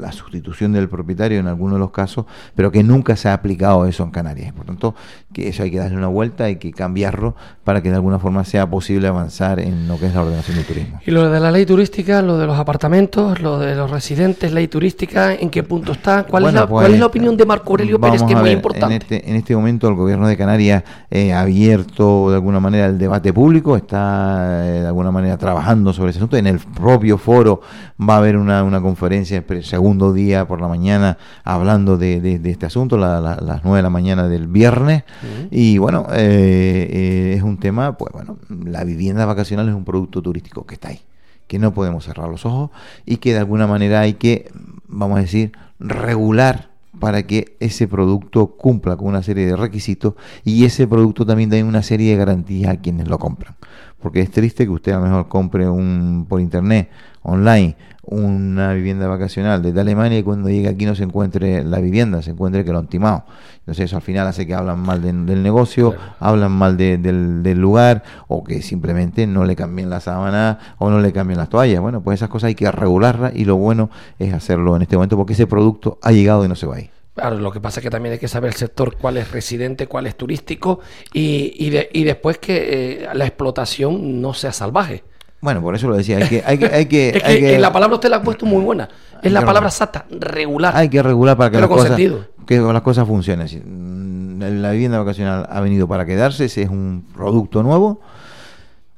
la 0.00 0.10
sustitución 0.10 0.72
del 0.72 0.88
propietario 0.88 1.38
en 1.38 1.46
algunos 1.46 1.76
de 1.76 1.80
los 1.80 1.92
casos, 1.92 2.26
pero 2.56 2.72
que 2.72 2.82
nunca 2.82 3.14
se 3.14 3.28
ha 3.28 3.32
aplicado 3.32 3.86
eso 3.86 4.02
en 4.02 4.10
Canarias. 4.10 4.52
Por 4.52 4.66
tanto, 4.66 4.96
que 5.32 5.48
eso 5.48 5.62
hay 5.62 5.70
que 5.70 5.78
darle 5.78 5.96
una 5.96 6.08
vuelta, 6.08 6.44
hay 6.44 6.56
que 6.56 6.72
cambiarlo 6.72 7.36
para 7.62 7.80
que 7.80 7.90
de 7.90 7.94
alguna 7.94 8.18
forma 8.18 8.44
sea 8.44 8.68
posible 8.68 9.06
avanzar 9.06 9.60
en 9.60 9.86
lo 9.86 10.00
que 10.00 10.06
es 10.06 10.14
la 10.14 10.22
ordenación 10.22 10.56
del 10.56 10.66
turismo. 10.66 11.00
Y 11.06 11.12
lo 11.12 11.30
de 11.30 11.38
la 11.38 11.52
ley 11.52 11.64
turística, 11.64 12.22
lo 12.22 12.38
de 12.38 12.46
los 12.46 12.58
apartamentos, 12.58 13.40
lo 13.40 13.58
de 13.60 13.76
los 13.76 13.88
residentes, 13.88 14.52
ley 14.52 14.66
turística, 14.66 15.32
¿en 15.32 15.50
qué 15.50 15.62
punto 15.62 15.92
está? 15.92 16.24
¿Cuál, 16.24 16.46
es, 16.46 16.54
la, 16.54 16.66
pues, 16.66 16.82
cuál 16.82 16.94
es 16.94 17.00
la 17.00 17.06
opinión 17.06 17.36
de 17.36 17.46
Marco 17.46 17.70
Aurelio 17.70 18.00
Pérez, 18.00 18.22
que 18.22 18.32
es 18.32 18.38
muy 18.38 18.48
ver, 18.48 18.56
importante? 18.56 18.94
En 18.96 19.02
este, 19.02 19.30
en 19.30 19.36
este 19.36 19.54
momento 19.54 19.88
el 19.88 19.94
gobierno 19.94 20.26
de 20.26 20.36
Canarias 20.36 20.82
eh, 21.10 21.32
abierto 21.36 22.30
de 22.30 22.36
alguna 22.36 22.60
manera 22.60 22.86
el 22.86 22.98
debate 22.98 23.32
público, 23.32 23.76
está 23.76 24.66
eh, 24.66 24.80
de 24.80 24.86
alguna 24.86 25.10
manera 25.10 25.36
trabajando 25.36 25.92
sobre 25.92 26.10
ese 26.10 26.18
asunto. 26.18 26.36
En 26.36 26.46
el 26.46 26.58
propio 26.58 27.18
foro 27.18 27.60
va 28.00 28.14
a 28.14 28.18
haber 28.18 28.36
una, 28.36 28.62
una 28.64 28.80
conferencia 28.80 29.44
el 29.48 29.64
segundo 29.64 30.12
día 30.12 30.46
por 30.48 30.60
la 30.60 30.68
mañana 30.68 31.18
hablando 31.44 31.96
de, 31.96 32.20
de- 32.20 32.38
de 32.38 32.50
este 32.50 32.66
asunto, 32.66 32.96
la- 32.98 33.20
la- 33.20 33.36
las 33.36 33.62
nueve 33.64 33.78
de 33.78 33.82
la 33.82 33.90
mañana 33.90 34.28
del 34.28 34.46
viernes. 34.48 35.04
Y 35.50 35.78
bueno, 35.78 36.06
eh, 36.12 36.88
eh, 36.90 37.34
es 37.36 37.42
un 37.42 37.58
tema, 37.58 37.96
pues 37.96 38.12
bueno, 38.12 38.38
la 38.64 38.84
vivienda 38.84 39.24
vacacional 39.26 39.68
es 39.68 39.74
un 39.74 39.84
producto 39.84 40.22
turístico 40.22 40.66
que 40.66 40.74
está 40.74 40.88
ahí 40.88 41.00
que 41.46 41.60
no 41.60 41.72
podemos 41.72 42.04
cerrar 42.04 42.28
los 42.28 42.44
ojos 42.44 42.70
y 43.04 43.18
que 43.18 43.32
de 43.32 43.38
alguna 43.38 43.68
manera 43.68 44.00
hay 44.00 44.14
que, 44.14 44.50
vamos 44.88 45.18
a 45.18 45.20
decir, 45.20 45.52
regular 45.78 46.70
para 46.98 47.26
que 47.26 47.56
ese 47.60 47.88
producto 47.88 48.56
cumpla 48.56 48.96
con 48.96 49.08
una 49.08 49.22
serie 49.22 49.46
de 49.46 49.56
requisitos 49.56 50.14
y 50.44 50.64
ese 50.64 50.86
producto 50.86 51.26
también 51.26 51.50
dé 51.50 51.62
una 51.62 51.82
serie 51.82 52.10
de 52.10 52.16
garantías 52.16 52.72
a 52.72 52.80
quienes 52.80 53.08
lo 53.08 53.18
compran. 53.18 53.56
Porque 54.00 54.20
es 54.20 54.30
triste 54.30 54.64
que 54.64 54.70
usted 54.70 54.92
a 54.92 54.98
lo 54.98 55.04
mejor 55.04 55.28
compre 55.28 55.68
un 55.68 56.26
por 56.28 56.40
internet, 56.40 56.90
online, 57.28 57.76
una 58.08 58.72
vivienda 58.72 59.08
vacacional 59.08 59.60
desde 59.62 59.80
Alemania 59.80 60.18
y 60.18 60.22
cuando 60.22 60.48
llegue 60.48 60.68
aquí 60.68 60.86
no 60.86 60.94
se 60.94 61.02
encuentre 61.02 61.64
la 61.64 61.80
vivienda, 61.80 62.22
se 62.22 62.30
encuentre 62.30 62.64
que 62.64 62.72
lo 62.72 62.78
han 62.78 62.86
timado. 62.86 63.24
Entonces 63.60 63.86
eso 63.86 63.96
al 63.96 64.02
final 64.02 64.28
hace 64.28 64.46
que 64.46 64.54
hablan 64.54 64.78
mal 64.78 65.02
de- 65.02 65.12
del 65.12 65.42
negocio, 65.42 65.92
hablan 66.20 66.52
mal 66.52 66.76
de- 66.76 66.98
del, 66.98 67.42
del 67.42 67.58
lugar 67.58 68.04
o 68.28 68.44
que 68.44 68.62
simplemente 68.62 69.26
no 69.26 69.44
le 69.44 69.56
cambien 69.56 69.90
la 69.90 69.98
sábana 69.98 70.58
o 70.78 70.88
no 70.88 71.00
le 71.00 71.12
cambien 71.12 71.38
las 71.38 71.48
toallas. 71.48 71.80
Bueno, 71.80 72.00
pues 72.00 72.20
esas 72.20 72.28
cosas 72.28 72.46
hay 72.48 72.54
que 72.54 72.70
regularlas 72.70 73.32
y 73.34 73.44
lo 73.44 73.56
bueno 73.56 73.90
es 74.20 74.32
hacerlo 74.32 74.76
en 74.76 74.82
este 74.82 74.96
momento 74.96 75.16
porque 75.16 75.32
ese 75.32 75.48
producto 75.48 75.98
ha 76.02 76.12
llegado 76.12 76.44
y 76.44 76.48
no 76.48 76.54
se 76.54 76.66
va 76.66 76.76
a 76.76 76.80
ir. 76.80 76.90
Claro, 77.16 77.38
lo 77.40 77.50
que 77.50 77.60
pasa 77.60 77.80
es 77.80 77.84
que 77.84 77.90
también 77.90 78.12
hay 78.12 78.18
que 78.20 78.28
saber 78.28 78.50
el 78.50 78.56
sector, 78.56 78.94
cuál 79.00 79.16
es 79.16 79.32
residente, 79.32 79.86
cuál 79.88 80.06
es 80.06 80.16
turístico 80.16 80.80
y, 81.12 81.54
y, 81.58 81.70
de- 81.70 81.88
y 81.92 82.04
después 82.04 82.38
que 82.38 83.02
eh, 83.02 83.08
la 83.14 83.26
explotación 83.26 84.20
no 84.20 84.32
sea 84.34 84.52
salvaje. 84.52 85.02
Bueno, 85.40 85.62
por 85.62 85.74
eso 85.74 85.88
lo 85.88 85.96
decía, 85.96 86.18
hay 86.18 86.28
que... 86.28 86.42
Hay 86.44 86.58
que, 86.58 86.66
hay 86.66 86.86
que, 86.86 87.08
Es 87.16 87.24
hay 87.24 87.40
que, 87.40 87.58
la 87.58 87.72
palabra 87.72 87.96
usted 87.96 88.08
la 88.08 88.16
ha 88.16 88.22
puesto 88.22 88.46
muy 88.46 88.62
buena. 88.62 88.88
Es 89.22 89.32
la 89.32 89.44
palabra 89.44 89.68
exacta, 89.68 90.06
regular. 90.10 90.76
Hay 90.76 90.88
que 90.88 91.02
regular 91.02 91.36
para 91.36 91.50
que, 91.50 91.58
las 91.58 91.68
cosas, 91.68 91.98
que 92.46 92.58
las 92.58 92.82
cosas 92.82 93.06
funcionen. 93.06 93.48
Si, 93.48 93.58
mm, 93.58 94.60
La 94.60 94.70
vivienda 94.70 94.98
vacacional 94.98 95.46
ha 95.50 95.60
venido 95.60 95.88
para 95.88 96.04
quedarse, 96.04 96.44
ese 96.44 96.62
es 96.62 96.68
un 96.68 97.06
producto 97.14 97.62
nuevo, 97.62 98.00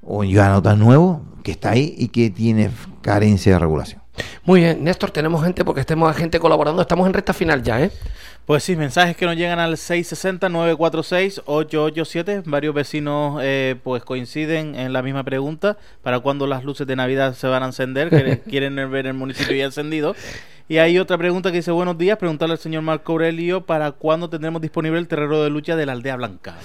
o 0.02 0.24
ya 0.24 0.48
no 0.50 0.62
tan 0.62 0.78
nuevo, 0.78 1.22
que 1.42 1.52
está 1.52 1.70
ahí 1.70 1.94
y 1.96 2.08
que 2.08 2.30
tiene 2.30 2.70
carencia 3.02 3.52
de 3.52 3.58
regulación. 3.58 4.02
Muy 4.44 4.60
bien, 4.60 4.82
Néstor, 4.82 5.10
tenemos 5.10 5.42
gente 5.44 5.64
porque 5.64 5.80
estemos 5.80 6.14
gente 6.16 6.40
colaborando, 6.40 6.82
estamos 6.82 7.06
en 7.06 7.14
recta 7.14 7.32
final 7.32 7.62
ya, 7.62 7.80
¿eh? 7.80 7.90
Pues 8.48 8.64
sí, 8.64 8.74
mensajes 8.76 9.14
que 9.14 9.26
nos 9.26 9.36
llegan 9.36 9.58
al 9.58 9.74
660-946-887. 9.74 12.44
Varios 12.46 12.74
vecinos 12.74 13.40
eh, 13.42 13.76
pues 13.84 14.02
coinciden 14.02 14.74
en 14.74 14.94
la 14.94 15.02
misma 15.02 15.22
pregunta 15.22 15.76
para 16.00 16.20
cuándo 16.20 16.46
las 16.46 16.64
luces 16.64 16.86
de 16.86 16.96
Navidad 16.96 17.34
se 17.34 17.46
van 17.46 17.62
a 17.62 17.66
encender, 17.66 18.08
que 18.08 18.40
quieren 18.48 18.76
ver 18.90 19.06
el 19.06 19.12
municipio 19.12 19.54
ya 19.54 19.66
encendido. 19.66 20.16
Y 20.70 20.76
hay 20.76 20.98
otra 20.98 21.16
pregunta 21.16 21.50
que 21.50 21.56
dice, 21.56 21.70
buenos 21.70 21.96
días, 21.96 22.18
preguntarle 22.18 22.52
al 22.52 22.58
señor 22.58 22.82
Marco 22.82 23.12
Aurelio 23.12 23.64
para 23.64 23.92
cuándo 23.92 24.28
tendremos 24.28 24.60
disponible 24.60 24.98
el 24.98 25.08
terreno 25.08 25.42
de 25.42 25.48
lucha 25.48 25.76
de 25.76 25.86
la 25.86 25.92
Aldea 25.92 26.16
Blanca. 26.16 26.56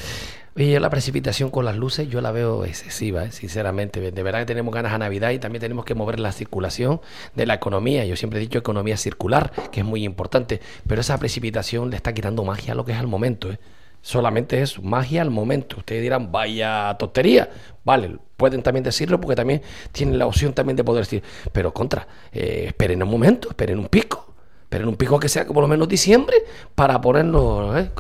Oye, 0.58 0.78
la 0.82 0.90
precipitación 0.90 1.50
con 1.50 1.64
las 1.64 1.78
luces 1.78 2.10
yo 2.10 2.20
la 2.20 2.32
veo 2.34 2.66
excesiva, 2.66 3.24
¿eh? 3.24 3.32
sinceramente. 3.32 4.12
De 4.12 4.24
verdad 4.24 4.40
que 4.40 4.46
tenemos 4.46 4.74
ganas 4.74 4.92
a 4.92 4.98
Navidad 4.98 5.32
y 5.32 5.40
también 5.40 5.62
tenemos 5.62 5.86
que 5.86 5.96
mover 5.96 6.20
la 6.20 6.34
circulación 6.34 7.00
de 7.34 7.46
la 7.46 7.54
economía. 7.54 8.04
Yo 8.04 8.18
siempre 8.18 8.40
he 8.40 8.42
dicho 8.42 8.60
economía 8.60 8.98
circular, 8.98 9.54
que 9.72 9.80
es 9.80 9.86
muy 9.86 10.04
importante, 10.04 10.60
pero 10.86 11.00
esa 11.00 11.18
precipitación 11.18 11.90
le 11.90 11.96
está 11.96 12.14
quitando 12.14 12.44
magia 12.44 12.74
a 12.74 12.76
lo 12.76 12.84
que 12.84 12.92
es 12.92 12.98
al 12.98 13.08
momento. 13.08 13.54
¿eh? 13.54 13.60
Solamente 14.02 14.62
es 14.62 14.84
magia 14.84 15.22
al 15.22 15.32
momento. 15.32 15.78
Ustedes 15.78 16.02
dirán, 16.02 16.30
vaya 16.30 16.94
tontería. 17.00 17.50
Vale, 17.86 18.18
pueden 18.44 18.62
también 18.62 18.84
decirlo 18.84 19.20
porque 19.22 19.36
también 19.38 19.62
tienen 19.94 20.18
la 20.20 20.26
opción 20.26 20.52
también 20.54 20.76
de 20.76 20.84
poder 20.84 21.06
decir, 21.06 21.24
pero 21.54 21.74
contra, 21.74 22.06
eh, 22.34 22.66
esperen 22.68 23.02
un 23.02 23.10
momento, 23.10 23.48
esperen 23.50 23.80
un 23.80 23.88
pico. 23.88 24.20
Esperen 24.64 24.88
un 24.90 24.96
pico 24.96 25.20
que 25.20 25.30
sea 25.30 25.46
por 25.46 25.62
lo 25.62 25.68
menos 25.68 25.88
diciembre 25.88 26.36
para 26.74 27.00
ponerlo. 27.00 27.78
¿eh? 27.78 27.92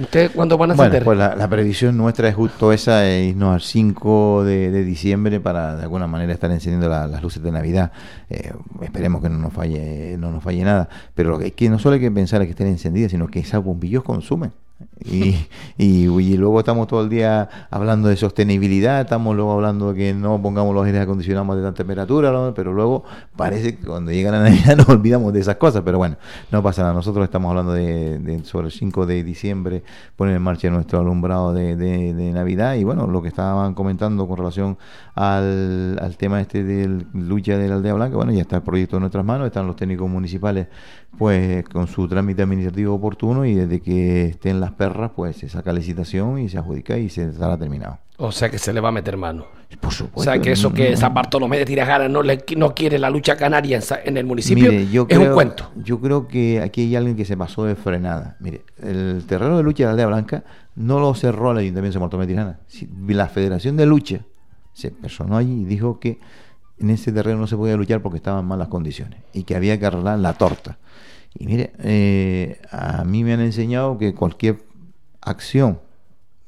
¿Ustedes 0.00 0.30
cuándo 0.30 0.56
van 0.56 0.70
a 0.70 0.74
Bueno, 0.74 0.94
pues 1.04 1.18
la, 1.18 1.36
la 1.36 1.46
previsión 1.46 1.94
nuestra 1.98 2.26
es 2.26 2.34
justo 2.34 2.72
esa, 2.72 3.06
es 3.06 3.28
irnos 3.32 3.52
al 3.54 3.60
5 3.60 4.42
de, 4.44 4.70
de 4.70 4.82
diciembre 4.82 5.40
para 5.40 5.76
de 5.76 5.82
alguna 5.82 6.06
manera 6.06 6.32
estar 6.32 6.50
encendiendo 6.50 6.88
la- 6.88 7.06
las 7.06 7.22
luces 7.22 7.42
de 7.42 7.50
Navidad. 7.52 7.92
Eh, 8.30 8.50
esperemos 8.80 9.20
que 9.20 9.28
no 9.28 9.36
nos 9.36 9.52
falle 9.52 10.16
no 10.18 10.30
nos 10.30 10.42
falle 10.42 10.64
nada, 10.64 10.88
pero 11.14 11.28
lo 11.28 11.38
que, 11.38 11.48
es 11.48 11.52
que 11.52 11.68
no 11.68 11.78
solo 11.78 11.94
hay 11.96 12.00
que 12.00 12.10
pensar 12.10 12.40
en 12.40 12.46
que 12.46 12.52
estén 12.52 12.68
encendidas, 12.68 13.10
sino 13.10 13.26
que 13.28 13.38
esas 13.40 13.62
bombillos 13.62 14.02
consumen. 14.02 14.52
Y, 15.04 15.36
y, 15.78 16.36
luego 16.36 16.60
estamos 16.60 16.86
todo 16.86 17.02
el 17.02 17.08
día 17.08 17.48
hablando 17.70 18.08
de 18.08 18.16
sostenibilidad, 18.16 19.00
estamos 19.00 19.34
luego 19.34 19.52
hablando 19.52 19.92
de 19.92 19.98
que 19.98 20.14
no 20.14 20.40
pongamos 20.40 20.74
los 20.74 20.86
aires 20.86 21.00
acondicionados 21.02 21.56
de 21.56 21.62
tanta 21.62 21.78
temperatura, 21.78 22.52
pero 22.54 22.72
luego 22.72 23.02
parece 23.36 23.76
que 23.76 23.84
cuando 23.84 24.12
llega 24.12 24.30
la 24.30 24.42
Navidad 24.44 24.76
nos 24.78 24.88
olvidamos 24.88 25.32
de 25.32 25.40
esas 25.40 25.56
cosas, 25.56 25.82
pero 25.84 25.98
bueno, 25.98 26.16
no 26.52 26.62
pasa 26.62 26.82
nada. 26.82 26.94
Nosotros 26.94 27.24
estamos 27.24 27.50
hablando 27.50 27.72
de, 27.72 28.18
de 28.20 28.44
sobre 28.44 28.66
el 28.66 28.72
5 28.72 29.06
de 29.06 29.24
diciembre 29.24 29.82
poner 30.16 30.36
en 30.36 30.42
marcha 30.42 30.70
nuestro 30.70 31.00
alumbrado 31.00 31.52
de, 31.52 31.74
de- 31.76 32.14
de 32.14 32.30
Navidad 32.32 32.74
y 32.74 32.84
bueno, 32.84 33.06
lo 33.06 33.22
que 33.22 33.28
estaban 33.28 33.74
comentando 33.74 34.26
con 34.28 34.36
relación 34.36 34.78
al, 35.14 35.98
al 36.00 36.16
tema 36.16 36.40
este 36.40 36.62
de 36.64 37.04
lucha 37.14 37.56
de 37.58 37.68
la 37.68 37.74
aldea 37.76 37.94
blanca, 37.94 38.16
bueno, 38.16 38.32
ya 38.32 38.42
está 38.42 38.56
el 38.56 38.62
proyecto 38.62 38.96
en 38.96 39.00
nuestras 39.00 39.24
manos, 39.24 39.46
están 39.46 39.66
los 39.66 39.76
técnicos 39.76 40.08
municipales 40.08 40.68
pues 41.18 41.62
con 41.68 41.86
su 41.88 42.08
trámite 42.08 42.42
administrativo 42.42 42.94
oportuno 42.94 43.44
y 43.44 43.54
desde 43.54 43.80
que 43.80 44.26
estén 44.26 44.60
las 44.60 44.71
perras 44.72 45.10
pues 45.14 45.36
se 45.36 45.48
saca 45.48 45.72
licitación 45.72 46.38
y 46.38 46.48
se 46.48 46.58
adjudica 46.58 46.96
y 46.98 47.08
se 47.08 47.24
estará 47.28 47.56
terminado. 47.58 47.98
O 48.18 48.30
sea 48.32 48.50
que 48.50 48.58
se 48.58 48.72
le 48.72 48.80
va 48.80 48.90
a 48.90 48.92
meter 48.92 49.16
mano. 49.16 49.46
Por 49.80 49.88
O 49.88 49.90
supuesto. 49.90 50.30
sea 50.30 50.40
que 50.40 50.52
eso 50.52 50.68
no, 50.68 50.74
que 50.74 50.90
no. 50.90 50.96
San 50.96 51.14
Bartolomé 51.14 51.58
de 51.58 51.64
Tirajana 51.64 52.08
no, 52.08 52.22
le, 52.22 52.44
no 52.56 52.74
quiere 52.74 52.98
la 52.98 53.08
lucha 53.10 53.36
canaria 53.36 53.80
en, 54.04 54.16
el 54.18 54.26
municipio 54.26 54.70
Mire, 54.70 54.86
yo 54.90 55.06
es 55.08 55.16
creo, 55.16 55.30
un 55.30 55.34
cuento. 55.34 55.70
Yo 55.76 55.98
creo 56.00 56.28
que 56.28 56.60
aquí 56.60 56.82
hay 56.82 56.96
alguien 56.96 57.16
que 57.16 57.24
se 57.24 57.36
pasó 57.36 57.64
de 57.64 57.74
frenada. 57.74 58.36
Mire, 58.38 58.62
el 58.82 59.24
terreno 59.26 59.56
de 59.56 59.62
lucha 59.62 59.84
de 59.84 59.86
la 59.86 59.90
Aldea 59.92 60.06
Blanca 60.08 60.44
no 60.76 61.00
lo 61.00 61.14
cerró 61.14 61.52
el 61.52 61.58
Ayuntamiento 61.58 61.88
de 61.88 61.92
San 61.94 62.02
Bartolomé 62.02 62.26
de 62.26 62.32
Tirana. 62.34 62.60
Si- 62.66 62.88
La 63.08 63.28
Federación 63.28 63.76
de 63.76 63.86
Lucha 63.86 64.20
se 64.74 64.90
personó 64.90 65.36
allí 65.38 65.62
y 65.62 65.64
dijo 65.64 65.98
que 65.98 66.20
en 66.78 66.90
ese 66.90 67.12
terreno 67.12 67.38
no 67.38 67.46
se 67.46 67.56
podía 67.56 67.76
luchar 67.76 68.02
porque 68.02 68.16
estaban 68.18 68.40
en 68.40 68.46
malas 68.46 68.68
condiciones 68.68 69.20
y 69.32 69.44
que 69.44 69.56
había 69.56 69.78
que 69.78 69.86
arreglar 69.86 70.18
la 70.18 70.34
torta. 70.34 70.78
Y 71.34 71.46
mire, 71.46 71.72
eh, 71.78 72.60
a 72.70 73.04
mí 73.04 73.24
me 73.24 73.32
han 73.32 73.40
enseñado 73.40 73.98
que 73.98 74.14
cualquier 74.14 74.64
acción 75.20 75.78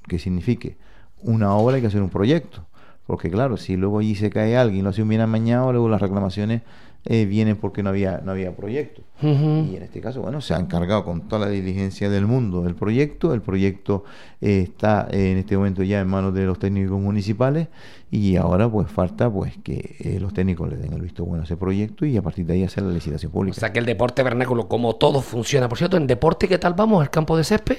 que 0.06 0.18
signifique 0.18 0.76
una 1.22 1.54
obra 1.54 1.76
hay 1.76 1.80
que 1.80 1.88
hacer 1.88 2.02
un 2.02 2.10
proyecto. 2.10 2.66
Porque 3.06 3.30
claro, 3.30 3.56
si 3.56 3.76
luego 3.76 3.98
allí 3.98 4.14
se 4.14 4.30
cae 4.30 4.56
alguien, 4.56 4.84
lo 4.84 4.90
hace 4.90 5.02
un 5.02 5.08
bien 5.08 5.20
amañado, 5.20 5.72
luego 5.72 5.88
las 5.88 6.00
reclamaciones 6.00 6.62
eh, 7.06 7.26
vienen 7.26 7.56
porque 7.56 7.82
no 7.82 7.90
había, 7.90 8.20
no 8.24 8.32
había 8.32 8.54
proyecto. 8.56 9.02
Y 9.22 9.76
en 9.76 9.82
este 9.82 10.00
caso, 10.00 10.20
bueno, 10.20 10.40
se 10.42 10.52
ha 10.54 10.58
encargado 10.58 11.04
con 11.04 11.22
toda 11.28 11.46
la 11.46 11.50
diligencia 11.52 12.10
del 12.10 12.26
mundo 12.26 12.62
del 12.62 12.74
proyecto. 12.74 13.32
El 13.32 13.40
proyecto 13.40 14.04
eh, 14.42 14.60
está 14.64 15.08
eh, 15.10 15.30
en 15.32 15.38
este 15.38 15.56
momento 15.56 15.82
ya 15.82 16.00
en 16.00 16.08
manos 16.08 16.34
de 16.34 16.44
los 16.44 16.58
técnicos 16.58 17.00
municipales 17.00 17.68
y 18.10 18.36
ahora 18.36 18.68
pues 18.68 18.88
falta 18.90 19.30
pues 19.32 19.54
que 19.62 19.96
eh, 20.00 20.18
los 20.20 20.34
técnicos 20.34 20.68
le 20.68 20.76
den 20.76 20.92
el 20.92 21.00
visto 21.00 21.24
bueno 21.24 21.42
a 21.42 21.44
ese 21.44 21.56
proyecto 21.56 22.04
y 22.04 22.16
a 22.16 22.22
partir 22.22 22.44
de 22.46 22.54
ahí 22.54 22.64
hacer 22.64 22.82
la 22.82 22.92
licitación 22.92 23.30
O 23.30 23.32
pública. 23.34 23.58
sea 23.58 23.72
que 23.72 23.78
el 23.78 23.86
deporte 23.86 24.22
vernáculo, 24.22 24.68
como 24.68 24.96
todo 24.96 25.20
funciona. 25.22 25.68
Por 25.68 25.78
cierto, 25.78 25.96
en 25.96 26.06
deporte, 26.06 26.48
¿qué 26.48 26.58
tal 26.58 26.74
vamos? 26.74 27.02
¿El 27.02 27.10
campo 27.10 27.36
de 27.36 27.44
césped? 27.44 27.78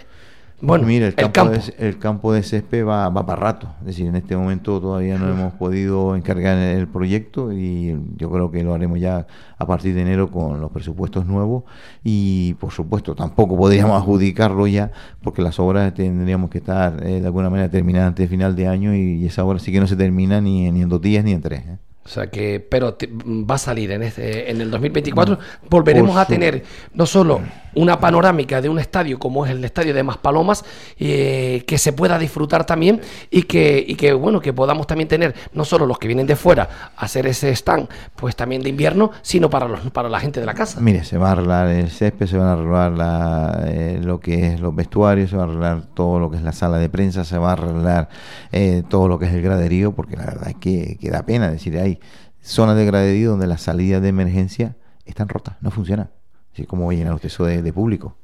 Bueno, 0.61 0.87
mira, 0.87 1.05
el 1.07 1.11
el 1.11 1.15
campo, 1.15 1.33
campo. 1.33 1.51
De, 1.77 1.87
el 1.87 1.99
campo 1.99 2.33
de 2.33 2.41
césped 2.41 2.85
va, 2.85 3.09
va 3.09 3.25
para 3.25 3.39
rato. 3.41 3.67
Es 3.81 3.87
decir, 3.87 4.07
en 4.07 4.15
este 4.15 4.37
momento 4.37 4.79
todavía 4.79 5.17
no 5.17 5.29
hemos 5.29 5.53
podido 5.53 6.15
encargar 6.15 6.57
el 6.57 6.87
proyecto 6.87 7.51
y 7.51 7.95
yo 8.15 8.31
creo 8.31 8.49
que 8.49 8.63
lo 8.63 8.73
haremos 8.73 8.99
ya 8.99 9.27
a 9.57 9.67
partir 9.67 9.93
de 9.93 10.01
enero 10.01 10.31
con 10.31 10.61
los 10.61 10.71
presupuestos 10.71 11.25
nuevos. 11.25 11.65
Y 12.03 12.53
por 12.55 12.71
supuesto, 12.71 13.13
tampoco 13.15 13.57
podríamos 13.57 13.97
adjudicarlo 14.01 14.65
ya 14.65 14.91
porque 15.21 15.41
las 15.41 15.59
obras 15.59 15.93
tendríamos 15.93 16.49
que 16.49 16.59
estar 16.59 17.05
eh, 17.05 17.19
de 17.19 17.25
alguna 17.27 17.49
manera 17.49 17.69
terminadas 17.69 18.07
antes 18.07 18.23
de 18.23 18.29
final 18.29 18.55
de 18.55 18.67
año 18.67 18.95
y, 18.95 19.25
esa 19.25 19.43
obra 19.43 19.59
sí 19.59 19.71
que 19.71 19.79
no 19.81 19.87
se 19.87 19.95
termina 19.97 20.39
ni, 20.41 20.67
en- 20.67 20.75
ni 20.75 20.81
en 20.83 20.89
dos 20.89 21.01
días 21.01 21.23
ni 21.25 21.33
en 21.33 21.41
tres. 21.41 21.61
¿eh? 21.67 21.77
O 22.05 22.07
sea 22.07 22.27
que, 22.29 22.59
pero 22.59 22.93
te- 22.93 23.09
va 23.11 23.55
a 23.55 23.57
salir 23.57 23.89
en, 23.91 24.03
este, 24.03 24.49
en 24.51 24.61
el 24.61 24.69
2024. 24.71 25.37
Volveremos 25.69 26.15
a 26.15 26.25
tener 26.25 26.63
no 26.93 27.05
solo 27.07 27.41
una 27.75 27.99
panorámica 27.99 28.61
de 28.61 28.69
un 28.69 28.79
estadio 28.79 29.19
como 29.19 29.45
es 29.45 29.51
el 29.51 29.63
estadio 29.63 29.93
de 29.93 30.03
Maspalomas, 30.03 30.63
eh, 30.97 31.63
que 31.67 31.77
se 31.77 31.93
pueda 31.93 32.17
disfrutar 32.17 32.65
también 32.65 33.01
y 33.29 33.43
que, 33.43 34.13
bueno, 34.13 34.39
que 34.41 34.53
podamos 34.53 34.87
también 34.87 35.07
tener 35.07 35.35
no 35.53 35.65
solo 35.65 35.85
los 35.85 35.99
que 35.99 36.07
vienen 36.07 36.27
de 36.27 36.35
fuera 36.35 36.91
a 36.95 37.05
hacer 37.05 37.27
ese 37.27 37.51
stand, 37.51 37.87
pues 38.15 38.35
también 38.35 38.61
de 38.61 38.69
invierno, 38.69 39.11
sino 39.21 39.49
para, 39.49 39.67
los, 39.67 39.79
para 39.91 40.09
la 40.09 40.19
gente 40.19 40.39
de 40.39 40.45
la 40.45 40.53
casa. 40.53 40.79
Mire, 40.81 41.03
se 41.03 41.17
va 41.17 41.29
a 41.29 41.31
arreglar 41.33 41.67
el 41.67 41.89
césped, 41.89 42.27
se 42.27 42.37
van 42.37 42.47
a 42.47 42.53
arreglar 42.53 42.91
la- 42.93 43.63
eh, 43.67 43.99
lo 44.03 44.19
que 44.19 44.47
es 44.53 44.59
los 44.59 44.73
vestuarios, 44.75 45.29
se 45.29 45.35
va 45.37 45.43
a 45.43 45.45
arreglar 45.45 45.81
todo 45.93 46.19
lo 46.19 46.29
que 46.31 46.37
es 46.37 46.43
la 46.43 46.51
sala 46.53 46.77
de 46.77 46.89
prensa, 46.89 47.23
se 47.23 47.37
va 47.37 47.49
a 47.49 47.53
arreglar 47.53 48.09
eh, 48.51 48.83
todo 48.89 49.07
lo 49.07 49.19
que 49.19 49.25
es 49.25 49.33
el 49.33 49.41
graderío, 49.41 49.93
porque 49.93 50.15
la 50.15 50.25
verdad 50.25 50.49
es 50.49 50.55
que, 50.55 50.97
que 50.99 51.09
da 51.09 51.23
pena 51.25 51.49
decir, 51.49 51.77
hay 51.77 51.99
zonas 52.41 52.75
de 52.77 52.85
graderío 52.85 53.31
donde 53.31 53.47
las 53.47 53.61
salidas 53.61 54.01
de 54.01 54.09
emergencia 54.09 54.75
están 55.05 55.27
rotas, 55.29 55.55
no 55.61 55.71
funcionan. 55.71 56.09
Así 56.55 56.65
como 56.65 56.89
llenar 56.93 57.13
usted 57.13 57.27
eso 57.27 57.43
de, 57.43 57.61
de 57.61 57.73
público. 57.73 58.15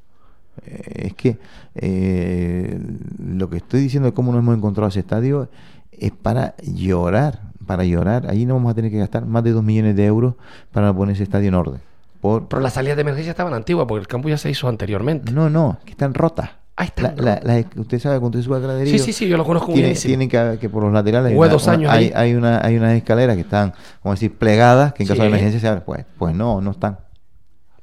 Eh, 0.66 1.06
es 1.08 1.14
que 1.14 1.36
eh, 1.74 2.80
lo 3.22 3.50
que 3.50 3.58
estoy 3.58 3.80
diciendo 3.82 4.06
de 4.08 4.14
cómo 4.14 4.32
nos 4.32 4.38
hemos 4.40 4.56
encontrado 4.56 4.88
ese 4.88 5.00
estadio 5.00 5.50
es 5.90 6.12
para 6.12 6.54
llorar, 6.62 7.40
para 7.66 7.84
llorar. 7.84 8.26
Ahí 8.30 8.46
no 8.46 8.54
vamos 8.54 8.70
a 8.72 8.74
tener 8.74 8.90
que 8.90 8.96
gastar 8.98 9.26
más 9.26 9.44
de 9.44 9.52
dos 9.52 9.62
millones 9.62 9.96
de 9.96 10.06
euros 10.06 10.34
para 10.72 10.94
poner 10.94 11.14
ese 11.14 11.24
estadio 11.24 11.48
en 11.48 11.54
orden. 11.54 11.80
Por... 12.22 12.48
Pero 12.48 12.62
las 12.62 12.72
salidas 12.72 12.96
de 12.96 13.02
emergencia 13.02 13.30
estaban 13.32 13.52
antiguas, 13.52 13.86
porque 13.86 14.00
el 14.00 14.08
campo 14.08 14.30
ya 14.30 14.38
se 14.38 14.48
hizo 14.48 14.66
anteriormente. 14.66 15.30
No, 15.30 15.50
no, 15.50 15.78
que 15.84 15.90
están 15.90 16.14
rotas. 16.14 16.48
están 16.82 17.16
La- 17.16 17.38
la- 17.44 17.60
la- 17.60 17.66
usted 17.82 17.98
sabe 17.98 18.18
cuando 18.18 18.38
usted 18.38 18.46
sube 18.48 18.56
al 18.56 18.62
graderío. 18.62 18.92
Sí, 18.92 18.98
sí, 18.98 19.12
sí, 19.12 19.28
yo 19.28 19.36
lo 19.36 19.44
conozco 19.44 19.74
tiene. 19.74 19.92
Tienen 19.94 20.30
que, 20.30 20.56
que 20.58 20.70
por 20.70 20.82
los 20.84 20.92
laterales. 20.94 21.36
Una- 21.36 21.48
dos 21.48 21.64
una- 21.64 21.72
años 21.74 21.92
hay, 21.92 22.04
ahí. 22.06 22.12
hay, 22.14 22.34
una, 22.34 22.64
hay 22.64 22.78
unas 22.78 22.94
escaleras 22.94 23.36
que 23.36 23.42
están, 23.42 23.74
como 24.02 24.14
decir, 24.14 24.34
plegadas, 24.38 24.94
que 24.94 25.02
en 25.02 25.08
caso 25.08 25.20
de 25.22 25.28
emergencia 25.28 25.60
se 25.60 25.68
abren. 25.68 25.82
Pues, 25.84 26.06
pues 26.16 26.34
no, 26.34 26.60
no 26.62 26.70
están. 26.70 26.98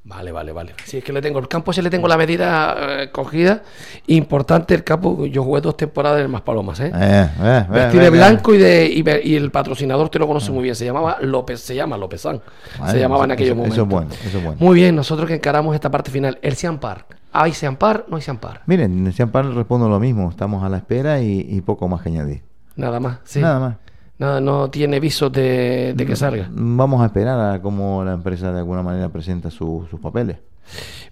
Vale, 0.04 0.32
vale, 0.32 0.52
vale. 0.54 0.74
Si 0.86 0.98
es 0.98 1.04
que 1.04 1.12
le 1.12 1.22
tengo 1.22 1.40
el 1.40 1.48
campo, 1.48 1.74
sí 1.74 1.82
le 1.82 1.90
tengo 1.90 2.08
la 2.08 2.18
medida 2.18 3.04
eh, 3.04 3.12
cogida. 3.12 3.62
Importante 4.08 4.74
el 4.74 4.84
campo, 4.84 5.26
yo 5.26 5.44
jugué 5.44 5.60
dos 5.62 5.76
temporadas 5.76 6.20
en 6.20 6.24
el 6.24 6.30
Maspalomas, 6.30 6.80
¿eh? 6.80 6.92
Eh, 6.96 7.30
eh, 7.42 7.66
de 7.70 8.06
eh, 8.06 8.10
blanco 8.10 8.54
y 8.56 8.58
de 8.58 8.88
y, 9.24 9.36
el 9.36 9.52
patrocinador 9.52 10.10
te 10.10 10.18
lo 10.18 10.26
conoce 10.26 10.52
muy 10.52 10.64
bien, 10.64 10.76
se 10.76 10.86
llamaba 10.86 11.18
López, 11.22 11.60
se 11.60 11.76
llama 11.76 11.98
Lópezán. 11.98 12.42
Vale, 12.80 12.92
se 12.94 13.00
llamaba 13.00 13.26
en 13.26 13.32
aquellos 13.32 13.56
momentos. 13.56 13.78
eso 13.78 13.84
es 13.84 13.90
bueno, 13.90 14.10
eso 14.26 14.38
es 14.38 14.44
bueno. 14.44 14.58
Muy 14.60 14.76
bien, 14.76 14.96
nosotros 14.96 15.28
que 15.28 15.36
encaramos 15.36 15.76
esta 15.76 15.92
parte 15.92 16.10
final, 16.10 16.40
el 16.42 16.56
Sean 16.56 16.80
Park. 16.80 17.18
¿Hay 17.34 17.54
Sean 17.54 17.76
Park? 17.76 18.06
No 18.08 18.16
hay 18.16 18.22
Sean 18.22 18.38
Park. 18.38 18.64
Miren, 18.66 19.06
en 19.06 19.14
Sean 19.14 19.30
Park 19.30 19.54
respondo 19.54 19.90
lo 19.90 20.00
mismo. 20.00 20.30
Estamos 20.30 20.64
a 20.64 20.70
la 20.70 20.78
espera 20.78 21.22
y, 21.22 21.46
y 21.48 21.62
poco 21.62 21.88
más 21.88 22.02
que 22.02 22.10
añadir. 22.10 22.42
Nada 22.76 23.00
más, 23.00 23.20
sí. 23.26 23.42
Nada 23.42 23.60
más. 23.60 23.89
Nada, 24.20 24.40
no 24.42 24.70
tiene 24.70 25.00
visos 25.00 25.32
de, 25.32 25.94
de 25.96 26.06
que 26.06 26.16
salga. 26.16 26.50
Vamos 26.52 27.02
a 27.02 27.06
esperar 27.06 27.54
a 27.56 27.62
cómo 27.62 28.04
la 28.04 28.14
empresa 28.14 28.52
de 28.52 28.60
alguna 28.60 28.84
manera 28.84 29.10
presenta 29.10 29.50
su- 29.50 29.88
sus 29.90 30.00
papeles. 30.00 30.38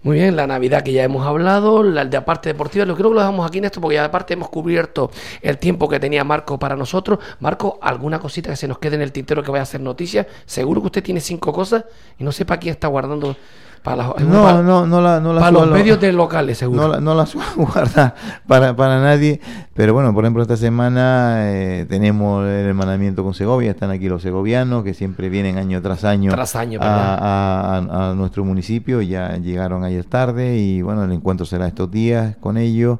Muy 0.04 0.18
bien, 0.18 0.36
la 0.36 0.46
Navidad 0.46 0.84
que 0.84 0.92
ya 0.92 1.02
hemos 1.02 1.26
hablado, 1.26 1.82
la 1.82 2.04
de 2.04 2.20
parte 2.20 2.50
deportiva, 2.50 2.84
lo 2.84 2.94
creo 2.94 3.08
que 3.08 3.14
lo 3.14 3.20
dejamos 3.20 3.44
aquí 3.48 3.58
en 3.58 3.64
esto 3.64 3.80
porque 3.80 3.96
ya 3.96 4.04
aparte 4.04 4.34
hemos 4.34 4.50
cubierto 4.50 5.10
el 5.42 5.58
tiempo 5.58 5.88
que 5.88 5.98
tenía 5.98 6.22
Marco 6.22 6.58
para 6.60 6.76
nosotros. 6.76 7.18
Marco, 7.40 7.78
¿alguna 7.82 8.20
cosita 8.20 8.50
que 8.50 8.56
se 8.56 8.68
nos 8.68 8.78
quede 8.78 8.94
en 8.94 9.02
el 9.02 9.10
tintero 9.10 9.42
que 9.42 9.50
vaya 9.50 9.62
a 9.62 9.64
hacer 9.64 9.80
noticia? 9.80 10.28
Seguro 10.46 10.80
que 10.82 10.86
usted 10.86 11.02
tiene 11.02 11.20
cinco 11.20 11.52
cosas 11.52 11.86
y 12.18 12.22
no 12.24 12.30
sepa 12.30 12.58
quién 12.58 12.72
está 12.74 12.86
guardando 12.86 13.36
para, 13.82 14.04
No, 14.20 14.42
para- 14.42 14.62
no, 14.62 14.86
no 14.86 15.00
la, 15.00 15.20
no 15.20 15.32
la 15.32 15.40
para 15.40 15.52
los 15.52 15.70
medios 15.70 16.00
de 16.00 16.12
locales, 16.12 16.58
seguro. 16.58 16.82
No 16.82 16.88
la, 16.88 17.00
no 17.00 17.14
la 17.14 17.26
suelo 17.26 17.48
guardar 17.56 18.14
para, 18.46 18.74
para 18.76 19.00
nadie, 19.00 19.40
pero 19.74 19.94
bueno, 19.94 20.12
por 20.14 20.24
ejemplo, 20.24 20.42
esta 20.42 20.56
semana 20.56 21.50
eh, 21.52 21.86
tenemos 21.88 22.44
el 22.44 22.66
hermanamiento 22.66 23.22
con 23.24 23.34
Segovia, 23.34 23.70
están 23.70 23.90
aquí 23.90 24.08
los 24.08 24.22
segovianos 24.22 24.84
que 24.84 24.94
siempre 24.94 25.28
vienen 25.28 25.58
año 25.58 25.80
tras 25.82 26.04
año, 26.04 26.30
Tras 26.32 26.56
año, 26.56 26.80
a, 26.82 26.84
¿verdad? 26.84 27.18
a- 27.20 27.76
a- 28.08 28.10
a 28.10 28.14
nuestro 28.14 28.44
municipio, 28.44 29.00
ya 29.02 29.36
llegaron 29.36 29.84
ayer 29.84 30.04
tarde 30.04 30.56
y 30.58 30.82
bueno, 30.82 31.04
el 31.04 31.12
encuentro 31.12 31.46
será 31.46 31.66
estos 31.66 31.90
días 31.90 32.36
con 32.40 32.56
ellos. 32.56 32.98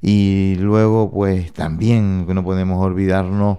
Y 0.00 0.54
luego 0.60 1.10
pues 1.10 1.52
también 1.52 2.24
que 2.26 2.32
no 2.34 2.44
podemos 2.44 2.84
olvidarnos 2.84 3.58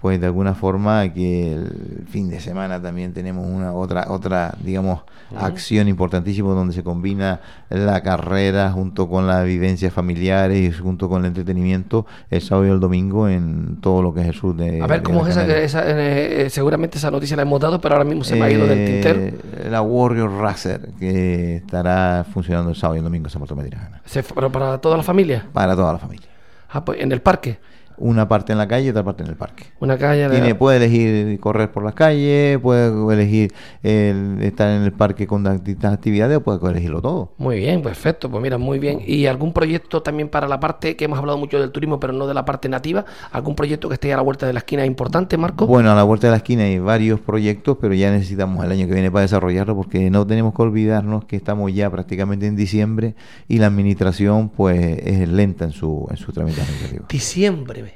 pues 0.00 0.18
de 0.20 0.26
alguna 0.26 0.54
forma 0.54 1.12
que 1.12 1.52
el 1.52 2.04
fin 2.08 2.30
de 2.30 2.40
semana 2.40 2.80
también 2.80 3.12
tenemos 3.12 3.46
una 3.46 3.72
otra 3.74 4.06
otra 4.08 4.54
digamos 4.62 5.00
acción 5.36 5.86
importantísima 5.88 6.52
donde 6.54 6.72
se 6.74 6.82
combina 6.82 7.40
la 7.68 8.02
carrera 8.02 8.72
junto 8.72 9.08
con 9.08 9.26
las 9.26 9.44
vivencias 9.44 9.92
familiares 9.92 10.58
y 10.58 10.72
junto 10.72 11.08
con 11.08 11.20
el 11.22 11.26
entretenimiento 11.28 12.06
el 12.30 12.40
sábado 12.40 12.66
y 12.66 12.70
el 12.70 12.80
domingo 12.80 13.28
en 13.28 13.76
todo 13.80 14.02
lo 14.02 14.12
que 14.14 14.22
es 14.22 14.28
el 14.28 14.34
sur 14.34 14.56
de 14.56 14.80
a 14.82 14.86
ver, 14.86 15.00
de 15.00 15.02
¿cómo 15.04 15.26
es 15.26 15.36
esa? 15.36 15.46
Esa- 15.56 15.84
eh, 15.88 16.46
eh, 16.46 16.50
seguramente 16.50 16.98
esa 16.98 17.10
noticia 17.10 17.36
la 17.36 17.42
hemos 17.42 17.60
dado, 17.60 17.80
pero 17.80 17.94
ahora 17.94 18.04
mismo 18.04 18.24
se 18.24 18.36
me 18.36 18.46
ha 18.46 18.50
ido 18.50 18.66
del 18.66 18.78
Eh, 18.78 18.86
tintero. 19.02 19.70
la 19.70 19.82
Warrior 19.82 20.30
Racer 20.40 20.90
que 20.98 21.56
estará 21.56 22.24
funcionando 22.32 22.70
el 22.70 22.76
sábado 22.76 22.96
y 22.96 22.98
el 22.98 23.04
domingo 23.04 23.26
en 23.26 23.30
San 23.30 23.40
Bartolomé 23.40 23.64
de 23.64 23.70
Tirajana. 23.70 24.02
Pero 24.34 24.50
para 24.50 24.78
toda 24.78 24.96
la 24.96 25.02
familia. 25.02 25.46
para 25.52 25.76
toda 25.76 25.92
la 25.92 25.98
familia 25.98 26.26
Ah, 26.72 26.84
pues, 26.84 27.00
en 27.00 27.12
el 27.12 27.20
parque. 27.20 27.58
Una 28.00 28.26
parte 28.28 28.52
en 28.52 28.58
la 28.58 28.66
calle 28.66 28.86
y 28.86 28.90
otra 28.90 29.04
parte 29.04 29.22
en 29.22 29.28
el 29.30 29.36
parque 29.36 29.64
Una 29.78 29.96
calle. 29.96 30.28
Tiene, 30.28 30.54
puede 30.54 30.78
elegir 30.78 31.38
correr 31.40 31.70
por 31.70 31.84
las 31.84 31.94
calles, 31.94 32.58
puede 32.58 33.12
elegir 33.14 33.52
el- 33.82 34.42
estar 34.42 34.68
en 34.70 34.82
el 34.82 34.92
parque 34.92 35.26
con 35.26 35.44
distintas 35.44 35.92
actividades 35.94 36.38
o 36.38 36.40
puede 36.40 36.58
elegirlo 36.70 37.00
todo. 37.02 37.32
Muy 37.38 37.58
bien, 37.58 37.82
perfecto, 37.82 38.30
pues 38.30 38.42
mira, 38.42 38.58
muy 38.58 38.78
bien. 38.78 39.00
¿Y 39.06 39.26
algún 39.26 39.52
proyecto 39.52 40.02
también 40.02 40.28
para 40.28 40.48
la 40.48 40.58
parte, 40.60 40.96
que 40.96 41.04
hemos 41.04 41.18
hablado 41.18 41.38
mucho 41.38 41.60
del 41.60 41.70
turismo, 41.70 42.00
pero 42.00 42.12
no 42.12 42.26
de 42.26 42.34
la 42.34 42.44
parte 42.44 42.68
nativa? 42.68 43.04
¿Algún 43.32 43.54
proyecto 43.54 43.88
que 43.88 43.94
esté 43.94 44.12
a 44.12 44.16
la 44.16 44.22
vuelta 44.22 44.46
de 44.46 44.52
la 44.52 44.58
esquina 44.60 44.84
importante, 44.84 45.36
Marco? 45.36 45.66
Bueno, 45.66 45.90
a 45.92 45.94
la 45.94 46.02
vuelta 46.02 46.26
de 46.26 46.30
la 46.32 46.36
esquina 46.38 46.64
hay 46.64 46.78
varios 46.78 47.20
proyectos, 47.20 47.76
pero 47.80 47.94
ya 47.94 48.10
necesitamos 48.10 48.64
el 48.64 48.72
año 48.72 48.86
que 48.86 48.94
viene 48.94 49.10
para 49.10 49.22
desarrollarlo 49.22 49.76
porque 49.76 50.10
no 50.10 50.26
tenemos 50.26 50.54
que 50.54 50.62
olvidarnos 50.62 51.24
que 51.26 51.36
estamos 51.36 51.72
ya 51.72 51.90
prácticamente 51.90 52.46
en 52.46 52.56
diciembre 52.56 53.14
y 53.48 53.58
la 53.58 53.66
administración 53.66 54.48
pues 54.48 54.78
es 55.04 55.28
lenta 55.28 55.64
en 55.64 55.72
su, 55.72 56.06
en 56.10 56.16
su 56.16 56.30
administrativo. 56.30 57.04
Diciembre. 57.08 57.89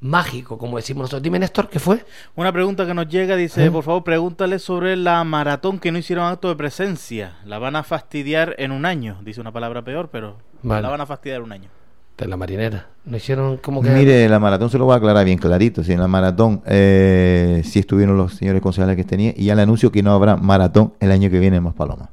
Mágico, 0.00 0.58
como 0.58 0.76
decimos 0.76 1.02
nosotros. 1.02 1.22
Dime, 1.22 1.38
Néstor, 1.38 1.68
¿qué 1.68 1.78
fue? 1.78 2.04
Una 2.34 2.52
pregunta 2.52 2.86
que 2.86 2.94
nos 2.94 3.08
llega 3.08 3.36
dice, 3.36 3.66
¿Eh? 3.66 3.70
por 3.70 3.84
favor, 3.84 4.04
pregúntale 4.04 4.58
sobre 4.58 4.96
la 4.96 5.22
maratón 5.24 5.78
que 5.78 5.92
no 5.92 5.98
hicieron 5.98 6.26
acto 6.26 6.48
de 6.48 6.56
presencia. 6.56 7.36
La 7.44 7.58
van 7.58 7.76
a 7.76 7.82
fastidiar 7.82 8.54
en 8.58 8.72
un 8.72 8.86
año. 8.86 9.18
Dice 9.24 9.40
una 9.40 9.52
palabra 9.52 9.82
peor, 9.82 10.08
pero 10.10 10.36
Vale. 10.62 10.82
la 10.82 10.88
van 10.88 11.00
a 11.00 11.06
fastidiar 11.06 11.38
en 11.38 11.44
un 11.44 11.52
año. 11.52 11.68
De 12.16 12.26
la 12.26 12.36
marinera. 12.36 12.86
No 13.04 13.16
hicieron 13.16 13.58
como 13.58 13.82
que... 13.82 13.90
Mire, 13.90 14.26
la 14.28 14.38
maratón 14.38 14.70
se 14.70 14.78
lo 14.78 14.86
voy 14.86 14.94
a 14.94 14.96
aclarar 14.96 15.24
bien 15.24 15.38
clarito. 15.38 15.84
Si 15.84 15.92
en 15.92 16.00
la 16.00 16.08
maratón 16.08 16.62
eh, 16.64 17.62
sí 17.64 17.78
estuvieron 17.78 18.16
los 18.16 18.34
señores 18.34 18.62
concejales 18.62 18.96
que 18.96 19.04
tenía 19.04 19.34
y 19.36 19.46
ya 19.46 19.54
le 19.54 19.62
anuncio 19.62 19.92
que 19.92 20.02
no 20.02 20.12
habrá 20.12 20.36
maratón 20.36 20.94
el 21.00 21.10
año 21.10 21.28
que 21.28 21.38
viene 21.38 21.58
en 21.58 21.62
Maspaloma. 21.62 22.10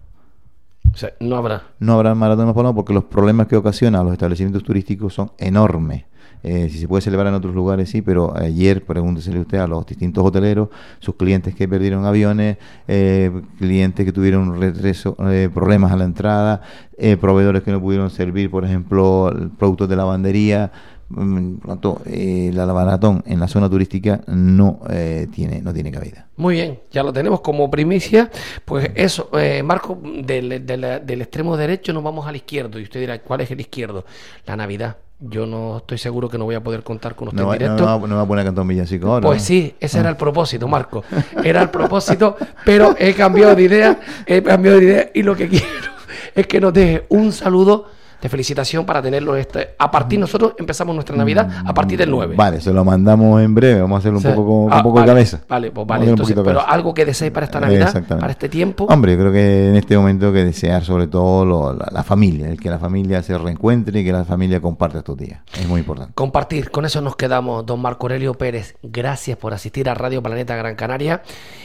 O 0.93 0.97
sea, 0.97 1.13
no 1.21 1.38
habrá. 1.38 1.63
No 1.79 1.93
habrá 1.93 2.13
maratón 2.15 2.41
en 2.41 2.47
Maspaloma 2.47 2.75
porque 2.75 2.93
los 2.93 3.05
problemas 3.05 3.47
que 3.47 3.55
ocasiona 3.55 4.01
a 4.01 4.03
los 4.03 4.11
establecimientos 4.11 4.63
turísticos 4.63 5.13
son 5.13 5.31
enormes. 5.38 6.03
Eh, 6.43 6.67
si 6.69 6.77
se 6.77 6.87
puede 6.87 7.01
celebrar 7.01 7.27
en 7.27 7.35
otros 7.35 7.55
lugares, 7.55 7.89
sí, 7.89 8.01
pero 8.01 8.35
ayer 8.37 8.83
pregúntesele 8.83 9.39
usted 9.39 9.59
a 9.59 9.67
los 9.67 9.85
distintos 9.85 10.25
hoteleros, 10.25 10.69
sus 10.99 11.15
clientes 11.15 11.55
que 11.55 11.67
perdieron 11.67 12.05
aviones, 12.05 12.57
eh, 12.87 13.31
clientes 13.57 14.05
que 14.05 14.11
tuvieron 14.11 14.59
retraso, 14.59 15.15
eh, 15.31 15.49
problemas 15.53 15.91
a 15.91 15.95
la 15.97 16.03
entrada, 16.03 16.61
eh, 16.97 17.15
proveedores 17.17 17.63
que 17.63 17.71
no 17.71 17.79
pudieron 17.81 18.09
servir, 18.09 18.51
por 18.51 18.65
ejemplo, 18.65 19.33
productos 19.57 19.87
de 19.87 19.95
lavandería. 19.95 20.71
Mm, 21.09 21.57
tanto, 21.57 22.01
eh, 22.05 22.49
la 22.53 22.65
maratón 22.65 23.23
en 23.27 23.39
la 23.39 23.47
zona 23.47 23.69
turística 23.69 24.21
no 24.27 24.79
eh, 24.89 25.27
tiene 25.31 25.61
no 25.61 25.71
tiene 25.71 25.91
cabida. 25.91 26.27
Muy 26.37 26.55
bien, 26.55 26.79
ya 26.91 27.03
lo 27.03 27.13
tenemos 27.13 27.41
como 27.41 27.69
primicia. 27.69 28.31
Pues 28.65 28.89
eso, 28.95 29.29
eh, 29.37 29.61
Marco, 29.61 29.99
del, 30.03 30.65
del- 30.65 31.01
del 31.05 31.21
extremo 31.21 31.55
derecho 31.55 31.93
nos 31.93 32.03
vamos 32.03 32.25
al 32.25 32.35
izquierdo. 32.37 32.79
Y 32.79 32.83
usted 32.83 32.99
dirá, 32.99 33.19
¿cuál 33.21 33.41
es 33.41 33.51
el 33.51 33.59
izquierdo? 33.61 34.05
La 34.47 34.55
Navidad. 34.55 34.97
Yo 35.26 35.45
no 35.45 35.78
estoy 35.78 35.97
seguro 35.97 36.28
que 36.28 36.38
no 36.38 36.43
voy 36.45 36.55
a 36.55 36.61
poder 36.61 36.84
contar 36.84 37.15
con 37.15 37.30
usted 37.30 37.41
No, 37.41 37.53
en 37.53 37.59
no, 37.59 37.65
directo. 37.65 37.86
no 37.86 38.01
va- 38.01 38.07
no 38.07 38.15
va 38.17 38.21
a 38.24 38.28
poner 38.28 38.41
a 38.41 38.45
cantar 38.45 38.61
un 38.63 38.67
villancico 38.67 39.07
ahora. 39.07 39.26
Pues 39.28 39.41
sí, 39.41 39.74
ese 39.80 39.97
Ah. 39.97 40.01
era 40.01 40.09
el 40.09 40.17
propósito, 40.17 40.67
Marco. 40.67 41.03
Era 41.43 41.61
el 41.61 41.69
propósito, 41.69 42.36
pero 42.65 42.93
he 42.99 43.13
cambiado 43.13 43.55
de 43.55 43.63
idea, 43.63 43.99
he 44.26 44.43
cambiado 44.43 44.80
de 44.80 44.84
idea 44.84 45.11
y 45.13 45.24
lo 45.24 45.36
que 45.36 45.47
quiero 45.47 45.65
es 46.36 46.45
que 46.47 46.59
nos 46.59 46.74
deje 46.74 47.05
un 47.09 47.32
saludo 47.32 47.88
de 48.24 48.30
felicitación 48.30 48.86
para 48.86 49.01
tenerlo 49.01 49.36
este. 49.36 49.76
A 49.78 49.91
partir 49.91 50.17
nosotros 50.17 50.53
empezamos 50.57 50.95
nuestra 50.95 51.15
Navidad 51.17 51.49
a 51.65 51.74
partir 51.74 51.97
del 51.99 52.09
9. 52.09 52.36
Vale, 52.38 52.61
se 52.61 52.71
lo 52.71 52.86
mandamos 52.86 53.41
en 53.41 53.53
breve. 53.53 53.82
Vamos 53.82 53.97
a 53.97 53.99
hacerlo 53.99 54.19
un 54.19 54.26
O 54.26 54.28
sea, 54.28 54.36
poco 54.36 54.47
con, 54.47 54.63
con 54.69 54.74
ah, 54.74 54.78
un 54.78 54.84
poco 54.84 54.95
vale, 54.95 55.05
de 55.05 55.11
cabeza. 55.11 55.41
Vale, 55.49 55.71
pues 55.71 55.86
vale. 55.88 56.03
un 56.05 56.09
Entonces, 56.11 56.34
pero 56.36 56.45
cabeza. 56.59 56.71
algo 56.71 56.93
que 56.93 57.05
deseéis 57.05 57.34
para 57.34 57.45
esta 57.45 57.59
Navidad, 57.59 58.03
para 58.07 58.32
este 58.32 58.47
tiempo. 58.47 58.86
Hombre, 58.86 59.11
yo 59.13 59.19
creo 59.19 59.32
que 59.34 59.67
en 59.69 59.76
este 59.76 59.97
momento 59.97 60.32
que 60.32 60.45
desear 60.45 60.86
sobre 60.86 61.07
todo 61.07 61.43
lo- 61.43 61.74
la, 61.74 61.89
la 61.91 62.03
familia, 62.03 62.47
el 62.47 62.59
que 62.59 62.69
la 62.69 62.80
familia 62.80 63.21
se 63.24 63.38
reencuentre 63.38 63.99
y 63.99 64.05
que 64.05 64.13
la 64.13 64.24
familia 64.24 64.61
comparte 64.61 64.99
estos 64.99 65.17
días. 65.17 65.41
Es 65.59 65.67
muy 65.67 65.80
importante. 65.82 66.13
Compartir, 66.15 66.71
con 66.71 66.86
eso 66.86 67.01
nos 67.01 67.17
quedamos, 67.17 67.65
don 67.65 67.82
Marco 67.82 68.05
Aurelio 68.05 68.36
Pérez. 68.36 68.76
Gracias 68.84 69.38
por 69.38 69.53
asistir 69.53 69.89
a 69.89 69.93
Radio 69.95 70.24
Planeta 70.24 70.55
Gran 70.55 70.76
Canaria. 70.76 71.24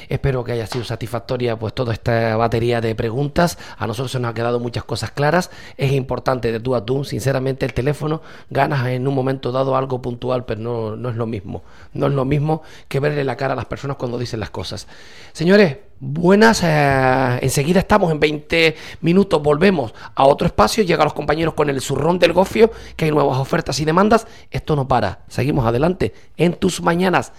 Espero 0.09 0.43
que 0.43 0.53
haya 0.53 0.67
sido 0.67 0.85
satisfactoria 0.85 1.57
pues 1.59 1.73
toda 1.75 1.93
esta 1.93 2.37
batería 2.37 2.81
de 2.81 2.95
preguntas. 2.95 3.59
A 3.77 3.87
nosotros 3.87 4.11
se 4.11 4.19
nos 4.19 4.31
ha 4.31 4.35
quedado 4.35 4.59
muchas 4.59 4.83
cosas 4.85 5.11
claras. 5.13 5.51
Es 5.77 5.93
importante 5.93 6.48
de 6.53 6.61
tú 6.61 6.75
a 6.75 6.85
tú. 6.85 7.05
Sinceramente, 7.05 7.67
el 7.67 7.75
teléfono 7.75 8.23
ganas 8.51 8.87
en 8.89 9.07
un 9.07 9.15
momento 9.15 9.53
dado 9.53 9.77
algo 9.77 10.03
puntual, 10.03 10.45
pero 10.45 10.61
no, 10.61 10.97
no 10.97 11.09
es 11.09 11.17
lo 11.17 11.27
mismo. 11.27 11.63
No 11.93 12.07
es 12.07 12.13
lo 12.13 12.25
mismo 12.25 12.63
que 12.89 13.01
verle 13.01 13.25
la 13.25 13.37
cara 13.37 13.53
a 13.53 13.57
las 13.57 13.67
personas 13.67 13.97
cuando 13.97 14.19
dicen 14.19 14.41
las 14.41 14.51
cosas. 14.51 14.87
Señores, 15.33 15.79
buenas. 16.01 16.63
eh, 16.65 17.39
enseguida 17.43 17.81
estamos 17.81 18.11
en 18.13 18.21
20 18.21 18.77
minutos. 19.01 19.43
Volvemos 19.43 19.95
a 20.15 20.25
otro 20.25 20.47
espacio. 20.47 20.85
Llegan 20.85 21.05
los 21.05 21.15
compañeros 21.15 21.55
con 21.55 21.71
el 21.71 21.81
zurrón 21.81 22.19
del 22.19 22.33
gofio, 22.33 22.71
que 22.97 23.07
hay 23.07 23.11
nuevas 23.11 23.39
ofertas 23.39 23.79
y 23.81 23.85
demandas. 23.85 24.27
Esto 24.51 24.77
no 24.77 24.89
para. 24.89 25.21
Seguimos 25.29 25.67
adelante 25.67 26.13
en 26.37 26.55
tus 26.55 26.83
mañanas. 26.83 27.33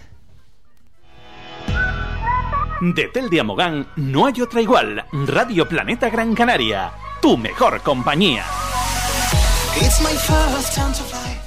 De 2.81 3.09
Tel 3.09 3.29
de 3.29 3.41
Amogán 3.41 3.87
no 3.97 4.25
hay 4.25 4.41
otra 4.41 4.61
igual. 4.61 5.05
Radio 5.27 5.67
Planeta 5.67 6.09
Gran 6.09 6.33
Canaria, 6.33 6.93
tu 7.21 7.35
mejor 7.35 7.81
compañía. 7.81 8.45
It's 9.81 10.03
my 10.03 10.13
first 10.13 10.73
time 10.73 10.91
to 10.91 11.03
fly. 11.03 11.38